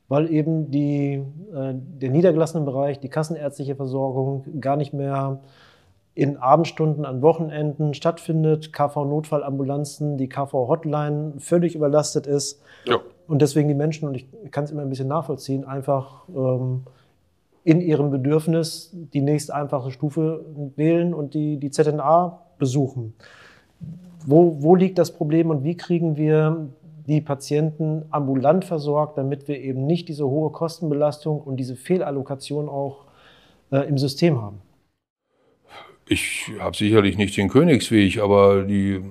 weil 0.10 0.32
eben 0.32 0.72
die, 0.72 1.24
äh, 1.54 1.74
der 1.74 2.10
niedergelassene 2.10 2.64
Bereich, 2.64 3.00
die 3.00 3.10
kassenärztliche 3.10 3.76
Versorgung 3.76 4.46
gar 4.60 4.78
nicht 4.78 4.94
mehr 4.94 5.40
in 6.16 6.38
Abendstunden 6.38 7.06
an 7.06 7.22
Wochenenden 7.22 7.94
stattfindet, 7.94 8.74
KV-Notfallambulanzen, 8.74 10.18
die 10.18 10.28
KV-Hotline 10.28 11.34
völlig 11.38 11.76
überlastet 11.76 12.26
ist. 12.26 12.60
Ja. 12.86 13.00
Und 13.28 13.42
deswegen 13.42 13.68
die 13.68 13.76
Menschen, 13.76 14.08
und 14.08 14.16
ich 14.16 14.28
kann 14.50 14.64
es 14.64 14.72
immer 14.72 14.82
ein 14.82 14.90
bisschen 14.90 15.10
nachvollziehen, 15.10 15.64
einfach 15.64 16.28
ähm, 16.30 16.86
in 17.64 17.82
ihrem 17.82 18.10
Bedürfnis 18.10 18.96
die 19.14 19.22
nächste 19.22 19.54
einfache 19.54 19.92
Stufe 19.92 20.44
wählen 20.76 21.14
und 21.14 21.34
die, 21.34 21.58
die 21.58 21.70
ZNA 21.70 22.42
besuchen. 22.58 23.14
Wo, 24.26 24.64
wo 24.64 24.76
liegt 24.76 24.98
das 24.98 25.12
Problem 25.12 25.52
und 25.52 25.64
wie 25.64 25.78
kriegen 25.78 26.18
wir 26.18 26.70
die 27.08 27.22
Patienten 27.22 28.06
ambulant 28.12 28.66
versorgt, 28.66 29.18
damit 29.18 29.48
wir 29.48 29.60
eben 29.60 29.86
nicht 29.86 30.10
diese 30.10 30.28
hohe 30.28 30.52
Kostenbelastung 30.52 31.40
und 31.42 31.58
diese 31.58 31.76
Fehlallokation 31.76 32.68
auch 32.68 33.06
äh, 33.72 33.88
im 33.88 33.98
System 33.98 34.42
haben? 34.42 34.62
Ich 36.10 36.52
habe 36.60 36.76
sicherlich 36.76 37.18
nicht 37.18 37.36
den 37.36 37.50
Königsweg, 37.50 38.20
aber 38.20 38.64
die 38.64 39.02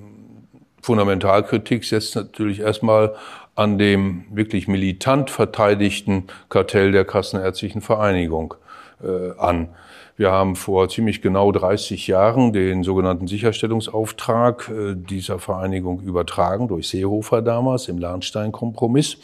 Fundamentalkritik 0.81 1.83
setzt 1.83 2.15
natürlich 2.15 2.59
erstmal 2.59 3.15
an 3.55 3.77
dem 3.77 4.25
wirklich 4.31 4.67
militant 4.67 5.29
verteidigten 5.29 6.25
Kartell 6.49 6.91
der 6.91 7.05
Kassenärztlichen 7.05 7.81
Vereinigung 7.81 8.53
äh, 9.03 9.31
an. 9.39 9.69
Wir 10.17 10.31
haben 10.31 10.55
vor 10.55 10.89
ziemlich 10.89 11.21
genau 11.21 11.51
30 11.51 12.07
Jahren 12.07 12.51
den 12.51 12.81
sogenannten 12.81 13.27
Sicherstellungsauftrag 13.27 14.67
äh, 14.67 14.95
dieser 14.95 15.37
Vereinigung 15.37 16.01
übertragen 16.01 16.67
durch 16.67 16.89
Seehofer 16.89 17.43
damals 17.43 17.87
im 17.87 17.99
Lahnstein-Kompromiss. 17.99 19.17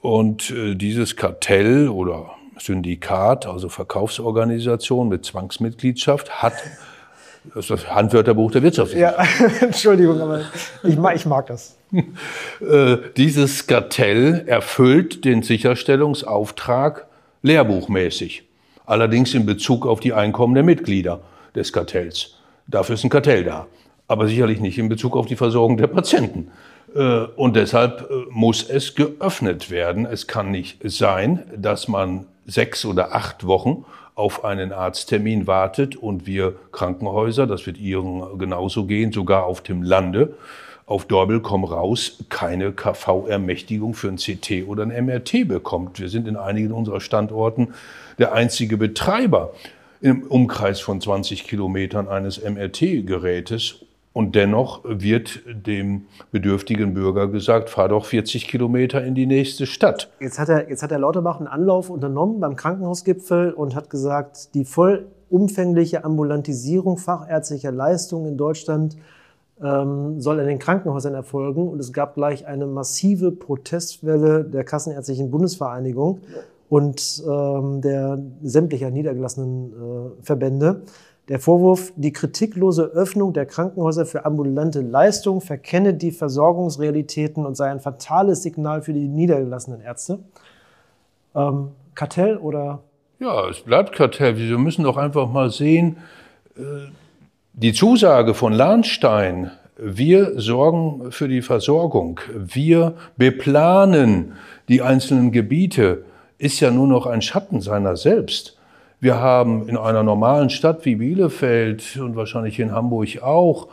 Und 0.00 0.50
äh, 0.50 0.74
dieses 0.74 1.14
Kartell 1.14 1.88
oder 1.88 2.30
Syndikat, 2.58 3.46
also 3.46 3.68
Verkaufsorganisation 3.68 5.08
mit 5.08 5.24
Zwangsmitgliedschaft, 5.24 6.42
hat 6.42 6.54
das 7.54 7.66
ist 7.66 7.70
das 7.70 7.88
Handwörterbuch 7.88 8.50
der 8.50 8.64
Wirtschaft. 8.64 8.94
Ja, 8.94 9.14
Entschuldigung, 9.60 10.20
aber 10.20 10.40
ich 10.82 10.96
mag, 10.96 11.14
ich 11.14 11.26
mag 11.26 11.46
das. 11.46 11.76
Äh, 12.60 12.96
dieses 13.16 13.68
Kartell 13.68 14.42
erfüllt 14.46 15.24
den 15.24 15.42
Sicherstellungsauftrag 15.42 17.06
lehrbuchmäßig. 17.42 18.47
Allerdings 18.88 19.34
in 19.34 19.44
Bezug 19.44 19.86
auf 19.86 20.00
die 20.00 20.14
Einkommen 20.14 20.54
der 20.54 20.64
Mitglieder 20.64 21.20
des 21.54 21.74
Kartells. 21.74 22.36
Dafür 22.66 22.94
ist 22.94 23.04
ein 23.04 23.10
Kartell 23.10 23.44
da. 23.44 23.66
Aber 24.06 24.26
sicherlich 24.26 24.60
nicht 24.60 24.78
in 24.78 24.88
Bezug 24.88 25.14
auf 25.14 25.26
die 25.26 25.36
Versorgung 25.36 25.76
der 25.76 25.88
Patienten. 25.88 26.50
Äh, 26.94 27.24
und 27.36 27.54
deshalb 27.54 28.08
äh, 28.10 28.14
muss 28.30 28.62
es 28.66 28.94
geöffnet 28.94 29.70
werden. 29.70 30.06
Es 30.06 30.26
kann 30.26 30.50
nicht 30.50 30.78
sein, 30.84 31.42
dass 31.54 31.86
man 31.86 32.24
sechs 32.46 32.86
oder 32.86 33.14
acht 33.14 33.46
Wochen 33.46 33.84
auf 34.14 34.46
einen 34.46 34.72
Arzttermin 34.72 35.46
wartet 35.46 35.94
und 35.94 36.26
wir 36.26 36.56
Krankenhäuser, 36.72 37.46
das 37.46 37.66
wird 37.66 37.76
Ihren 37.76 38.38
genauso 38.38 38.86
gehen, 38.86 39.12
sogar 39.12 39.44
auf 39.44 39.60
dem 39.60 39.82
Lande, 39.82 40.34
auf 40.88 41.04
Dorbel 41.04 41.40
komm 41.40 41.64
raus, 41.64 42.24
keine 42.30 42.72
KV-Ermächtigung 42.72 43.92
für 43.92 44.08
ein 44.08 44.16
CT 44.16 44.66
oder 44.66 44.84
ein 44.84 45.04
MRT 45.04 45.46
bekommt. 45.46 46.00
Wir 46.00 46.08
sind 46.08 46.26
in 46.26 46.36
einigen 46.36 46.72
unserer 46.72 47.00
Standorten 47.00 47.74
der 48.18 48.32
einzige 48.32 48.78
Betreiber 48.78 49.52
im 50.00 50.22
Umkreis 50.22 50.80
von 50.80 51.00
20 51.00 51.44
Kilometern 51.44 52.08
eines 52.08 52.42
MRT-Gerätes 52.42 53.84
und 54.14 54.34
dennoch 54.34 54.80
wird 54.84 55.40
dem 55.46 56.06
bedürftigen 56.32 56.94
Bürger 56.94 57.28
gesagt, 57.28 57.68
fahr 57.68 57.90
doch 57.90 58.06
40 58.06 58.48
Kilometer 58.48 59.04
in 59.04 59.14
die 59.14 59.26
nächste 59.26 59.66
Stadt. 59.66 60.10
Jetzt 60.20 60.38
hat 60.38 60.48
er, 60.48 60.70
jetzt 60.70 60.82
hat 60.82 60.90
er 60.90 60.98
Lauterbach 61.00 61.36
einen 61.36 61.48
Anlauf 61.48 61.90
unternommen 61.90 62.40
beim 62.40 62.56
Krankenhausgipfel 62.56 63.52
und 63.52 63.74
hat 63.74 63.90
gesagt, 63.90 64.54
die 64.54 64.64
vollumfängliche 64.64 66.02
Ambulantisierung 66.02 66.96
fachärztlicher 66.96 67.72
Leistungen 67.72 68.28
in 68.28 68.36
Deutschland 68.38 68.96
ähm, 69.62 70.20
soll 70.20 70.38
in 70.40 70.46
den 70.46 70.58
Krankenhäusern 70.58 71.14
erfolgen. 71.14 71.68
Und 71.68 71.78
es 71.80 71.92
gab 71.92 72.14
gleich 72.14 72.46
eine 72.46 72.66
massive 72.66 73.32
Protestwelle 73.32 74.44
der 74.44 74.64
Kassenärztlichen 74.64 75.30
Bundesvereinigung 75.30 76.20
und 76.68 77.22
ähm, 77.26 77.80
der 77.80 78.18
sämtlicher 78.42 78.90
niedergelassenen 78.90 79.72
äh, 79.72 80.22
Verbände. 80.22 80.82
Der 81.28 81.40
Vorwurf, 81.40 81.92
die 81.96 82.12
kritiklose 82.12 82.84
Öffnung 82.84 83.34
der 83.34 83.44
Krankenhäuser 83.44 84.06
für 84.06 84.24
ambulante 84.24 84.80
Leistungen 84.80 85.42
verkenne 85.42 85.92
die 85.92 86.10
Versorgungsrealitäten 86.10 87.44
und 87.44 87.54
sei 87.54 87.70
ein 87.70 87.80
fatales 87.80 88.42
Signal 88.42 88.80
für 88.80 88.94
die 88.94 89.08
niedergelassenen 89.08 89.82
Ärzte. 89.82 90.20
Ähm, 91.34 91.72
Kartell 91.94 92.38
oder? 92.38 92.80
Ja, 93.18 93.48
es 93.48 93.60
bleibt 93.60 93.92
Kartell. 93.92 94.38
Wir 94.38 94.56
müssen 94.56 94.84
doch 94.84 94.96
einfach 94.96 95.30
mal 95.30 95.50
sehen, 95.50 95.98
äh, 96.56 96.60
die 97.60 97.72
Zusage 97.72 98.34
von 98.34 98.52
Lahnstein, 98.52 99.50
wir 99.76 100.40
sorgen 100.40 101.10
für 101.10 101.26
die 101.26 101.42
Versorgung, 101.42 102.20
wir 102.32 102.94
beplanen 103.16 104.34
die 104.68 104.80
einzelnen 104.80 105.32
Gebiete, 105.32 106.04
ist 106.38 106.60
ja 106.60 106.70
nur 106.70 106.86
noch 106.86 107.06
ein 107.06 107.20
Schatten 107.20 107.60
seiner 107.60 107.96
selbst. 107.96 108.56
Wir 109.00 109.18
haben 109.18 109.68
in 109.68 109.76
einer 109.76 110.04
normalen 110.04 110.50
Stadt 110.50 110.84
wie 110.84 110.96
Bielefeld 110.96 111.96
und 111.96 112.14
wahrscheinlich 112.14 112.60
in 112.60 112.70
Hamburg 112.70 113.22
auch 113.22 113.66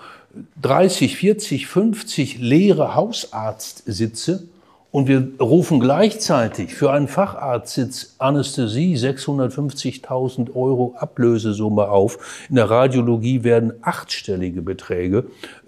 30, 0.63 1.15
40, 1.17 1.67
50 1.67 2.39
leere 2.39 2.95
Hausarztsitze 2.95 4.47
und 4.95 5.09
wir 5.09 5.27
rufen 5.41 5.81
gleichzeitig 5.81 6.73
für 6.73 6.89
einen 6.89 7.09
Facharztsitz 7.09 8.15
Anästhesie 8.17 8.95
650.000 8.95 10.55
Euro 10.55 10.95
Ablösesumme 10.97 11.89
auf. 11.89 12.45
In 12.49 12.55
der 12.55 12.69
Radiologie 12.69 13.43
werden 13.43 13.73
achtstellige 13.81 14.61
Beträge 14.61 15.25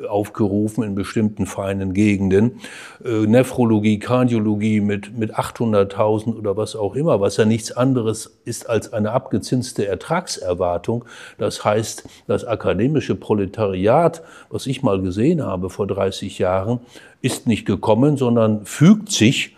aufgerufen 0.08 0.82
in 0.86 0.96
bestimmten 0.96 1.46
feinen 1.46 1.92
Gegenden. 1.94 2.62
Äh, 3.08 3.26
Nephrologie, 3.26 3.98
Kardiologie 4.00 4.82
mit, 4.82 5.18
mit 5.18 5.36
800.000 5.36 6.36
oder 6.36 6.58
was 6.58 6.76
auch 6.76 6.94
immer, 6.96 7.22
was 7.22 7.38
ja 7.38 7.46
nichts 7.46 7.72
anderes 7.72 8.38
ist 8.44 8.70
als 8.70 8.92
eine 8.92 9.12
abgezinste 9.12 9.88
Ertragserwartung. 9.88 11.06
Das 11.38 11.64
heißt, 11.64 12.04
das 12.28 12.44
akademische 12.44 13.16
Proletariat, 13.16 14.24
was 14.50 14.68
ich 14.68 14.84
mal 14.84 15.02
gesehen 15.02 15.42
habe 15.42 15.70
vor 15.70 15.88
30 15.88 16.38
Jahren, 16.38 16.82
ist 17.22 17.48
nicht 17.48 17.66
gekommen, 17.66 18.18
sondern 18.18 18.66
fügt 18.66 19.10
sich 19.12 19.56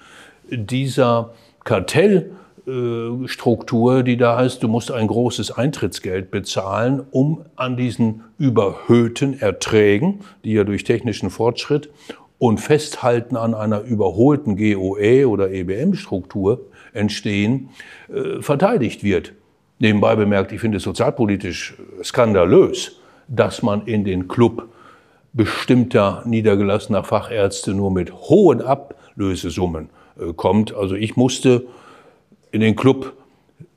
dieser 0.51 1.31
Kartellstruktur, 1.63 4.03
die 4.03 4.17
da 4.17 4.37
heißt, 4.37 4.61
du 4.61 4.67
musst 4.67 4.91
ein 4.91 5.07
großes 5.07 5.49
Eintrittsgeld 5.51 6.29
bezahlen, 6.29 7.01
um 7.09 7.45
an 7.55 7.77
diesen 7.77 8.25
überhöhten 8.37 9.39
Erträgen, 9.39 10.19
die 10.43 10.53
ja 10.53 10.63
durch 10.63 10.83
technischen 10.83 11.31
Fortschritt 11.31 11.89
und 12.39 12.59
Festhalten 12.59 13.35
an 13.35 13.53
einer 13.53 13.81
überholten 13.81 14.57
GOE 14.57 15.27
oder 15.27 15.51
EBM-Struktur 15.51 16.61
entstehen, 16.93 17.69
äh, 18.11 18.41
verteidigt 18.41 19.03
wird. 19.03 19.33
Nebenbei 19.77 20.15
bemerkt, 20.15 20.51
ich 20.51 20.61
finde 20.61 20.77
es 20.77 20.83
sozialpolitisch 20.83 21.75
skandalös, 22.03 22.99
dass 23.27 23.61
man 23.61 23.85
in 23.85 24.03
den 24.03 24.27
Club 24.27 24.67
bestimmter 25.33 26.23
niedergelassener 26.25 27.03
Fachärzte 27.03 27.73
nur 27.73 27.91
mit 27.91 28.11
hohen 28.13 28.61
Ablösesummen 28.61 29.89
äh, 30.19 30.33
kommt. 30.33 30.73
Also 30.73 30.95
ich 30.95 31.15
musste 31.17 31.65
in 32.51 32.61
den 32.61 32.75
Club 32.75 33.13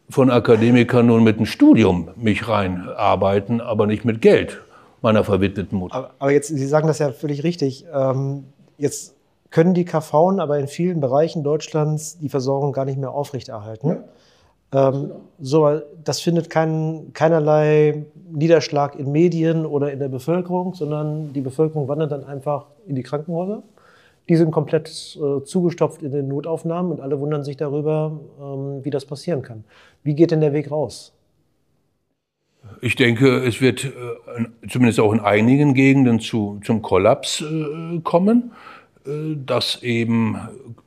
von 0.09 0.31
Akademikern 0.31 1.07
nun 1.07 1.25
mit 1.25 1.37
einem 1.37 1.47
Studium 1.47 2.11
mich 2.17 2.49
reinarbeiten, 2.49 3.61
aber 3.61 3.87
nicht 3.87 4.05
mit 4.05 4.23
Geld 4.23 4.61
meiner 5.03 5.25
verwitweten 5.25 5.79
Mutter. 5.79 5.95
Aber, 5.95 6.11
aber, 6.19 6.31
jetzt, 6.31 6.49
Sie 6.49 6.67
sagen 6.67 6.87
das 6.87 6.99
ja 6.99 7.13
völlig 7.13 7.45
richtig. 7.45 7.85
Ähm, 7.93 8.45
jetzt 8.79 9.15
können 9.51 9.75
die 9.75 9.85
KV 9.85 10.39
aber 10.39 10.59
in 10.59 10.69
vielen 10.69 11.01
Bereichen 11.01 11.43
Deutschlands 11.43 12.19
die 12.19 12.29
Versorgung 12.29 12.73
gar 12.73 12.85
nicht 12.85 12.99
mehr 12.99 13.11
aufrechterhalten. 13.11 13.89
Ja. 13.89 14.89
Ähm, 14.89 15.11
so, 15.39 15.81
das 16.03 16.21
findet 16.21 16.49
kein, 16.49 17.11
keinerlei 17.13 18.07
Niederschlag 18.31 18.99
in 18.99 19.13
Medien 19.13 19.67
oder 19.67 19.93
in 19.93 19.99
der 19.99 20.09
Bevölkerung, 20.09 20.75
sondern 20.75 21.33
die 21.35 21.43
Bevölkerung 21.43 21.89
wandert 21.89 22.13
dann 22.13 22.25
einfach 22.25 22.67
in 22.87 22.95
die 22.95 23.03
Krankenhäuser. 23.03 23.63
Die 24.29 24.37
sind 24.37 24.51
komplett 24.51 24.89
äh, 24.89 25.45
zugestopft 25.45 26.03
in 26.03 26.13
den 26.13 26.29
Notaufnahmen 26.29 26.93
und 26.93 27.01
alle 27.01 27.21
wundern 27.21 27.45
sich 27.45 27.57
darüber, 27.57 28.19
ähm, 28.41 28.85
wie 28.85 28.91
das 28.91 29.05
passieren 29.05 29.43
kann. 29.43 29.65
Wie 30.05 30.15
geht 30.15 30.31
denn 30.31 30.41
der 30.41 30.53
Weg 30.55 30.71
raus? 30.71 31.13
Ich 32.81 32.97
denke, 32.97 33.39
es 33.45 33.61
wird 33.61 33.85
äh, 33.85 33.91
zumindest 34.69 35.01
auch 35.01 35.13
in 35.13 35.21
einigen 35.21 35.75
Gegenden 35.75 36.21
zu, 36.21 36.61
zum 36.65 36.83
Kollaps 36.83 37.41
äh, 37.43 38.01
kommen. 38.01 38.53
Äh, 39.05 39.37
dass 39.47 39.83
eben 39.83 40.39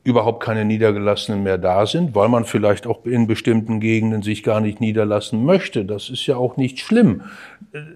überhaupt 0.03 0.41
keine 0.41 0.63
Niedergelassenen 0.63 1.43
mehr 1.43 1.57
da 1.57 1.85
sind, 1.85 2.15
weil 2.15 2.29
man 2.29 2.45
vielleicht 2.45 2.87
auch 2.87 3.05
in 3.05 3.27
bestimmten 3.27 3.79
Gegenden 3.79 4.21
sich 4.21 4.43
gar 4.43 4.61
nicht 4.61 4.79
niederlassen 4.79 5.43
möchte. 5.43 5.83
Das 5.83 6.09
ist 6.09 6.25
ja 6.25 6.37
auch 6.37 6.55
nicht 6.55 6.79
schlimm. 6.79 7.23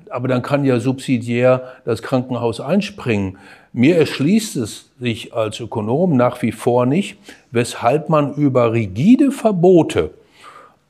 Aber 0.10 0.28
dann 0.28 0.42
kann 0.42 0.66
ja 0.66 0.80
subsidiär 0.80 1.76
das 1.86 2.02
Krankenhaus 2.02 2.60
einspringen. 2.60 3.38
Mir 3.72 3.98
erschließt 3.98 4.58
es 4.58 4.90
sich 5.00 5.34
als 5.34 5.60
Ökonom 5.60 6.18
nach 6.18 6.42
wie 6.42 6.52
vor 6.52 6.86
nicht, 6.86 7.18
weshalb 7.52 8.10
man 8.10 8.34
über 8.34 8.74
rigide 8.74 9.32
Verbote 9.32 10.12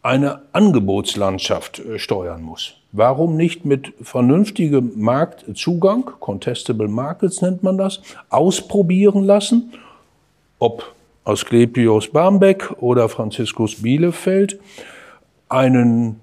eine 0.01 0.41
Angebotslandschaft 0.53 1.79
äh, 1.79 1.99
steuern 1.99 2.41
muss. 2.41 2.75
Warum 2.91 3.35
nicht 3.35 3.65
mit 3.65 3.93
vernünftigem 4.01 4.93
Marktzugang, 4.95 6.09
Contestable 6.19 6.87
Markets 6.87 7.41
nennt 7.41 7.61
man 7.61 7.77
das, 7.77 8.01
ausprobieren 8.29 9.23
lassen, 9.23 9.73
ob 10.57 10.93
Asklepios 11.23 12.09
Barmbek 12.09 12.71
oder 12.81 13.07
Franziskus 13.09 13.83
Bielefeld, 13.83 14.59
einen 15.49 16.19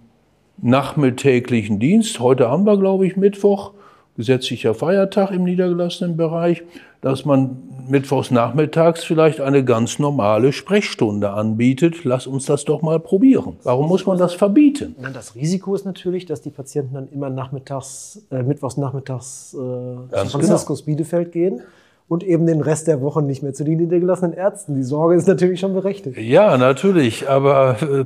nachmittäglichen 0.58 1.78
Dienst, 1.78 2.18
heute 2.18 2.48
haben 2.48 2.64
wir, 2.64 2.78
glaube 2.78 3.06
ich, 3.06 3.16
Mittwoch, 3.16 3.72
gesetzlicher 4.16 4.74
Feiertag 4.74 5.30
im 5.30 5.44
niedergelassenen 5.44 6.16
Bereich, 6.16 6.62
dass 7.00 7.24
man 7.24 7.56
mittwochs 7.88 8.30
nachmittags 8.30 9.04
vielleicht 9.04 9.40
eine 9.40 9.64
ganz 9.64 9.98
normale 9.98 10.52
Sprechstunde 10.52 11.30
anbietet. 11.30 12.04
Lass 12.04 12.26
uns 12.26 12.46
das 12.46 12.64
doch 12.64 12.82
mal 12.82 12.98
probieren. 12.98 13.56
Warum 13.62 13.88
muss 13.88 14.06
man 14.06 14.18
das 14.18 14.34
verbieten? 14.34 14.96
Das 15.12 15.34
Risiko 15.34 15.74
ist 15.74 15.84
natürlich, 15.84 16.26
dass 16.26 16.42
die 16.42 16.50
Patienten 16.50 16.94
dann 16.94 17.08
immer 17.08 17.30
nachmittags, 17.30 18.22
äh, 18.30 18.42
mittwochs 18.42 18.76
nachmittags 18.76 19.54
äh, 19.54 19.56
zu 19.56 20.26
Franziskus 20.30 20.84
genau. 20.84 20.96
Bielefeld 20.96 21.32
gehen 21.32 21.62
und 22.08 22.22
eben 22.24 22.46
den 22.46 22.60
Rest 22.60 22.86
der 22.86 23.00
Woche 23.00 23.22
nicht 23.22 23.42
mehr 23.42 23.52
zu 23.52 23.64
den 23.64 23.78
niedergelassenen 23.78 24.32
Ärzten. 24.32 24.74
Die 24.74 24.82
Sorge 24.82 25.14
ist 25.16 25.26
natürlich 25.26 25.60
schon 25.60 25.74
berechtigt. 25.74 26.16
Ja, 26.18 26.56
natürlich, 26.56 27.28
aber 27.28 27.76
äh, 27.82 28.04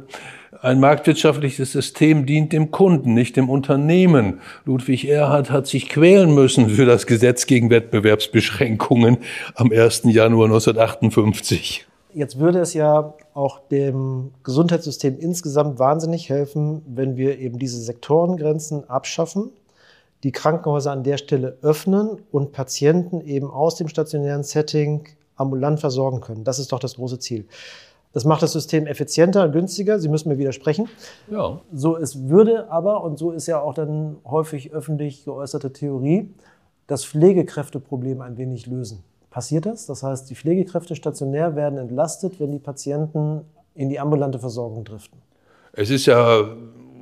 ein 0.62 0.80
marktwirtschaftliches 0.80 1.72
System 1.72 2.26
dient 2.26 2.52
dem 2.52 2.70
Kunden, 2.70 3.14
nicht 3.14 3.36
dem 3.36 3.48
Unternehmen. 3.48 4.40
Ludwig 4.64 5.08
Erhard 5.08 5.50
hat 5.50 5.66
sich 5.66 5.88
quälen 5.88 6.34
müssen 6.34 6.68
für 6.68 6.86
das 6.86 7.06
Gesetz 7.06 7.46
gegen 7.46 7.70
Wettbewerbsbeschränkungen 7.70 9.18
am 9.54 9.70
1. 9.72 10.02
Januar 10.04 10.46
1958. 10.46 11.86
Jetzt 12.12 12.38
würde 12.38 12.58
es 12.58 12.74
ja 12.74 13.14
auch 13.34 13.60
dem 13.68 14.32
Gesundheitssystem 14.42 15.18
insgesamt 15.18 15.78
wahnsinnig 15.78 16.28
helfen, 16.28 16.82
wenn 16.86 17.16
wir 17.16 17.38
eben 17.38 17.58
diese 17.58 17.80
Sektorengrenzen 17.80 18.88
abschaffen 18.90 19.50
die 20.22 20.32
Krankenhäuser 20.32 20.92
an 20.92 21.02
der 21.02 21.18
Stelle 21.18 21.56
öffnen 21.62 22.18
und 22.30 22.52
Patienten 22.52 23.20
eben 23.22 23.50
aus 23.50 23.76
dem 23.76 23.88
stationären 23.88 24.42
Setting 24.42 25.08
ambulant 25.36 25.80
versorgen 25.80 26.20
können. 26.20 26.44
Das 26.44 26.58
ist 26.58 26.72
doch 26.72 26.78
das 26.78 26.96
große 26.96 27.18
Ziel. 27.18 27.46
Das 28.12 28.24
macht 28.24 28.42
das 28.42 28.52
System 28.52 28.86
effizienter 28.86 29.44
und 29.44 29.52
günstiger. 29.52 29.98
Sie 29.98 30.08
müssen 30.08 30.28
mir 30.28 30.38
widersprechen. 30.38 30.88
Ja. 31.30 31.60
So, 31.72 31.96
es 31.96 32.28
würde 32.28 32.70
aber, 32.70 33.04
und 33.04 33.18
so 33.18 33.30
ist 33.30 33.46
ja 33.46 33.60
auch 33.60 33.74
dann 33.74 34.16
häufig 34.24 34.72
öffentlich 34.72 35.24
geäußerte 35.24 35.72
Theorie, 35.72 36.28
das 36.86 37.04
Pflegekräfteproblem 37.04 38.20
ein 38.20 38.36
wenig 38.36 38.66
lösen. 38.66 39.04
Passiert 39.30 39.64
das? 39.66 39.86
Das 39.86 40.02
heißt, 40.02 40.28
die 40.28 40.34
Pflegekräfte 40.34 40.96
stationär 40.96 41.54
werden 41.54 41.78
entlastet, 41.78 42.40
wenn 42.40 42.50
die 42.50 42.58
Patienten 42.58 43.42
in 43.76 43.88
die 43.88 44.00
ambulante 44.00 44.40
Versorgung 44.40 44.84
driften. 44.84 45.18
Es 45.72 45.88
ist 45.90 46.06
ja 46.06 46.48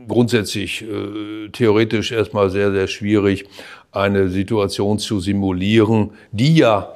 grundsätzlich 0.07 0.83
äh, 0.83 1.49
theoretisch 1.51 2.13
erstmal 2.13 2.51
sehr, 2.51 2.71
sehr 2.71 2.87
schwierig, 2.87 3.47
eine 3.93 4.29
Situation 4.29 4.99
zu 4.99 5.21
simulieren, 5.21 6.11
die 6.33 6.57
ja 6.57 6.95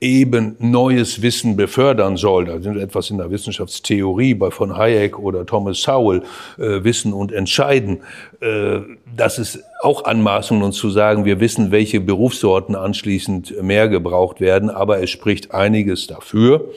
eben 0.00 0.56
neues 0.58 1.22
Wissen 1.22 1.56
befördern 1.56 2.16
soll. 2.16 2.44
Da 2.44 2.60
sind 2.60 2.74
wir 2.74 2.82
etwas 2.82 3.10
in 3.10 3.16
der 3.16 3.30
Wissenschaftstheorie 3.30 4.34
bei 4.34 4.50
von 4.50 4.76
Hayek 4.76 5.18
oder 5.18 5.46
Thomas 5.46 5.80
Sowell, 5.80 6.22
äh, 6.58 6.84
Wissen 6.84 7.14
und 7.14 7.32
Entscheiden. 7.32 8.02
Äh, 8.40 8.80
das 9.16 9.38
ist 9.38 9.64
auch 9.80 10.04
Anmaßung, 10.04 10.62
uns 10.62 10.76
zu 10.76 10.90
sagen, 10.90 11.24
wir 11.24 11.40
wissen, 11.40 11.70
welche 11.70 12.00
Berufssorten 12.00 12.74
anschließend 12.74 13.62
mehr 13.62 13.88
gebraucht 13.88 14.40
werden, 14.40 14.68
aber 14.68 15.02
es 15.02 15.08
spricht 15.08 15.52
einiges 15.52 16.06
dafür, 16.06 16.68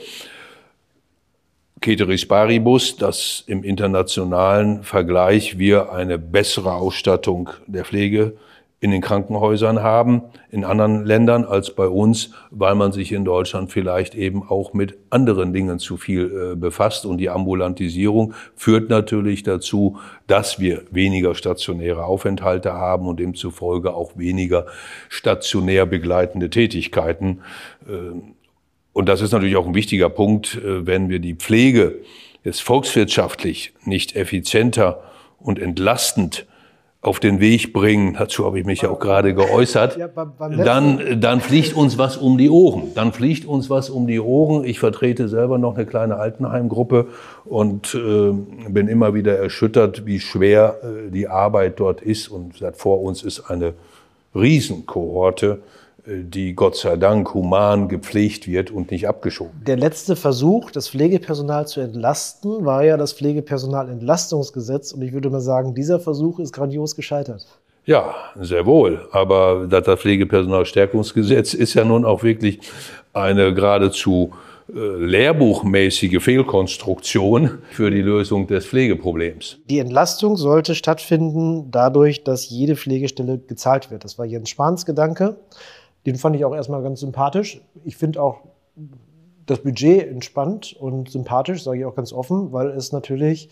Ceteris 1.82 2.26
Paribus, 2.26 2.96
dass 2.96 3.42
im 3.46 3.64
internationalen 3.64 4.82
Vergleich 4.82 5.58
wir 5.58 5.92
eine 5.92 6.18
bessere 6.18 6.74
Ausstattung 6.74 7.50
der 7.66 7.84
Pflege 7.84 8.34
in 8.82 8.90
den 8.90 9.02
Krankenhäusern 9.02 9.82
haben, 9.82 10.22
in 10.50 10.64
anderen 10.64 11.04
Ländern 11.04 11.44
als 11.44 11.74
bei 11.74 11.86
uns, 11.86 12.30
weil 12.50 12.74
man 12.74 12.92
sich 12.92 13.12
in 13.12 13.26
Deutschland 13.26 13.70
vielleicht 13.70 14.14
eben 14.14 14.42
auch 14.42 14.72
mit 14.72 14.96
anderen 15.10 15.52
Dingen 15.52 15.78
zu 15.78 15.98
viel 15.98 16.52
äh, 16.52 16.56
befasst. 16.56 17.04
Und 17.04 17.18
die 17.18 17.28
Ambulantisierung 17.28 18.32
führt 18.56 18.88
natürlich 18.88 19.42
dazu, 19.42 19.98
dass 20.26 20.60
wir 20.60 20.84
weniger 20.90 21.34
stationäre 21.34 22.04
Aufenthalte 22.04 22.72
haben 22.72 23.06
und 23.06 23.20
demzufolge 23.20 23.92
auch 23.92 24.16
weniger 24.16 24.64
stationär 25.10 25.84
begleitende 25.84 26.48
Tätigkeiten. 26.48 27.42
Äh, 27.86 28.18
und 28.94 29.08
das 29.10 29.20
ist 29.20 29.32
natürlich 29.32 29.56
auch 29.56 29.66
ein 29.66 29.74
wichtiger 29.74 30.08
Punkt, 30.08 30.56
äh, 30.56 30.86
wenn 30.86 31.10
wir 31.10 31.18
die 31.18 31.34
Pflege 31.34 31.98
jetzt 32.44 32.62
volkswirtschaftlich 32.62 33.74
nicht 33.84 34.16
effizienter 34.16 35.02
und 35.38 35.58
entlastend 35.58 36.46
auf 37.02 37.18
den 37.18 37.40
Weg 37.40 37.72
bringen, 37.72 38.14
dazu 38.18 38.44
habe 38.44 38.58
ich 38.60 38.66
mich 38.66 38.82
ja 38.82 38.90
auch 38.90 38.98
gerade 39.00 39.34
geäußert, 39.34 39.98
dann, 40.38 41.18
dann 41.18 41.40
fliegt 41.40 41.74
uns 41.74 41.96
was 41.96 42.18
um 42.18 42.36
die 42.36 42.50
Ohren. 42.50 42.92
Dann 42.94 43.12
fliegt 43.12 43.46
uns 43.46 43.70
was 43.70 43.88
um 43.88 44.06
die 44.06 44.20
Ohren. 44.20 44.64
Ich 44.64 44.78
vertrete 44.78 45.28
selber 45.28 45.56
noch 45.56 45.76
eine 45.76 45.86
kleine 45.86 46.16
Altenheimgruppe 46.16 47.06
und 47.46 47.94
äh, 47.94 48.32
bin 48.68 48.86
immer 48.88 49.14
wieder 49.14 49.38
erschüttert, 49.38 50.04
wie 50.04 50.20
schwer 50.20 50.76
äh, 50.82 51.10
die 51.10 51.26
Arbeit 51.26 51.80
dort 51.80 52.02
ist. 52.02 52.28
Und 52.28 52.62
vor 52.74 53.02
uns 53.02 53.22
ist 53.22 53.48
eine 53.48 53.72
Riesenkohorte 54.34 55.60
die 56.06 56.54
Gott 56.54 56.76
sei 56.76 56.96
Dank 56.96 57.34
human 57.34 57.88
gepflegt 57.88 58.48
wird 58.48 58.70
und 58.70 58.90
nicht 58.90 59.06
abgeschoben. 59.06 59.62
Der 59.66 59.76
letzte 59.76 60.16
Versuch, 60.16 60.70
das 60.70 60.88
Pflegepersonal 60.88 61.66
zu 61.66 61.80
entlasten, 61.80 62.64
war 62.64 62.84
ja 62.84 62.96
das 62.96 63.12
Pflegepersonalentlastungsgesetz. 63.12 64.92
Und 64.92 65.02
ich 65.02 65.12
würde 65.12 65.30
mal 65.30 65.40
sagen, 65.40 65.74
dieser 65.74 66.00
Versuch 66.00 66.38
ist 66.38 66.52
grandios 66.52 66.96
gescheitert. 66.96 67.46
Ja, 67.84 68.14
sehr 68.38 68.66
wohl. 68.66 69.08
Aber 69.12 69.66
das 69.68 70.00
Pflegepersonalstärkungsgesetz 70.00 71.54
ist 71.54 71.74
ja 71.74 71.84
nun 71.84 72.04
auch 72.04 72.22
wirklich 72.22 72.60
eine 73.12 73.52
geradezu 73.54 74.32
äh, 74.68 74.78
lehrbuchmäßige 74.78 76.22
Fehlkonstruktion 76.22 77.58
für 77.70 77.90
die 77.90 78.02
Lösung 78.02 78.46
des 78.46 78.66
Pflegeproblems. 78.66 79.58
Die 79.68 79.78
Entlastung 79.78 80.36
sollte 80.36 80.74
stattfinden 80.74 81.70
dadurch, 81.70 82.22
dass 82.22 82.48
jede 82.48 82.76
Pflegestelle 82.76 83.38
gezahlt 83.38 83.90
wird. 83.90 84.04
Das 84.04 84.18
war 84.18 84.26
Jens 84.26 84.50
Spahns 84.50 84.86
Gedanke. 84.86 85.36
Den 86.10 86.16
fand 86.16 86.34
ich 86.34 86.44
auch 86.44 86.52
erstmal 86.52 86.82
ganz 86.82 86.98
sympathisch. 86.98 87.60
Ich 87.84 87.96
finde 87.96 88.20
auch 88.20 88.40
das 89.46 89.60
Budget 89.60 90.08
entspannt 90.08 90.74
und 90.76 91.08
sympathisch, 91.08 91.62
sage 91.62 91.78
ich 91.78 91.84
auch 91.84 91.94
ganz 91.94 92.12
offen, 92.12 92.52
weil 92.52 92.70
es 92.70 92.90
natürlich 92.90 93.48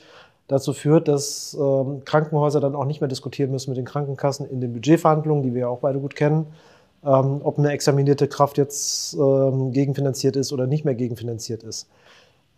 dazu 0.49 0.73
führt, 0.73 1.07
dass 1.07 1.57
ähm, 1.57 2.03
Krankenhäuser 2.05 2.59
dann 2.59 2.75
auch 2.75 2.85
nicht 2.85 3.01
mehr 3.01 3.07
diskutieren 3.07 3.53
müssen 3.53 3.71
mit 3.71 3.77
den 3.77 3.85
Krankenkassen 3.85 4.45
in 4.51 4.61
den 4.61 4.73
Budgetverhandlungen, 4.73 5.45
die 5.45 5.55
wir 5.55 5.61
ja 5.61 5.69
auch 5.69 5.79
beide 5.79 6.01
gut 6.01 6.17
kennen, 6.17 6.49
ähm, 7.05 7.43
ob 7.45 7.59
eine 7.59 7.71
examinierte 7.71 8.27
Kraft 8.27 8.59
jetzt 8.59 9.15
ähm, 9.15 9.71
gegenfinanziert 9.71 10.35
ist 10.35 10.53
oder 10.53 10.67
nicht 10.67 10.85
mehr 10.85 10.97
gegenfinanziert 10.97 11.63
ist. 11.63 11.89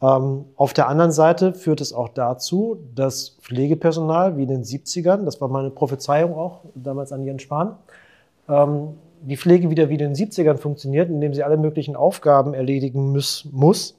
Ähm, 0.01 0.47
auf 0.57 0.73
der 0.73 0.89
anderen 0.89 1.13
Seite 1.13 1.53
führt 1.53 1.83
es 1.83 1.93
auch 1.93 2.09
dazu, 2.09 2.79
dass 2.95 3.37
Pflegepersonal 3.43 4.39
wie 4.39 4.45
in 4.45 4.49
den 4.49 4.65
70ern, 4.65 5.27
das 5.27 5.43
war 5.43 5.49
meine 5.49 5.69
Prophezeiung 5.69 6.33
auch 6.35 6.61
damals 6.75 7.13
an 7.13 7.23
Jens 7.23 7.43
Spahn, 7.43 7.77
ähm, 8.49 8.95
die 9.23 9.37
Pflege 9.37 9.71
wieder 9.71 9.89
wie 9.89 9.95
in 9.95 9.99
den 9.99 10.15
70ern 10.15 10.57
funktioniert, 10.57 11.11
indem 11.11 11.35
sie 11.35 11.43
alle 11.43 11.57
möglichen 11.57 11.97
Aufgaben 11.97 12.55
erledigen 12.55 13.13
muss, 13.13 13.47
muss, 13.51 13.97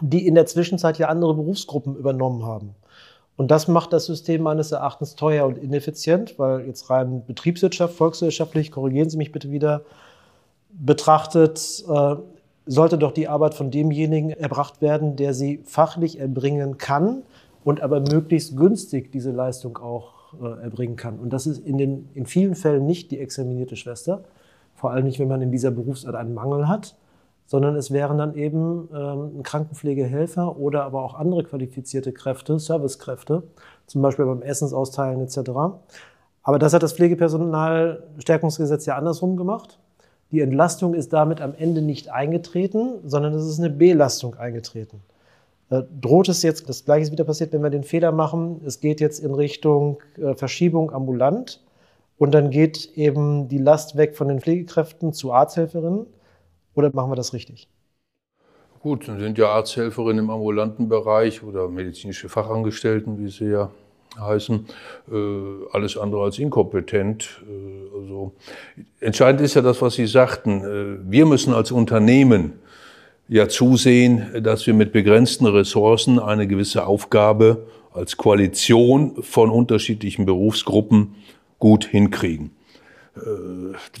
die 0.00 0.26
in 0.26 0.34
der 0.34 0.46
Zwischenzeit 0.46 0.98
ja 0.98 1.08
andere 1.08 1.34
Berufsgruppen 1.34 1.96
übernommen 1.96 2.44
haben. 2.44 2.74
Und 3.36 3.50
das 3.50 3.68
macht 3.68 3.92
das 3.92 4.06
System 4.06 4.42
meines 4.42 4.70
Erachtens 4.70 5.14
teuer 5.14 5.46
und 5.46 5.56
ineffizient, 5.56 6.38
weil 6.38 6.66
jetzt 6.66 6.90
rein 6.90 7.24
Betriebswirtschaft, 7.26 7.94
volkswirtschaftlich, 7.94 8.70
korrigieren 8.70 9.08
Sie 9.08 9.16
mich 9.16 9.32
bitte 9.32 9.50
wieder, 9.50 9.82
betrachtet, 10.68 11.84
äh, 11.88 12.16
sollte 12.66 12.98
doch 12.98 13.12
die 13.12 13.28
Arbeit 13.28 13.54
von 13.54 13.70
demjenigen 13.70 14.30
erbracht 14.30 14.82
werden, 14.82 15.16
der 15.16 15.34
sie 15.34 15.60
fachlich 15.64 16.20
erbringen 16.20 16.78
kann 16.78 17.22
und 17.64 17.80
aber 17.80 18.00
möglichst 18.00 18.56
günstig 18.56 19.10
diese 19.10 19.30
Leistung 19.30 19.78
auch 19.78 20.19
äh, 20.40 20.62
erbringen 20.62 20.96
kann. 20.96 21.18
Und 21.18 21.32
das 21.32 21.46
ist 21.46 21.58
in, 21.58 21.78
den, 21.78 22.08
in 22.14 22.26
vielen 22.26 22.54
Fällen 22.54 22.86
nicht 22.86 23.10
die 23.10 23.18
examinierte 23.18 23.76
Schwester, 23.76 24.24
vor 24.74 24.90
allem 24.92 25.04
nicht, 25.04 25.18
wenn 25.18 25.28
man 25.28 25.42
in 25.42 25.50
dieser 25.50 25.70
Berufsart 25.70 26.14
einen 26.14 26.34
Mangel 26.34 26.68
hat, 26.68 26.96
sondern 27.46 27.74
es 27.74 27.90
wären 27.90 28.16
dann 28.16 28.36
eben 28.36 28.88
ähm, 28.94 29.42
Krankenpflegehelfer 29.42 30.56
oder 30.56 30.84
aber 30.84 31.02
auch 31.02 31.14
andere 31.14 31.42
qualifizierte 31.42 32.12
Kräfte, 32.12 32.58
Servicekräfte, 32.58 33.42
zum 33.86 34.02
Beispiel 34.02 34.24
beim 34.24 34.40
Essensausteilen 34.40 35.20
etc. 35.20 35.50
Aber 36.42 36.58
das 36.58 36.72
hat 36.72 36.82
das 36.82 36.92
Pflegepersonalstärkungsgesetz 36.92 38.86
ja 38.86 38.96
andersrum 38.96 39.36
gemacht. 39.36 39.80
Die 40.30 40.40
Entlastung 40.40 40.94
ist 40.94 41.12
damit 41.12 41.40
am 41.40 41.54
Ende 41.58 41.82
nicht 41.82 42.10
eingetreten, 42.10 43.00
sondern 43.04 43.34
es 43.34 43.44
ist 43.44 43.58
eine 43.58 43.70
Belastung 43.70 44.36
eingetreten. 44.36 45.00
Äh, 45.70 45.82
droht 46.00 46.28
es 46.28 46.42
jetzt, 46.42 46.68
das 46.68 46.84
gleiche 46.84 47.04
ist 47.04 47.12
wieder 47.12 47.24
passiert, 47.24 47.52
wenn 47.52 47.62
wir 47.62 47.70
den 47.70 47.84
Fehler 47.84 48.10
machen, 48.12 48.60
es 48.66 48.80
geht 48.80 49.00
jetzt 49.00 49.20
in 49.20 49.32
Richtung 49.32 50.02
äh, 50.18 50.34
Verschiebung 50.34 50.90
ambulant 50.90 51.62
und 52.18 52.32
dann 52.32 52.50
geht 52.50 52.90
eben 52.96 53.48
die 53.48 53.58
Last 53.58 53.96
weg 53.96 54.16
von 54.16 54.28
den 54.28 54.40
Pflegekräften 54.40 55.12
zu 55.12 55.32
Arzthelferinnen 55.32 56.06
oder 56.74 56.90
machen 56.92 57.12
wir 57.12 57.16
das 57.16 57.32
richtig? 57.32 57.68
Gut, 58.80 59.06
dann 59.06 59.20
sind 59.20 59.38
ja 59.38 59.48
Arzthelferinnen 59.50 60.24
im 60.24 60.30
ambulanten 60.30 60.88
Bereich 60.88 61.42
oder 61.42 61.68
medizinische 61.68 62.28
Fachangestellten, 62.28 63.18
wie 63.18 63.28
sie 63.28 63.50
ja 63.50 63.70
heißen, 64.18 64.66
äh, 65.12 65.14
alles 65.70 65.96
andere 65.96 66.24
als 66.24 66.38
inkompetent. 66.40 67.44
Also 67.94 68.32
entscheidend 68.98 69.40
ist 69.42 69.54
ja 69.54 69.62
das, 69.62 69.80
was 69.80 69.94
Sie 69.94 70.06
sagten. 70.06 71.04
Wir 71.08 71.26
müssen 71.26 71.54
als 71.54 71.70
Unternehmen 71.70 72.54
ja 73.30 73.48
zusehen, 73.48 74.42
dass 74.42 74.66
wir 74.66 74.74
mit 74.74 74.92
begrenzten 74.92 75.46
Ressourcen 75.46 76.18
eine 76.18 76.48
gewisse 76.48 76.86
Aufgabe 76.86 77.66
als 77.94 78.16
Koalition 78.16 79.22
von 79.22 79.50
unterschiedlichen 79.50 80.26
Berufsgruppen 80.26 81.14
gut 81.60 81.84
hinkriegen. 81.84 82.50
Äh, 83.16 83.20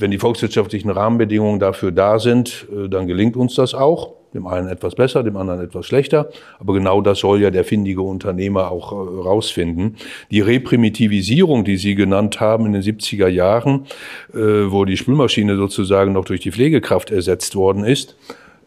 wenn 0.00 0.10
die 0.10 0.18
volkswirtschaftlichen 0.18 0.90
Rahmenbedingungen 0.90 1.60
dafür 1.60 1.92
da 1.92 2.18
sind, 2.18 2.66
äh, 2.72 2.88
dann 2.88 3.06
gelingt 3.06 3.36
uns 3.36 3.54
das 3.54 3.72
auch. 3.72 4.14
Dem 4.34 4.46
einen 4.46 4.68
etwas 4.68 4.94
besser, 4.94 5.24
dem 5.24 5.36
anderen 5.36 5.60
etwas 5.60 5.86
schlechter. 5.86 6.30
Aber 6.58 6.72
genau 6.72 7.00
das 7.00 7.20
soll 7.20 7.40
ja 7.40 7.50
der 7.50 7.64
findige 7.64 8.02
Unternehmer 8.02 8.70
auch 8.70 8.92
äh, 8.92 8.94
rausfinden. 8.94 9.96
Die 10.32 10.40
Reprimitivisierung, 10.40 11.64
die 11.64 11.76
Sie 11.76 11.94
genannt 11.94 12.40
haben 12.40 12.66
in 12.66 12.72
den 12.72 12.82
70er 12.82 13.28
Jahren, 13.28 13.86
wo 14.32 14.84
die 14.84 14.96
Spülmaschine 14.96 15.56
sozusagen 15.56 16.12
noch 16.12 16.24
durch 16.24 16.40
die 16.40 16.52
Pflegekraft 16.52 17.10
ersetzt 17.10 17.56
worden 17.56 17.84
ist, 17.84 18.16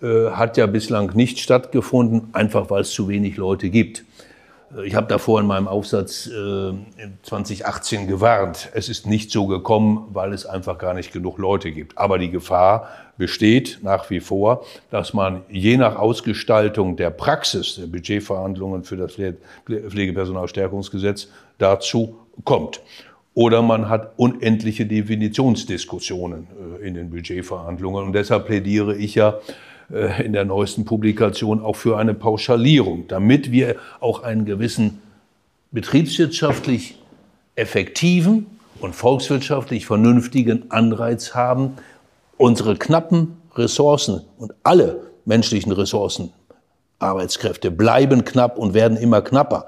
hat 0.03 0.57
ja 0.57 0.65
bislang 0.65 1.15
nicht 1.15 1.39
stattgefunden, 1.39 2.27
einfach 2.33 2.69
weil 2.69 2.81
es 2.81 2.91
zu 2.91 3.07
wenig 3.07 3.37
Leute 3.37 3.69
gibt. 3.69 4.03
Ich 4.85 4.95
habe 4.95 5.05
davor 5.05 5.39
in 5.39 5.45
meinem 5.45 5.67
Aufsatz 5.67 6.25
äh, 6.27 6.73
2018 7.21 8.07
gewarnt. 8.07 8.69
Es 8.73 8.89
ist 8.89 9.05
nicht 9.05 9.29
so 9.29 9.45
gekommen, 9.45 10.07
weil 10.13 10.33
es 10.33 10.47
einfach 10.47 10.79
gar 10.79 10.95
nicht 10.95 11.13
genug 11.13 11.37
Leute 11.37 11.71
gibt. 11.71 11.97
Aber 11.97 12.17
die 12.17 12.31
Gefahr 12.31 12.87
besteht 13.17 13.79
nach 13.83 14.09
wie 14.09 14.19
vor, 14.19 14.65
dass 14.89 15.13
man 15.13 15.41
je 15.47 15.77
nach 15.77 15.95
Ausgestaltung 15.95 16.95
der 16.95 17.11
Praxis 17.11 17.75
der 17.75 17.85
Budgetverhandlungen 17.85 18.83
für 18.83 18.97
das 18.97 19.13
Pflegepersonalstärkungsgesetz 19.65 21.27
dazu 21.59 22.17
kommt. 22.43 22.81
Oder 23.35 23.61
man 23.61 23.89
hat 23.89 24.13
unendliche 24.17 24.87
Definitionsdiskussionen 24.87 26.47
äh, 26.81 26.87
in 26.87 26.95
den 26.95 27.11
Budgetverhandlungen. 27.11 28.05
Und 28.05 28.13
deshalb 28.13 28.47
plädiere 28.47 28.95
ich 28.95 29.15
ja 29.15 29.29
äh, 29.29 29.41
in 29.89 30.33
der 30.33 30.45
neuesten 30.45 30.85
Publikation 30.85 31.61
auch 31.61 31.75
für 31.75 31.97
eine 31.97 32.13
Pauschalierung, 32.13 33.07
damit 33.07 33.51
wir 33.51 33.75
auch 33.99 34.23
einen 34.23 34.45
gewissen 34.45 35.01
betriebswirtschaftlich 35.71 36.97
effektiven 37.55 38.45
und 38.79 38.95
volkswirtschaftlich 38.95 39.85
vernünftigen 39.85 40.71
Anreiz 40.71 41.35
haben, 41.35 41.73
unsere 42.37 42.75
knappen 42.75 43.37
Ressourcen 43.55 44.21
und 44.37 44.53
alle 44.63 45.07
menschlichen 45.25 45.71
Ressourcen, 45.71 46.31
Arbeitskräfte 46.99 47.69
bleiben 47.71 48.25
knapp 48.25 48.57
und 48.57 48.73
werden 48.73 48.97
immer 48.97 49.21
knapper 49.21 49.67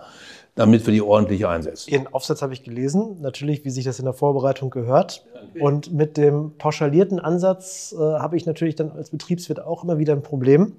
damit 0.55 0.85
wir 0.85 0.93
die 0.93 1.01
ordentlich 1.01 1.45
einsetzen. 1.45 1.91
Ihren 1.91 2.07
Aufsatz 2.07 2.41
habe 2.41 2.53
ich 2.53 2.63
gelesen, 2.63 3.17
natürlich, 3.21 3.65
wie 3.65 3.69
sich 3.69 3.83
das 3.83 3.99
in 3.99 4.05
der 4.05 4.13
Vorbereitung 4.13 4.69
gehört. 4.69 5.25
Und 5.59 5.93
mit 5.93 6.17
dem 6.17 6.53
pauschalierten 6.57 7.19
Ansatz 7.19 7.93
äh, 7.97 8.01
habe 8.01 8.37
ich 8.37 8.45
natürlich 8.45 8.75
dann 8.75 8.91
als 8.91 9.09
Betriebswirt 9.09 9.61
auch 9.61 9.83
immer 9.83 9.99
wieder 9.99 10.13
ein 10.13 10.23
Problem, 10.23 10.73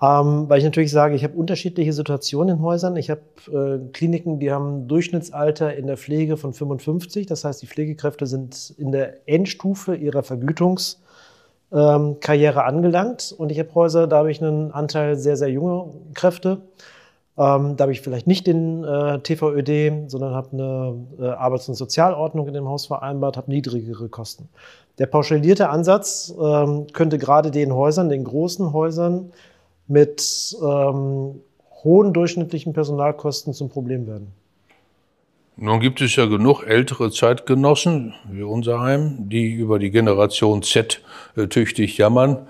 ähm, 0.00 0.48
weil 0.48 0.58
ich 0.58 0.64
natürlich 0.64 0.90
sage, 0.90 1.14
ich 1.14 1.22
habe 1.22 1.36
unterschiedliche 1.36 1.92
Situationen 1.92 2.56
in 2.56 2.62
Häusern. 2.62 2.96
Ich 2.96 3.10
habe 3.10 3.20
äh, 3.52 3.92
Kliniken, 3.92 4.40
die 4.40 4.50
haben 4.50 4.88
Durchschnittsalter 4.88 5.76
in 5.76 5.86
der 5.86 5.98
Pflege 5.98 6.38
von 6.38 6.54
55. 6.54 7.26
Das 7.26 7.44
heißt, 7.44 7.60
die 7.60 7.66
Pflegekräfte 7.66 8.26
sind 8.26 8.74
in 8.78 8.90
der 8.90 9.28
Endstufe 9.28 9.94
ihrer 9.94 10.22
Vergütungskarriere 10.22 11.00
ähm, 11.70 12.66
angelangt. 12.66 13.34
Und 13.36 13.52
ich 13.52 13.58
habe 13.58 13.74
Häuser, 13.74 14.06
da 14.06 14.18
habe 14.18 14.30
ich 14.30 14.42
einen 14.42 14.72
Anteil 14.72 15.16
sehr, 15.16 15.36
sehr 15.36 15.50
junger 15.50 15.90
Kräfte. 16.14 16.62
Ähm, 17.36 17.76
da 17.76 17.82
habe 17.82 17.92
ich 17.92 18.00
vielleicht 18.00 18.26
nicht 18.26 18.46
den 18.46 18.84
äh, 18.84 19.18
TVÖD, 19.18 20.08
sondern 20.08 20.34
habe 20.34 20.50
eine 20.52 21.06
äh, 21.18 21.30
Arbeits- 21.32 21.68
und 21.68 21.74
Sozialordnung 21.74 22.46
in 22.46 22.54
dem 22.54 22.68
Haus 22.68 22.86
vereinbart, 22.86 23.36
habe 23.36 23.50
niedrigere 23.50 24.08
Kosten. 24.08 24.48
Der 24.98 25.06
pauschalierte 25.06 25.68
Ansatz 25.68 26.32
ähm, 26.40 26.86
könnte 26.92 27.18
gerade 27.18 27.50
den 27.50 27.74
Häusern, 27.74 28.08
den 28.08 28.22
großen 28.22 28.72
Häusern 28.72 29.32
mit 29.88 30.56
ähm, 30.62 31.40
hohen 31.82 32.12
durchschnittlichen 32.12 32.72
Personalkosten 32.72 33.52
zum 33.52 33.68
Problem 33.68 34.06
werden. 34.06 34.28
Nun 35.56 35.78
gibt 35.78 36.00
es 36.00 36.16
ja 36.16 36.26
genug 36.26 36.64
ältere 36.66 37.12
Zeitgenossen, 37.12 38.14
wie 38.28 38.42
unser 38.42 38.80
Heim, 38.80 39.28
die 39.28 39.52
über 39.52 39.78
die 39.78 39.90
Generation 39.90 40.62
Z 40.62 41.00
äh, 41.36 41.46
tüchtig 41.46 41.96
jammern. 41.96 42.48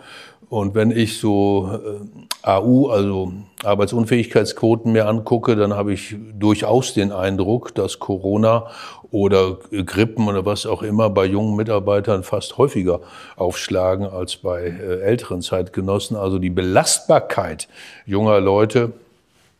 Und 0.48 0.74
wenn 0.74 0.90
ich 0.90 1.18
so 1.18 1.70
äh, 1.72 2.48
AU, 2.48 2.88
also 2.88 3.32
Arbeitsunfähigkeitsquoten 3.64 4.92
mir 4.92 5.06
angucke, 5.08 5.56
dann 5.56 5.74
habe 5.74 5.92
ich 5.92 6.16
durchaus 6.38 6.94
den 6.94 7.12
Eindruck, 7.12 7.74
dass 7.74 7.98
Corona 7.98 8.66
oder 9.10 9.58
Grippen 9.70 10.28
oder 10.28 10.44
was 10.44 10.66
auch 10.66 10.82
immer 10.82 11.08
bei 11.08 11.24
jungen 11.24 11.56
Mitarbeitern 11.56 12.24
fast 12.24 12.58
häufiger 12.58 13.00
aufschlagen 13.36 14.06
als 14.06 14.36
bei 14.36 14.64
äh, 14.64 15.00
älteren 15.00 15.40
Zeitgenossen. 15.40 16.16
Also 16.16 16.38
die 16.38 16.50
Belastbarkeit 16.50 17.68
junger 18.06 18.40
Leute 18.40 18.92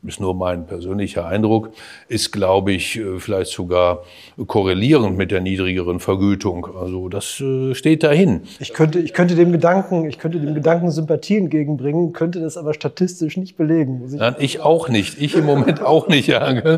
ist 0.07 0.21
nur 0.21 0.35
mein 0.35 0.67
persönlicher 0.67 1.27
Eindruck, 1.27 1.71
ist, 2.09 2.33
glaube 2.33 2.73
ich, 2.73 2.99
äh, 2.99 3.19
vielleicht 3.19 3.53
sogar 3.53 4.03
korrelierend 4.47 5.17
mit 5.17 5.31
der 5.31 5.41
niedrigeren 5.41 6.01
Vergütung. 6.01 6.69
Also 6.79 7.09
das 7.09 7.41
äh, 7.41 7.75
steht 7.75 8.03
dahin. 8.03 8.43
Ich 8.61 8.73
könnte, 8.73 8.99
ich 8.99 9.13
könnte 9.13 9.35
dem 9.35 9.53
Gedanken, 9.53 10.07
ich 10.09 10.19
könnte 10.19 10.41
dem 10.41 10.55
Gedanken 10.55 10.91
Sympathie 10.91 11.39
entgegenbringen, 11.39 12.13
könnte 12.13 12.41
das 12.41 12.57
aber 12.57 12.75
statistisch 12.75 13.37
nicht 13.37 13.57
belegen. 13.57 14.03
Ich, 14.07 14.13
Nein, 14.15 14.37
ich 14.39 14.61
auch 14.61 14.89
nicht. 14.89 15.21
Ich 15.21 15.35
im 15.37 15.47
Moment 15.47 15.83
auch 15.85 16.09
nicht, 16.09 16.29
ja. 16.29 16.63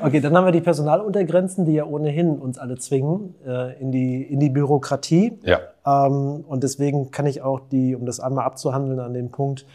Okay, 0.00 0.20
dann 0.20 0.36
haben 0.36 0.44
wir 0.44 0.52
die 0.52 0.60
Personaluntergrenzen, 0.60 1.64
die 1.64 1.72
ja 1.72 1.84
ohnehin 1.84 2.38
uns 2.38 2.58
alle 2.58 2.76
zwingen 2.76 3.34
äh, 3.44 3.80
in, 3.80 3.90
die, 3.90 4.22
in 4.22 4.38
die 4.38 4.50
Bürokratie. 4.50 5.38
Ja. 5.42 5.58
Ähm, 5.84 6.44
und 6.46 6.62
deswegen 6.62 7.10
kann 7.10 7.26
ich 7.26 7.42
auch 7.42 7.60
die, 7.60 7.96
um 7.96 8.06
das 8.06 8.20
einmal 8.20 8.44
abzuhandeln 8.44 9.00
an 9.00 9.12
dem 9.12 9.30
Punkt, 9.30 9.66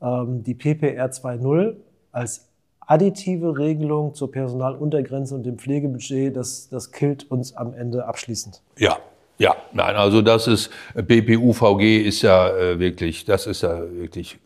die 0.00 0.54
PPR 0.54 1.10
2.0 1.10 1.76
als 2.12 2.48
additive 2.86 3.56
Regelung 3.56 4.14
zur 4.14 4.30
Personaluntergrenze 4.30 5.34
und 5.34 5.44
dem 5.44 5.58
Pflegebudget, 5.58 6.36
das, 6.36 6.68
das 6.68 6.92
killt 6.92 7.30
uns 7.30 7.56
am 7.56 7.72
Ende 7.74 8.06
abschließend. 8.06 8.60
Ja, 8.78 8.98
ja, 9.36 9.56
nein, 9.72 9.96
also 9.96 10.22
das 10.22 10.46
ist, 10.46 10.70
BPUVG 10.94 12.02
ist 12.02 12.22
ja 12.22 12.56
äh, 12.56 12.78
wirklich, 12.78 13.24
das 13.24 13.48
ist 13.48 13.62
ja 13.62 13.80
wirklich 13.92 14.38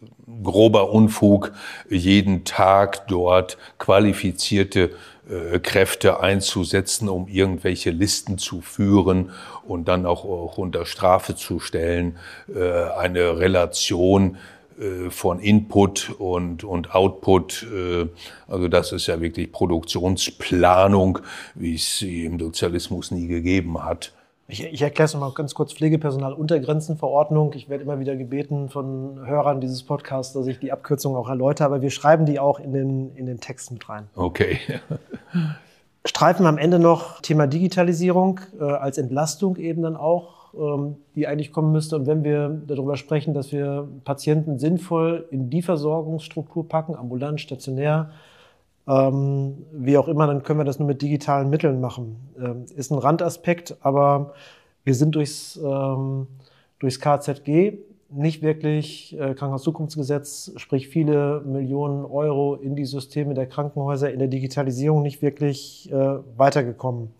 grober 0.42 0.90
Unfug, 0.90 1.52
jeden 1.90 2.44
Tag 2.44 3.06
dort 3.06 3.58
qualifizierte 3.78 4.92
äh, 5.28 5.58
Kräfte 5.58 6.20
einzusetzen, 6.20 7.10
um 7.10 7.28
irgendwelche 7.28 7.90
Listen 7.90 8.38
zu 8.38 8.62
führen 8.62 9.30
und 9.66 9.88
dann 9.88 10.06
auch, 10.06 10.24
auch 10.24 10.56
unter 10.56 10.86
Strafe 10.86 11.34
zu 11.34 11.60
stellen, 11.60 12.16
äh, 12.54 12.84
eine 12.96 13.38
Relation 13.38 14.38
von 15.10 15.40
Input 15.40 16.10
und, 16.18 16.64
und 16.64 16.94
Output. 16.94 17.66
Äh, 17.72 18.06
also 18.46 18.68
das 18.68 18.92
ist 18.92 19.06
ja 19.06 19.20
wirklich 19.20 19.50
Produktionsplanung, 19.50 21.18
wie 21.54 21.74
es 21.74 21.98
sie 21.98 22.24
im 22.24 22.38
Sozialismus 22.38 23.10
nie 23.10 23.26
gegeben 23.26 23.84
hat. 23.84 24.12
Ich, 24.50 24.64
ich 24.64 24.80
erkläre 24.80 25.04
es 25.04 25.12
nochmal 25.12 25.32
ganz 25.32 25.54
kurz. 25.54 25.74
Pflegepersonaluntergrenzenverordnung. 25.74 27.52
Ich 27.52 27.68
werde 27.68 27.84
immer 27.84 28.00
wieder 28.00 28.16
gebeten 28.16 28.70
von 28.70 29.26
Hörern 29.26 29.60
dieses 29.60 29.82
Podcasts, 29.82 30.32
dass 30.32 30.46
ich 30.46 30.58
die 30.58 30.72
Abkürzung 30.72 31.16
auch 31.16 31.28
erläutere, 31.28 31.66
aber 31.66 31.82
wir 31.82 31.90
schreiben 31.90 32.24
die 32.24 32.40
auch 32.40 32.58
in 32.58 32.72
den, 32.72 33.14
in 33.14 33.26
den 33.26 33.40
Text 33.40 33.70
mit 33.70 33.86
rein. 33.90 34.08
Okay. 34.16 34.58
Streifen 36.06 36.46
am 36.46 36.56
Ende 36.56 36.78
noch 36.78 37.20
Thema 37.20 37.46
Digitalisierung 37.46 38.40
äh, 38.58 38.64
als 38.64 38.96
Entlastung 38.96 39.56
eben 39.56 39.82
dann 39.82 39.96
auch 39.96 40.37
ähm, 40.54 40.96
die 41.14 41.26
eigentlich 41.26 41.52
kommen 41.52 41.72
müsste. 41.72 41.96
Und 41.96 42.06
wenn 42.06 42.24
wir 42.24 42.48
darüber 42.66 42.96
sprechen, 42.96 43.34
dass 43.34 43.52
wir 43.52 43.88
Patienten 44.04 44.58
sinnvoll 44.58 45.26
in 45.30 45.50
die 45.50 45.62
Versorgungsstruktur 45.62 46.68
packen, 46.68 46.94
ambulant, 46.94 47.40
stationär, 47.40 48.10
ähm, 48.86 49.66
wie 49.72 49.98
auch 49.98 50.08
immer, 50.08 50.26
dann 50.26 50.42
können 50.42 50.60
wir 50.60 50.64
das 50.64 50.78
nur 50.78 50.88
mit 50.88 51.02
digitalen 51.02 51.50
Mitteln 51.50 51.80
machen. 51.80 52.16
Ähm, 52.38 52.66
ist 52.74 52.90
ein 52.90 52.98
Randaspekt, 52.98 53.76
aber 53.80 54.34
wir 54.84 54.94
sind 54.94 55.16
durchs, 55.16 55.60
durchs 56.78 56.98
KZG 56.98 57.76
nicht 58.10 58.42
wirklich 58.42 59.14
äh, 59.18 59.34
Krankenhauszukunftsgesetz, 59.34 60.52
sprich 60.56 60.88
viele 60.88 61.42
Millionen 61.44 62.04
Euro 62.04 62.54
in 62.54 62.74
die 62.74 62.86
Systeme 62.86 63.34
der 63.34 63.46
Krankenhäuser, 63.46 64.10
in 64.10 64.18
der 64.18 64.28
Digitalisierung 64.28 65.02
nicht 65.02 65.20
wirklich 65.20 65.92
äh, 65.92 66.18
weitergekommen. 66.36 67.10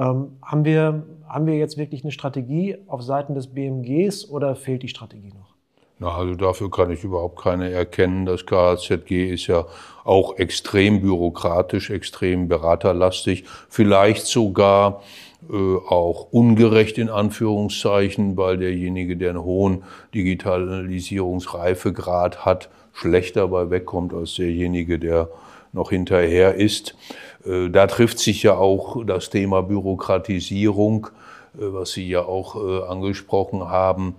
Ähm, 0.00 0.38
haben, 0.42 0.64
wir, 0.64 1.04
haben 1.28 1.46
wir 1.46 1.58
jetzt 1.58 1.76
wirklich 1.76 2.02
eine 2.02 2.12
Strategie 2.12 2.78
auf 2.86 3.02
Seiten 3.02 3.34
des 3.34 3.48
BMGs 3.48 4.30
oder 4.30 4.56
fehlt 4.56 4.82
die 4.82 4.88
Strategie 4.88 5.28
noch? 5.28 5.50
Na, 5.98 6.16
also 6.16 6.34
dafür 6.34 6.70
kann 6.70 6.90
ich 6.90 7.04
überhaupt 7.04 7.42
keine 7.42 7.70
erkennen. 7.70 8.24
Das 8.24 8.46
KZG 8.46 9.34
ist 9.34 9.46
ja 9.46 9.66
auch 10.02 10.38
extrem 10.38 11.02
bürokratisch, 11.02 11.90
extrem 11.90 12.48
beraterlastig, 12.48 13.44
vielleicht 13.68 14.26
sogar 14.26 15.02
äh, 15.50 15.54
auch 15.54 16.28
ungerecht 16.32 16.96
in 16.96 17.10
Anführungszeichen, 17.10 18.38
weil 18.38 18.56
derjenige, 18.56 19.18
der 19.18 19.28
einen 19.30 19.44
hohen 19.44 19.84
Digitalisierungsreifegrad 20.14 22.46
hat, 22.46 22.70
schlechter 22.94 23.42
dabei 23.42 23.68
wegkommt 23.68 24.14
als 24.14 24.36
derjenige, 24.36 24.98
der 24.98 25.28
noch 25.72 25.90
hinterher 25.90 26.54
ist. 26.54 26.96
Äh, 27.44 27.70
da 27.70 27.86
trifft 27.86 28.18
sich 28.18 28.42
ja 28.42 28.56
auch 28.56 29.04
das 29.04 29.30
Thema 29.30 29.62
Bürokratisierung 29.62 31.08
äh, 31.54 31.72
was 31.72 31.92
Sie 31.92 32.08
ja 32.08 32.22
auch 32.22 32.56
äh, 32.56 32.84
angesprochen 32.84 33.68
haben, 33.68 34.16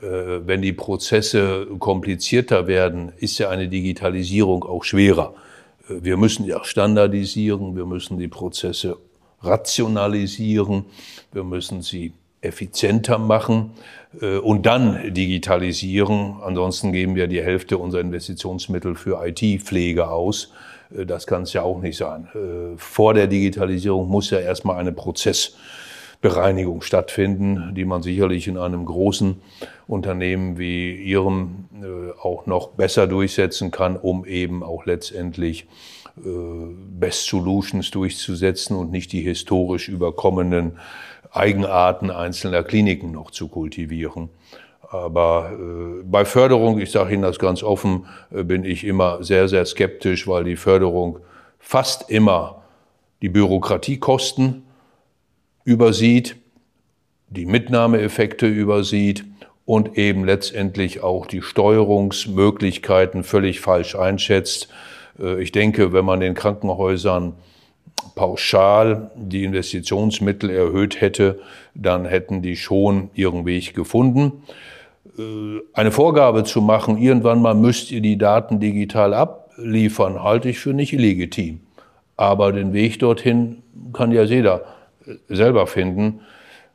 wenn 0.00 0.60
die 0.60 0.72
Prozesse 0.72 1.68
komplizierter 1.78 2.66
werden, 2.66 3.12
ist 3.18 3.38
ja 3.38 3.48
eine 3.48 3.68
Digitalisierung 3.68 4.64
auch 4.64 4.82
schwerer. 4.82 5.34
Wir 5.88 6.16
müssen 6.16 6.44
ja 6.46 6.64
standardisieren, 6.64 7.76
wir 7.76 7.86
müssen 7.86 8.18
die 8.18 8.26
Prozesse 8.26 8.98
rationalisieren, 9.40 10.84
wir 11.32 11.44
müssen 11.44 11.80
sie 11.80 12.12
effizienter 12.40 13.18
machen 13.18 13.70
und 14.42 14.66
dann 14.66 15.14
digitalisieren. 15.14 16.40
Ansonsten 16.42 16.92
geben 16.92 17.14
wir 17.14 17.28
die 17.28 17.42
Hälfte 17.42 17.78
unserer 17.78 18.00
Investitionsmittel 18.00 18.96
für 18.96 19.24
IT-Pflege 19.24 20.10
aus. 20.10 20.52
Das 21.06 21.26
kann 21.26 21.42
es 21.42 21.52
ja 21.52 21.62
auch 21.62 21.80
nicht 21.80 21.96
sein. 21.96 22.28
Vor 22.76 23.14
der 23.14 23.26
Digitalisierung 23.26 24.08
muss 24.08 24.30
ja 24.30 24.38
erstmal 24.38 24.76
eine 24.76 24.92
Prozess 24.92 25.56
Bereinigung 26.24 26.80
stattfinden, 26.80 27.74
die 27.74 27.84
man 27.84 28.02
sicherlich 28.02 28.48
in 28.48 28.56
einem 28.56 28.86
großen 28.86 29.42
Unternehmen 29.86 30.56
wie 30.56 30.94
Ihrem 30.94 31.66
äh, 31.82 32.18
auch 32.18 32.46
noch 32.46 32.68
besser 32.68 33.06
durchsetzen 33.06 33.70
kann, 33.70 33.98
um 33.98 34.24
eben 34.24 34.62
auch 34.62 34.86
letztendlich 34.86 35.66
äh, 36.16 36.20
Best 36.98 37.26
Solutions 37.26 37.90
durchzusetzen 37.90 38.74
und 38.74 38.90
nicht 38.90 39.12
die 39.12 39.20
historisch 39.20 39.90
überkommenen 39.90 40.78
Eigenarten 41.30 42.10
einzelner 42.10 42.62
Kliniken 42.62 43.12
noch 43.12 43.30
zu 43.30 43.48
kultivieren. 43.48 44.30
Aber 44.94 45.50
äh, 45.50 46.04
bei 46.04 46.24
Förderung, 46.24 46.78
ich 46.78 46.92
sage 46.92 47.14
Ihnen 47.14 47.22
das 47.22 47.40
ganz 47.40 47.64
offen, 47.64 48.06
äh, 48.32 48.44
bin 48.44 48.64
ich 48.64 48.84
immer 48.84 49.24
sehr, 49.24 49.48
sehr 49.48 49.66
skeptisch, 49.66 50.28
weil 50.28 50.44
die 50.44 50.54
Förderung 50.54 51.18
fast 51.58 52.08
immer 52.10 52.62
die 53.20 53.28
Bürokratiekosten 53.28 54.62
übersieht, 55.64 56.36
die 57.26 57.44
Mitnahmeeffekte 57.44 58.46
übersieht 58.46 59.24
und 59.64 59.98
eben 59.98 60.24
letztendlich 60.24 61.02
auch 61.02 61.26
die 61.26 61.42
Steuerungsmöglichkeiten 61.42 63.24
völlig 63.24 63.60
falsch 63.60 63.96
einschätzt. 63.96 64.68
Äh, 65.18 65.42
ich 65.42 65.50
denke, 65.50 65.92
wenn 65.92 66.04
man 66.04 66.20
den 66.20 66.34
Krankenhäusern 66.34 67.34
pauschal 68.14 69.10
die 69.16 69.42
Investitionsmittel 69.42 70.50
erhöht 70.50 71.00
hätte, 71.00 71.40
dann 71.74 72.04
hätten 72.04 72.42
die 72.42 72.54
schon 72.54 73.10
ihren 73.14 73.44
Weg 73.44 73.74
gefunden. 73.74 74.44
Äh, 75.18 75.60
eine 75.72 75.92
Vorgabe 75.92 76.44
zu 76.44 76.60
machen, 76.60 76.98
irgendwann 76.98 77.40
mal 77.40 77.54
müsst 77.54 77.90
ihr 77.90 78.00
die 78.00 78.18
Daten 78.18 78.60
digital 78.60 79.14
abliefern, 79.14 80.22
halte 80.22 80.48
ich 80.48 80.58
für 80.58 80.74
nicht 80.74 80.92
illegitim. 80.92 81.60
Aber 82.16 82.52
den 82.52 82.72
Weg 82.72 82.98
dorthin 82.98 83.62
kann 83.92 84.12
ja 84.12 84.22
jeder 84.22 84.62
selber 85.28 85.66
finden. 85.66 86.20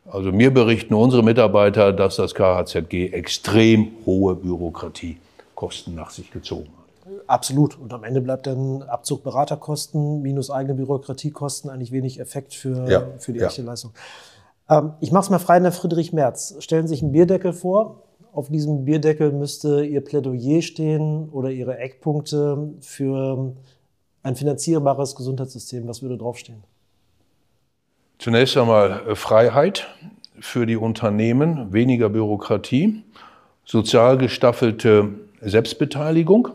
Also 0.06 0.32
mir 0.32 0.54
berichten 0.54 0.94
unsere 0.94 1.24
Mitarbeiter, 1.24 1.94
dass 1.94 2.16
das 2.16 2.34
KHZG 2.34 3.12
extrem 3.12 3.92
hohe 4.06 4.36
Bürokratiekosten 4.36 5.96
nach 5.96 6.10
sich 6.10 6.32
gezogen 6.32 6.68
hat. 6.68 6.80
Absolut. 7.28 7.78
Und 7.80 7.94
am 7.94 8.04
Ende 8.04 8.22
bleibt 8.22 8.48
dann 8.48 8.82
Abzug 8.84 9.24
Beraterkosten 9.24 10.22
minus 10.22 10.50
eigene 10.50 10.74
Bürokratiekosten 10.76 11.70
eigentlich 11.70 11.92
wenig 11.92 12.20
Effekt 12.20 12.54
für, 12.54 12.90
ja, 12.90 13.04
für 13.20 13.34
die 13.34 13.40
ja. 13.40 13.48
echte 13.48 13.62
Leistung. 13.62 13.92
Ähm, 14.68 14.94
ich 15.00 15.12
mache 15.12 15.26
es 15.26 15.30
mal 15.30 15.40
frei 15.40 15.60
der 15.60 15.72
Friedrich 15.72 16.12
Merz. 16.12 16.56
Stellen 16.60 16.88
Sie 16.88 16.96
sich 16.96 17.04
einen 17.04 17.12
Bierdeckel 17.12 17.54
vor. 17.54 18.04
Auf 18.32 18.50
diesem 18.50 18.86
Bierdeckel 18.86 19.32
müsste 19.32 19.84
Ihr 19.84 20.02
Plädoyer 20.02 20.62
stehen 20.62 21.30
oder 21.30 21.50
Ihre 21.50 21.78
Eckpunkte 21.78 22.74
für 22.82 23.56
ein 24.22 24.36
finanzierbares 24.36 25.16
Gesundheitssystem. 25.16 25.88
Was 25.88 26.02
würde 26.02 26.18
draufstehen? 26.18 26.64
Zunächst 28.20 28.58
einmal 28.58 29.02
äh, 29.08 29.16
Freiheit 29.16 29.88
für 30.40 30.66
die 30.66 30.76
Unternehmen, 30.76 31.74
weniger 31.74 32.10
Bürokratie, 32.10 33.04
sozial 33.66 34.18
gestaffelte 34.18 35.10
Selbstbeteiligung 35.42 36.50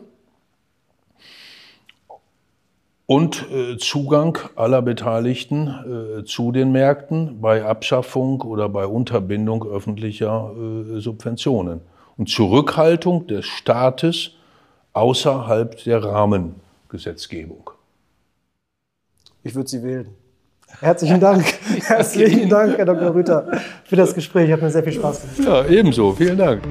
und 3.07 3.47
äh, 3.51 3.77
Zugang 3.77 4.39
aller 4.57 4.83
Beteiligten 4.83 6.21
äh, 6.21 6.25
zu 6.25 6.53
den 6.53 6.73
Märkten 6.73 7.41
bei 7.41 7.65
Abschaffung 7.65 8.41
oder 8.43 8.69
bei 8.69 8.87
Unterbindung 8.87 9.65
öffentlicher 9.67 10.53
Subventionen 10.97 11.81
und 12.17 12.29
Zurückhaltung 12.29 13.27
des 13.27 13.47
Staates 13.47 14.31
außerhalb 14.93 15.83
der 15.85 16.03
Rahmengesetzgebung. 16.03 17.71
Ich 19.43 19.55
würde 19.55 19.69
Sie 19.69 19.83
wählen. 19.83 20.09
Herzlichen 20.81 21.21
Dank. 21.21 21.45
Herzlichen 21.87 22.49
Dank, 22.49 22.79
Herr 22.79 22.87
Dr. 22.87 23.15
Rüther, 23.15 23.47
für 23.85 23.97
das 23.97 24.15
Gespräch. 24.15 24.51
Hat 24.51 24.63
mir 24.63 24.71
sehr 24.71 24.83
viel 24.83 24.95
Spaß 24.95 25.37
gemacht. 25.37 25.69
Ja, 25.69 25.73
ebenso. 25.73 26.13
Vielen 26.13 26.39
Dank. 26.39 26.63